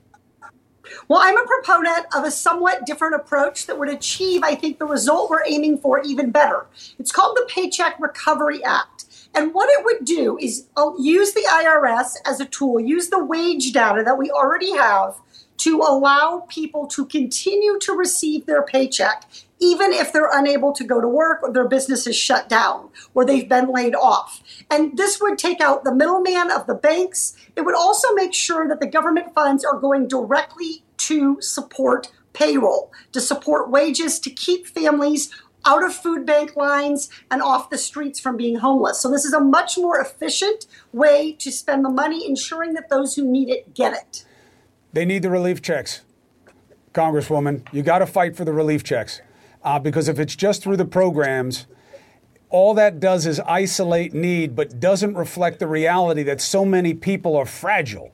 Well, 1.07 1.19
I'm 1.21 1.37
a 1.37 1.45
proponent 1.45 2.05
of 2.15 2.23
a 2.25 2.31
somewhat 2.31 2.85
different 2.85 3.15
approach 3.15 3.67
that 3.67 3.79
would 3.79 3.89
achieve, 3.89 4.41
I 4.43 4.55
think, 4.55 4.79
the 4.79 4.85
result 4.85 5.29
we're 5.29 5.45
aiming 5.45 5.77
for 5.77 6.01
even 6.01 6.31
better. 6.31 6.65
It's 6.99 7.11
called 7.11 7.37
the 7.37 7.45
Paycheck 7.49 7.99
Recovery 7.99 8.63
Act. 8.63 8.92
And 9.35 9.53
what 9.53 9.69
it 9.69 9.83
would 9.85 10.05
do 10.05 10.37
is 10.39 10.67
uh, 10.77 10.91
use 10.99 11.33
the 11.33 11.45
IRS 11.49 12.15
as 12.25 12.39
a 12.39 12.45
tool, 12.45 12.79
use 12.79 13.09
the 13.09 13.23
wage 13.23 13.71
data 13.71 14.03
that 14.03 14.17
we 14.17 14.29
already 14.29 14.71
have 14.73 15.15
to 15.57 15.77
allow 15.79 16.45
people 16.49 16.87
to 16.87 17.05
continue 17.05 17.79
to 17.79 17.93
receive 17.93 18.45
their 18.45 18.63
paycheck, 18.63 19.23
even 19.59 19.93
if 19.93 20.11
they're 20.11 20.29
unable 20.31 20.73
to 20.73 20.83
go 20.83 20.99
to 20.99 21.07
work 21.07 21.41
or 21.41 21.53
their 21.53 21.67
business 21.67 22.05
is 22.05 22.15
shut 22.15 22.49
down 22.49 22.89
or 23.13 23.25
they've 23.25 23.47
been 23.47 23.71
laid 23.71 23.95
off. 23.95 24.41
And 24.69 24.97
this 24.97 25.21
would 25.21 25.37
take 25.37 25.61
out 25.61 25.83
the 25.83 25.95
middleman 25.95 26.51
of 26.51 26.67
the 26.67 26.73
banks. 26.73 27.35
It 27.55 27.61
would 27.61 27.75
also 27.75 28.13
make 28.13 28.33
sure 28.33 28.67
that 28.67 28.79
the 28.79 28.87
government 28.87 29.33
funds 29.33 29.63
are 29.63 29.79
going 29.79 30.07
directly 30.07 30.83
to 30.97 31.41
support 31.41 32.11
payroll, 32.33 32.91
to 33.11 33.21
support 33.21 33.69
wages, 33.69 34.19
to 34.19 34.29
keep 34.29 34.67
families 34.67 35.29
out 35.65 35.83
of 35.83 35.93
food 35.93 36.25
bank 36.25 36.55
lines 36.55 37.09
and 37.31 37.41
off 37.41 37.69
the 37.69 37.77
streets 37.77 38.19
from 38.19 38.37
being 38.37 38.57
homeless. 38.57 38.99
So, 38.99 39.09
this 39.09 39.25
is 39.25 39.33
a 39.33 39.39
much 39.39 39.77
more 39.77 39.99
efficient 39.99 40.65
way 40.91 41.33
to 41.33 41.51
spend 41.51 41.85
the 41.85 41.89
money, 41.89 42.27
ensuring 42.27 42.73
that 42.73 42.89
those 42.89 43.15
who 43.15 43.25
need 43.25 43.49
it 43.49 43.73
get 43.73 43.93
it. 43.93 44.25
They 44.91 45.05
need 45.05 45.23
the 45.23 45.29
relief 45.29 45.61
checks. 45.61 46.01
Congresswoman, 46.93 47.65
you 47.73 47.81
got 47.81 47.99
to 47.99 48.05
fight 48.05 48.35
for 48.35 48.45
the 48.45 48.53
relief 48.53 48.83
checks. 48.83 49.21
Uh, 49.63 49.79
because 49.79 50.07
if 50.07 50.19
it's 50.19 50.35
just 50.35 50.61
through 50.61 50.77
the 50.77 50.85
programs, 50.85 51.65
all 52.49 52.75
that 52.75 52.99
does 52.99 53.25
is 53.25 53.39
isolate 53.41 54.13
need, 54.13 54.55
but 54.55 54.79
doesn't 54.79 55.15
reflect 55.15 55.59
the 55.59 55.67
reality 55.67 56.21
that 56.23 56.39
so 56.39 56.63
many 56.63 56.93
people 56.93 57.35
are 57.35 57.45
fragile. 57.45 58.11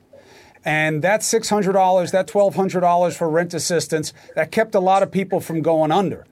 And 0.64 1.02
that 1.02 1.22
$600, 1.22 2.12
that 2.12 2.28
$1,200 2.28 3.14
for 3.14 3.30
rent 3.30 3.54
assistance, 3.54 4.14
that 4.36 4.52
kept 4.52 4.76
a 4.76 4.80
lot 4.80 5.04
of 5.04 5.12
people 5.12 5.40
from 5.40 5.62
going 5.62 5.92
under. 5.92 6.26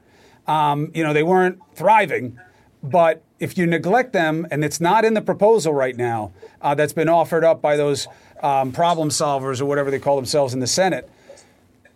Um, 0.48 0.92
you 0.94 1.04
know, 1.04 1.14
they 1.14 1.24
weren't 1.24 1.60
thriving, 1.76 2.40
but 2.82 3.24
if 3.40 3.58
you 3.58 3.68
neglect 3.68 4.14
them, 4.14 4.48
and 4.50 4.64
it's 4.64 4.80
not 4.80 5.06
in 5.06 5.14
the 5.14 5.22
proposal 5.22 5.74
right 5.74 5.96
now 5.96 6.32
uh, 6.62 6.74
that's 6.74 6.94
been 6.94 7.10
offered 7.10 7.44
up 7.44 7.62
by 7.62 7.76
those 7.76 8.08
um, 8.42 8.72
problem 8.72 9.10
solvers 9.10 9.62
or 9.62 9.66
whatever 9.66 9.92
they 9.92 10.00
call 10.00 10.16
themselves 10.16 10.54
in 10.54 10.60
the 10.60 10.68
Senate, 10.68 11.10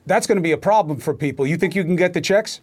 that's 0.05 0.27
going 0.27 0.37
to 0.37 0.41
be 0.41 0.51
a 0.51 0.57
problem 0.57 0.99
for 0.99 1.13
people. 1.13 1.47
You 1.47 1.57
think 1.57 1.75
you 1.75 1.83
can 1.83 1.95
get 1.95 2.13
the 2.13 2.21
checks? 2.21 2.61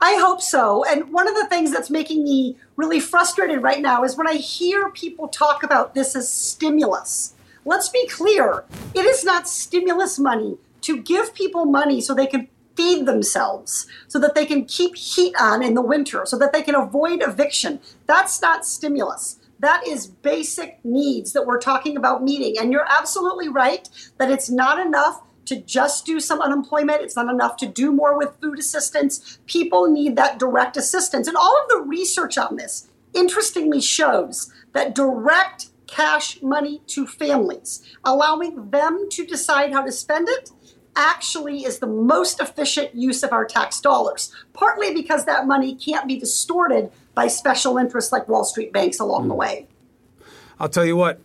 I 0.00 0.18
hope 0.20 0.40
so. 0.40 0.84
And 0.84 1.12
one 1.12 1.28
of 1.28 1.34
the 1.34 1.46
things 1.46 1.70
that's 1.70 1.90
making 1.90 2.24
me 2.24 2.56
really 2.76 2.98
frustrated 2.98 3.62
right 3.62 3.80
now 3.80 4.02
is 4.02 4.16
when 4.16 4.26
I 4.26 4.34
hear 4.34 4.90
people 4.90 5.28
talk 5.28 5.62
about 5.62 5.94
this 5.94 6.16
as 6.16 6.28
stimulus. 6.28 7.34
Let's 7.64 7.88
be 7.88 8.08
clear 8.08 8.64
it 8.94 9.04
is 9.04 9.22
not 9.22 9.48
stimulus 9.48 10.18
money 10.18 10.58
to 10.82 11.00
give 11.00 11.32
people 11.34 11.64
money 11.64 12.00
so 12.00 12.14
they 12.14 12.26
can 12.26 12.48
feed 12.76 13.06
themselves, 13.06 13.86
so 14.08 14.18
that 14.18 14.34
they 14.34 14.46
can 14.46 14.64
keep 14.64 14.96
heat 14.96 15.34
on 15.38 15.62
in 15.62 15.74
the 15.74 15.82
winter, 15.82 16.24
so 16.24 16.38
that 16.38 16.52
they 16.52 16.62
can 16.62 16.74
avoid 16.74 17.22
eviction. 17.22 17.80
That's 18.06 18.40
not 18.40 18.66
stimulus. 18.66 19.38
That 19.58 19.86
is 19.86 20.06
basic 20.06 20.80
needs 20.84 21.32
that 21.32 21.46
we're 21.46 21.60
talking 21.60 21.96
about 21.96 22.24
meeting. 22.24 22.58
And 22.58 22.72
you're 22.72 22.86
absolutely 22.88 23.48
right 23.48 23.88
that 24.18 24.30
it's 24.30 24.50
not 24.50 24.84
enough 24.84 25.22
to 25.44 25.60
just 25.60 26.04
do 26.04 26.18
some 26.18 26.40
unemployment. 26.40 27.02
It's 27.02 27.16
not 27.16 27.32
enough 27.32 27.56
to 27.58 27.66
do 27.66 27.92
more 27.92 28.16
with 28.16 28.36
food 28.40 28.58
assistance. 28.58 29.38
People 29.46 29.88
need 29.88 30.16
that 30.16 30.38
direct 30.38 30.76
assistance. 30.76 31.28
And 31.28 31.36
all 31.36 31.56
of 31.62 31.68
the 31.68 31.84
research 31.86 32.38
on 32.38 32.56
this, 32.56 32.90
interestingly, 33.14 33.80
shows 33.80 34.52
that 34.72 34.94
direct 34.94 35.66
cash 35.86 36.40
money 36.42 36.80
to 36.86 37.06
families, 37.06 37.82
allowing 38.04 38.70
them 38.70 39.08
to 39.10 39.26
decide 39.26 39.72
how 39.72 39.82
to 39.82 39.92
spend 39.92 40.28
it, 40.28 40.50
actually 40.96 41.64
is 41.64 41.78
the 41.78 41.86
most 41.86 42.40
efficient 42.40 42.94
use 42.94 43.22
of 43.22 43.32
our 43.32 43.44
tax 43.44 43.80
dollars, 43.80 44.32
partly 44.52 44.92
because 44.92 45.24
that 45.24 45.46
money 45.46 45.74
can't 45.74 46.06
be 46.06 46.18
distorted 46.18 46.90
by 47.14 47.26
special 47.26 47.78
interests 47.78 48.12
like 48.12 48.28
Wall 48.28 48.44
Street 48.44 48.72
banks 48.72 49.00
along 49.00 49.28
the 49.28 49.34
way. 49.34 49.66
I'll 50.58 50.68
tell 50.68 50.84
you 50.84 50.96
what, 50.96 51.20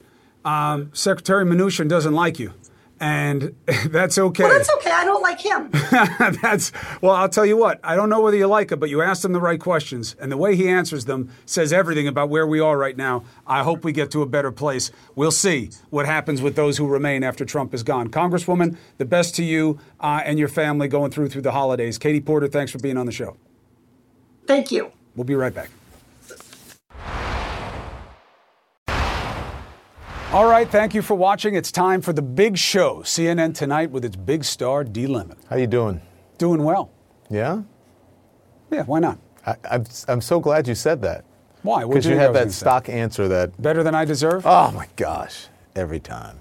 um, 0.46 0.92
Secretary 0.94 1.46
Mnuchin 1.46 1.88
doesn't 1.88 2.14
like 2.14 2.40
you. 2.40 2.54
And 3.00 3.56
that's 3.88 4.18
okay. 4.18 4.44
Well, 4.44 4.54
that's 4.54 4.70
okay. 4.78 4.92
I 4.92 5.06
don't 5.06 5.22
like 5.22 5.40
him. 5.40 5.70
that's 6.42 6.72
well. 7.02 7.14
I'll 7.14 7.30
tell 7.30 7.46
you 7.46 7.58
what. 7.58 7.80
I 7.84 7.96
don't 7.96 8.10
know 8.10 8.22
whether 8.22 8.38
you 8.38 8.48
like 8.48 8.72
it, 8.72 8.78
but 8.78 8.90
you 8.90 9.02
asked 9.02 9.24
him 9.24 9.34
the 9.34 9.40
right 9.40 9.60
questions, 9.60 10.16
and 10.20 10.32
the 10.32 10.38
way 10.38 10.56
he 10.56 10.68
answers 10.68 11.06
them 11.06 11.30
says 11.46 11.72
everything 11.72 12.08
about 12.08 12.30
where 12.30 12.48
we 12.48 12.60
are 12.60 12.78
right 12.78 12.98
now. 12.98 13.24
I 13.46 13.64
hope 13.64 13.84
we 13.84 13.92
get 13.92 14.12
to 14.12 14.22
a 14.22 14.26
better 14.26 14.52
place. 14.52 14.92
We'll 15.16 15.32
see 15.32 15.70
what 15.90 16.06
happens 16.06 16.42
with 16.42 16.56
those 16.56 16.78
who 16.78 16.88
remain 16.88 17.24
after 17.24 17.46
Trump 17.46 17.74
is 17.74 17.84
gone. 17.84 18.10
Congresswoman, 18.10 18.78
the 18.98 19.06
best 19.06 19.36
to 19.36 19.44
you 19.44 19.80
uh, 20.00 20.22
and 20.26 20.40
your 20.40 20.48
family 20.48 20.88
going 20.88 21.12
through 21.12 21.30
through 21.30 21.44
the 21.44 21.52
holidays. 21.52 21.98
Katie 21.98 22.22
Porter, 22.22 22.48
thanks 22.48 22.72
for 22.72 22.80
being 22.80 22.98
on 22.98 23.06
the 23.06 23.12
show. 23.12 23.38
Thank 24.48 24.72
you. 24.72 24.92
We'll 25.16 25.26
be 25.26 25.36
right 25.36 25.54
back. 25.54 25.70
All 30.38 30.46
right, 30.46 30.70
thank 30.70 30.94
you 30.94 31.02
for 31.02 31.16
watching. 31.16 31.56
It's 31.56 31.72
time 31.72 32.00
for 32.00 32.14
the 32.14 32.22
big 32.22 32.60
show. 32.60 32.98
CNN 32.98 33.56
tonight 33.56 33.90
with 33.90 34.06
its 34.06 34.16
big 34.16 34.44
star, 34.44 34.84
D. 34.84 35.08
Lemon. 35.08 35.36
How 35.50 35.56
you 35.56 35.66
doing? 35.66 36.00
Doing 36.38 36.64
well. 36.64 36.92
Yeah. 37.28 37.64
Yeah. 38.72 38.84
Why 38.84 39.00
not? 39.00 39.18
I, 39.48 39.56
I'm 39.72 39.84
I'm 40.08 40.22
so 40.22 40.40
glad 40.40 40.68
you 40.68 40.76
said 40.76 41.02
that. 41.02 41.26
Why? 41.64 41.86
Because 41.86 42.06
you 42.06 42.18
have 42.18 42.36
that 42.36 42.52
stock 42.52 42.86
say? 42.86 42.94
answer 42.94 43.28
that 43.28 43.60
better 43.60 43.82
than 43.82 43.96
I 43.96 44.06
deserve. 44.06 44.46
Oh 44.46 44.70
my 44.74 44.88
gosh! 44.96 45.48
Every 45.76 46.00
time. 46.00 46.40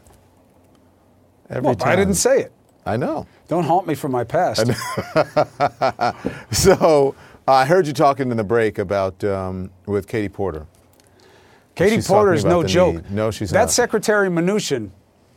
Every 1.48 1.62
well, 1.62 1.74
time. 1.74 1.88
I 1.88 1.96
didn't 1.96 2.16
say 2.16 2.40
it. 2.40 2.52
I 2.84 2.98
know. 2.98 3.26
Don't 3.48 3.64
haunt 3.64 3.86
me 3.86 3.94
from 3.94 4.12
my 4.12 4.24
past. 4.24 4.66
so 6.52 7.14
I 7.48 7.64
heard 7.64 7.86
you 7.86 7.94
talking 7.94 8.30
in 8.30 8.36
the 8.36 8.44
break 8.44 8.76
about 8.76 9.24
um, 9.24 9.70
with 9.86 10.06
Katie 10.06 10.28
Porter. 10.28 10.66
Katie 11.76 11.96
She's 11.96 12.08
Porter 12.08 12.32
is 12.32 12.44
no 12.44 12.64
joke. 12.64 12.94
need. 12.96 13.10
No, 13.10 13.30
she's 13.30 13.50
that 13.50 13.60
not. 13.60 13.70
Secretary 13.70 14.28
Mnuchin 14.30 14.90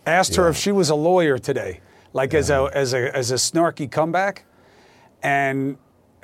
asked 0.06 0.36
her 0.38 0.48
if 0.48 0.56
she 0.56 0.72
was 0.72 0.90
a 0.90 0.96
lawyer 0.96 1.38
today, 1.38 1.82
like 2.14 2.34
as 2.34 2.50
a 2.50 2.72
as 2.74 2.94
a 2.94 3.16
as 3.16 3.32
a 3.32 3.36
snarky 3.36 3.92
comeback, 3.92 4.46
and 5.22 5.78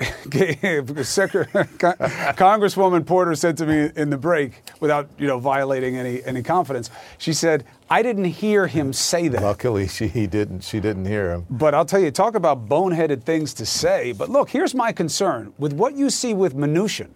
Congresswoman 2.38 3.04
Porter 3.06 3.34
said 3.34 3.58
to 3.58 3.66
me 3.66 3.90
in 3.94 4.08
the 4.08 4.16
break, 4.16 4.62
without 4.80 5.08
you 5.18 5.26
know 5.26 5.38
violating 5.38 5.96
any 5.96 6.24
any 6.24 6.42
confidence, 6.42 6.88
she 7.18 7.34
said, 7.34 7.64
"I 7.90 8.02
didn't 8.02 8.24
hear 8.24 8.66
him 8.66 8.94
say 8.94 9.28
that." 9.28 9.42
Luckily, 9.42 9.86
she 9.86 10.08
he 10.08 10.26
didn't. 10.26 10.62
She 10.62 10.80
didn't 10.80 11.04
hear 11.04 11.30
him. 11.30 11.44
But 11.50 11.74
I'll 11.74 11.84
tell 11.84 12.00
you, 12.00 12.10
talk 12.10 12.34
about 12.34 12.66
boneheaded 12.66 13.22
things 13.22 13.52
to 13.54 13.66
say. 13.66 14.12
But 14.12 14.30
look, 14.30 14.48
here's 14.48 14.74
my 14.74 14.92
concern 14.92 15.52
with 15.58 15.74
what 15.74 15.94
you 15.94 16.08
see 16.08 16.32
with 16.32 16.56
Mnuchin. 16.56 17.10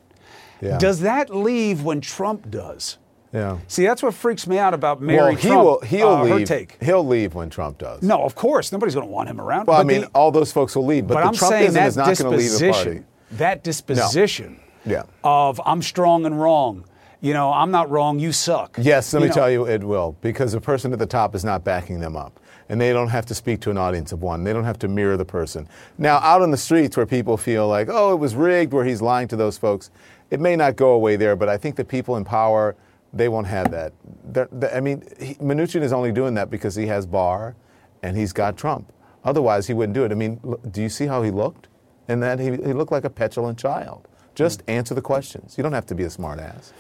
Yeah. 0.61 0.79
Does 0.79 1.01
that 1.01 1.35
leave 1.35 1.83
when 1.83 2.01
Trump 2.01 2.51
does? 2.51 2.99
Yeah. 3.33 3.59
See, 3.69 3.85
that's 3.85 4.03
what 4.03 4.13
freaks 4.15 4.47
me 4.49 4.59
out 4.59 4.75
about 4.75 5.01
Mary 5.01 5.19
well, 5.19 5.35
he 5.37 5.49
Trump. 5.49 5.65
will. 5.65 5.81
He'll 5.83 6.09
uh, 6.09 6.25
leave. 6.25 6.49
take. 6.49 6.83
He'll 6.83 7.07
leave 7.07 7.35
when 7.35 7.49
Trump 7.49 7.79
does. 7.79 8.03
No, 8.03 8.25
of 8.25 8.35
course, 8.35 8.73
nobody's 8.73 8.95
going 8.95 9.07
to 9.07 9.13
want 9.13 9.29
him 9.29 9.41
around. 9.41 9.67
Well, 9.67 9.81
I 9.81 9.85
mean, 9.85 10.03
the- 10.03 10.07
all 10.09 10.33
those 10.33 10.51
folks 10.53 10.75
will 10.75 10.87
leave, 10.87 11.07
but, 11.07 11.15
but 11.15 11.21
the 11.21 11.27
I'm 11.29 11.35
Trumpism 11.35 11.49
saying 11.49 11.73
that 11.75 11.87
is 11.87 11.97
not 11.97 12.19
going 12.19 12.33
to 12.33 12.37
leave 12.37 12.59
the 12.59 12.71
party. 12.73 13.03
that 13.33 13.63
disposition 13.63 14.61
No. 14.85 14.93
Yeah. 14.93 15.03
of 15.23 15.61
I'm 15.65 15.81
strong 15.83 16.27
and 16.27 16.41
wrong. 16.41 16.85
You 17.21 17.35
know, 17.35 17.53
I'm 17.53 17.71
not 17.71 17.91
wrong. 17.91 18.19
You 18.19 18.33
suck. 18.33 18.79
Yes, 18.81 19.13
let 19.13 19.21
me 19.23 19.29
know. 19.29 19.35
tell 19.35 19.51
you, 19.51 19.67
it 19.67 19.85
will, 19.85 20.17
because 20.23 20.53
the 20.53 20.61
person 20.61 20.93
at 20.93 20.99
the 20.99 21.07
top 21.07 21.35
is 21.35 21.45
not 21.45 21.63
backing 21.65 22.01
them 22.01 22.17
up. 22.17 22.41
And 22.71 22.81
they 22.81 22.93
don't 22.93 23.09
have 23.09 23.27
to 23.27 23.35
speak 23.35 23.61
to 23.63 23.71
an 23.71 23.77
audience 23.77 24.13
of 24.13 24.23
one. 24.23 24.45
They 24.45 24.53
don't 24.53 24.65
have 24.65 24.79
to 24.79 24.89
mirror 24.89 25.17
the 25.17 25.25
person. 25.25 25.69
Now, 25.99 26.19
out 26.19 26.41
on 26.41 26.53
the 26.53 26.57
streets 26.57 26.97
where 26.97 27.05
people 27.05 27.37
feel 27.37 27.67
like, 27.67 27.89
oh, 27.91 28.13
it 28.13 28.19
was 28.21 28.35
rigged, 28.37 28.73
where 28.73 28.85
he's 28.85 29.03
lying 29.03 29.27
to 29.29 29.37
those 29.37 29.59
folks, 29.59 29.91
it 30.31 30.39
may 30.39 30.55
not 30.55 30.77
go 30.77 30.93
away 30.93 31.17
there, 31.17 31.35
but 31.35 31.49
I 31.49 31.59
think 31.59 31.75
the 31.75 31.85
people 31.85 32.17
in 32.17 32.25
power, 32.25 32.77
they 33.13 33.29
won't 33.29 33.49
have 33.49 33.73
that. 33.73 33.93
They're, 34.25 34.49
they- 34.53 34.71
I 34.71 34.81
mean, 34.81 35.03
he, 35.21 35.35
Mnuchin 35.35 35.83
is 35.83 35.93
only 35.93 36.13
doing 36.13 36.35
that 36.35 36.49
because 36.49 36.77
he 36.77 36.87
has 36.87 37.07
Barr 37.07 37.57
and 38.05 38.17
he's 38.17 38.33
got 38.33 38.57
Trump. 38.57 38.93
Otherwise, 39.25 39.67
he 39.67 39.75
wouldn't 39.75 39.95
do 39.95 40.05
it. 40.05 40.13
I 40.13 40.15
mean, 40.15 40.41
do 40.71 40.81
you 40.81 40.89
see 40.89 41.07
how 41.07 41.23
he 41.23 41.31
looked? 41.33 41.67
And 42.07 42.23
that 42.23 42.39
he, 42.39 42.51
he 42.51 42.73
looked 42.73 42.93
like 42.93 43.05
a 43.05 43.11
petulant 43.11 43.59
child. 43.59 44.07
Just 44.37 44.63
answer 44.69 44.95
the 44.95 45.03
questions. 45.03 45.57
You 45.59 45.63
don't 45.65 45.73
have 45.73 45.87
to 45.87 45.95
be 45.97 46.05
a 46.05 46.11
smart 46.11 46.39
ass. 46.39 46.73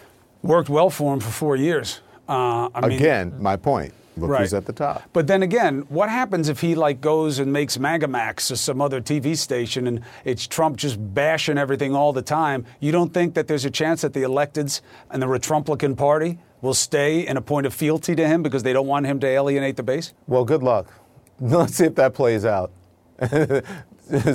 Worked 0.42 0.68
well 0.70 0.88
for 0.88 1.12
him 1.12 1.18
for 1.20 1.30
four 1.30 1.56
years. 1.56 2.00
Uh, 2.28 2.68
I 2.74 2.86
mean, 2.86 2.96
Again, 2.98 3.34
my 3.42 3.56
point. 3.56 3.92
Look 4.16 4.30
Right. 4.30 4.40
who's 4.40 4.54
at 4.54 4.66
the 4.66 4.72
top. 4.72 5.02
But 5.12 5.26
then 5.26 5.42
again, 5.42 5.84
what 5.88 6.08
happens 6.10 6.48
if 6.48 6.60
he 6.60 6.74
like 6.74 7.00
goes 7.00 7.38
and 7.38 7.52
makes 7.52 7.76
Magamax 7.76 8.50
or 8.50 8.56
some 8.56 8.80
other 8.80 9.00
TV 9.00 9.36
station 9.36 9.86
and 9.86 10.00
it's 10.24 10.46
Trump 10.46 10.76
just 10.76 10.98
bashing 11.14 11.58
everything 11.58 11.94
all 11.94 12.12
the 12.12 12.22
time? 12.22 12.66
You 12.80 12.92
don't 12.92 13.14
think 13.14 13.34
that 13.34 13.46
there's 13.46 13.64
a 13.64 13.70
chance 13.70 14.02
that 14.02 14.12
the 14.12 14.22
electeds 14.22 14.80
and 15.10 15.22
the 15.22 15.26
Retrumplican 15.26 15.96
Party 15.96 16.38
will 16.60 16.74
stay 16.74 17.26
in 17.26 17.36
a 17.36 17.40
point 17.40 17.66
of 17.66 17.72
fealty 17.72 18.14
to 18.16 18.26
him 18.26 18.42
because 18.42 18.62
they 18.62 18.72
don't 18.72 18.86
want 18.86 19.06
him 19.06 19.20
to 19.20 19.26
alienate 19.26 19.76
the 19.76 19.82
base? 19.82 20.12
Well, 20.26 20.44
good 20.44 20.62
luck. 20.62 20.92
Let's 21.40 21.74
see 21.76 21.84
if 21.84 21.94
that 21.94 22.12
plays 22.12 22.44
out. 22.44 22.72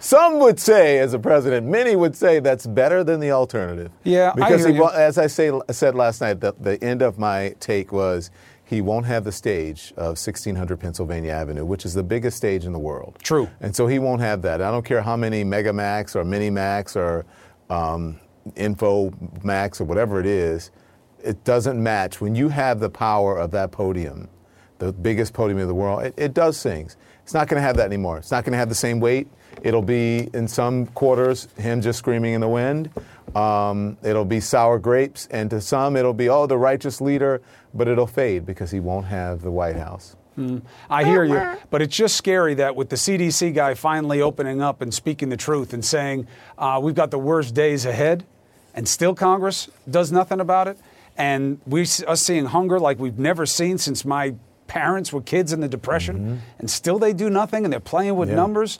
some, 0.00 0.38
would 0.38 0.60
say, 0.60 0.98
as 0.98 1.14
a 1.14 1.18
president, 1.18 1.66
many 1.66 1.96
would 1.96 2.14
say 2.14 2.38
that's 2.38 2.66
better 2.66 3.02
than 3.02 3.20
the 3.20 3.30
alternative. 3.30 3.90
Yeah, 4.04 4.32
I 4.32 4.34
because 4.34 4.64
hear 4.64 4.74
he 4.74 4.82
as 4.94 5.18
I 5.18 5.26
say, 5.26 5.50
said 5.70 5.94
last 5.94 6.20
night, 6.20 6.40
the, 6.40 6.54
the 6.58 6.82
end 6.82 7.02
of 7.02 7.18
my 7.18 7.54
take 7.60 7.92
was 7.92 8.30
he 8.66 8.80
won't 8.80 9.06
have 9.06 9.22
the 9.22 9.30
stage 9.30 9.92
of 9.96 10.18
1600 10.18 10.78
Pennsylvania 10.78 11.30
Avenue, 11.30 11.64
which 11.64 11.84
is 11.84 11.94
the 11.94 12.02
biggest 12.02 12.36
stage 12.36 12.64
in 12.64 12.72
the 12.72 12.78
world. 12.80 13.16
True. 13.22 13.48
And 13.60 13.74
so 13.74 13.86
he 13.86 14.00
won't 14.00 14.20
have 14.20 14.42
that. 14.42 14.60
I 14.60 14.72
don't 14.72 14.84
care 14.84 15.02
how 15.02 15.16
many 15.16 15.44
Megamax 15.44 16.16
or 16.16 16.24
Mini 16.24 16.50
Max 16.50 16.96
or 16.96 17.24
um, 17.70 18.18
Info 18.56 19.12
Max 19.44 19.80
or 19.80 19.84
whatever 19.84 20.18
it 20.18 20.26
is, 20.26 20.72
it 21.22 21.44
doesn't 21.44 21.80
match. 21.80 22.20
When 22.20 22.34
you 22.34 22.48
have 22.48 22.80
the 22.80 22.90
power 22.90 23.38
of 23.38 23.52
that 23.52 23.70
podium, 23.70 24.28
the 24.78 24.92
biggest 24.92 25.32
podium 25.32 25.60
in 25.60 25.68
the 25.68 25.74
world, 25.74 26.02
it, 26.02 26.14
it 26.16 26.34
does 26.34 26.60
things. 26.60 26.96
It's 27.22 27.34
not 27.34 27.46
going 27.46 27.60
to 27.60 27.66
have 27.66 27.76
that 27.76 27.86
anymore. 27.86 28.18
It's 28.18 28.32
not 28.32 28.44
going 28.44 28.52
to 28.52 28.58
have 28.58 28.68
the 28.68 28.74
same 28.74 28.98
weight. 28.98 29.28
It'll 29.66 29.82
be 29.82 30.30
in 30.32 30.46
some 30.46 30.86
quarters 30.86 31.48
him 31.58 31.80
just 31.82 31.98
screaming 31.98 32.34
in 32.34 32.40
the 32.40 32.48
wind. 32.48 32.88
Um, 33.34 33.96
it'll 34.04 34.24
be 34.24 34.38
sour 34.38 34.78
grapes, 34.78 35.26
and 35.32 35.50
to 35.50 35.60
some 35.60 35.96
it'll 35.96 36.14
be 36.14 36.28
oh 36.28 36.46
the 36.46 36.56
righteous 36.56 37.00
leader, 37.00 37.42
but 37.74 37.88
it'll 37.88 38.06
fade 38.06 38.46
because 38.46 38.70
he 38.70 38.78
won't 38.78 39.06
have 39.06 39.42
the 39.42 39.50
White 39.50 39.74
House. 39.76 40.14
I 40.90 41.02
hear 41.02 41.24
you, 41.24 41.56
but 41.70 41.80
it's 41.80 41.96
just 41.96 42.14
scary 42.14 42.52
that 42.54 42.76
with 42.76 42.90
the 42.90 42.96
CDC 42.96 43.54
guy 43.54 43.72
finally 43.74 44.20
opening 44.20 44.60
up 44.60 44.82
and 44.82 44.92
speaking 44.92 45.30
the 45.30 45.36
truth 45.36 45.72
and 45.72 45.82
saying 45.82 46.26
uh, 46.58 46.78
we've 46.82 46.94
got 46.94 47.10
the 47.10 47.18
worst 47.18 47.54
days 47.54 47.86
ahead, 47.86 48.22
and 48.74 48.86
still 48.86 49.14
Congress 49.14 49.68
does 49.90 50.12
nothing 50.12 50.38
about 50.38 50.68
it, 50.68 50.78
and 51.16 51.58
we 51.66 51.82
us 52.06 52.20
seeing 52.20 52.44
hunger 52.44 52.78
like 52.78 52.98
we've 53.00 53.18
never 53.18 53.46
seen 53.46 53.78
since 53.78 54.04
my 54.04 54.34
parents 54.68 55.10
were 55.12 55.22
kids 55.22 55.52
in 55.54 55.60
the 55.60 55.68
Depression, 55.68 56.42
and 56.58 56.70
still 56.70 56.98
they 56.98 57.14
do 57.14 57.30
nothing 57.30 57.64
and 57.64 57.72
they're 57.72 57.80
playing 57.80 58.14
with 58.14 58.28
Mm-hmm. 58.28 58.36
Yeah. 58.36 58.42
numbers. 58.42 58.78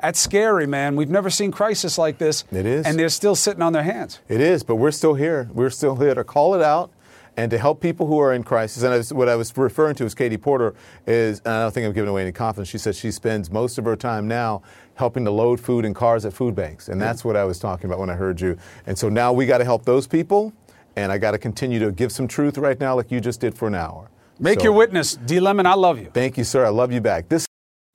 That's 0.00 0.20
scary, 0.20 0.66
man. 0.66 0.96
We've 0.96 1.10
never 1.10 1.30
seen 1.30 1.50
crisis 1.52 1.98
like 1.98 2.18
this. 2.18 2.44
It 2.52 2.66
is. 2.66 2.86
and 2.86 2.98
they're 2.98 3.08
still 3.08 3.34
sitting 3.34 3.62
on 3.62 3.72
their 3.72 3.82
hands. 3.82 4.20
It 4.28 4.40
is, 4.40 4.62
but 4.62 4.76
we're 4.76 4.90
still 4.90 5.14
here. 5.14 5.48
We're 5.52 5.70
still 5.70 5.96
here 5.96 6.14
to 6.14 6.24
call 6.24 6.54
it 6.54 6.62
out 6.62 6.90
and 7.38 7.50
to 7.50 7.58
help 7.58 7.80
people 7.80 8.06
who 8.06 8.18
are 8.18 8.32
in 8.32 8.42
crisis. 8.42 8.82
And 8.82 8.94
I 8.94 8.96
was, 8.98 9.12
what 9.12 9.28
I 9.28 9.36
was 9.36 9.54
referring 9.56 9.94
to 9.96 10.04
as 10.04 10.14
Katie 10.14 10.36
Porter 10.38 10.74
is, 11.06 11.40
and 11.40 11.48
I 11.54 11.62
don't 11.62 11.72
think 11.74 11.86
I'm 11.86 11.92
giving 11.92 12.08
away 12.08 12.22
any 12.22 12.32
confidence. 12.32 12.68
She 12.68 12.78
says 12.78 12.96
she 12.98 13.10
spends 13.10 13.50
most 13.50 13.76
of 13.78 13.84
her 13.84 13.96
time 13.96 14.26
now 14.26 14.62
helping 14.94 15.24
to 15.26 15.30
load 15.30 15.60
food 15.60 15.84
in 15.84 15.92
cars 15.92 16.24
at 16.24 16.32
food 16.32 16.54
banks, 16.54 16.88
and 16.88 16.98
that's 17.00 17.24
what 17.24 17.36
I 17.36 17.44
was 17.44 17.58
talking 17.58 17.86
about 17.86 17.98
when 17.98 18.08
I 18.08 18.14
heard 18.14 18.40
you. 18.40 18.56
And 18.86 18.96
so 18.98 19.08
now 19.10 19.32
we 19.34 19.44
got 19.44 19.58
to 19.58 19.64
help 19.64 19.84
those 19.84 20.06
people, 20.06 20.54
and 20.96 21.12
I 21.12 21.18
got 21.18 21.32
to 21.32 21.38
continue 21.38 21.78
to 21.80 21.92
give 21.92 22.10
some 22.12 22.26
truth 22.26 22.56
right 22.56 22.80
now, 22.80 22.94
like 22.94 23.10
you 23.10 23.20
just 23.20 23.38
did 23.40 23.54
for 23.54 23.68
an 23.68 23.74
hour. 23.74 24.08
Make 24.38 24.60
So, 24.60 24.64
your 24.64 24.72
witness, 24.72 25.16
D. 25.16 25.40
Lemon. 25.40 25.66
I 25.66 25.74
love 25.74 25.98
you. 25.98 26.10
Thank 26.12 26.36
you, 26.38 26.44
sir. 26.44 26.64
I 26.64 26.68
love 26.70 26.92
you 26.92 27.00
back. 27.02 27.28
This 27.28 27.45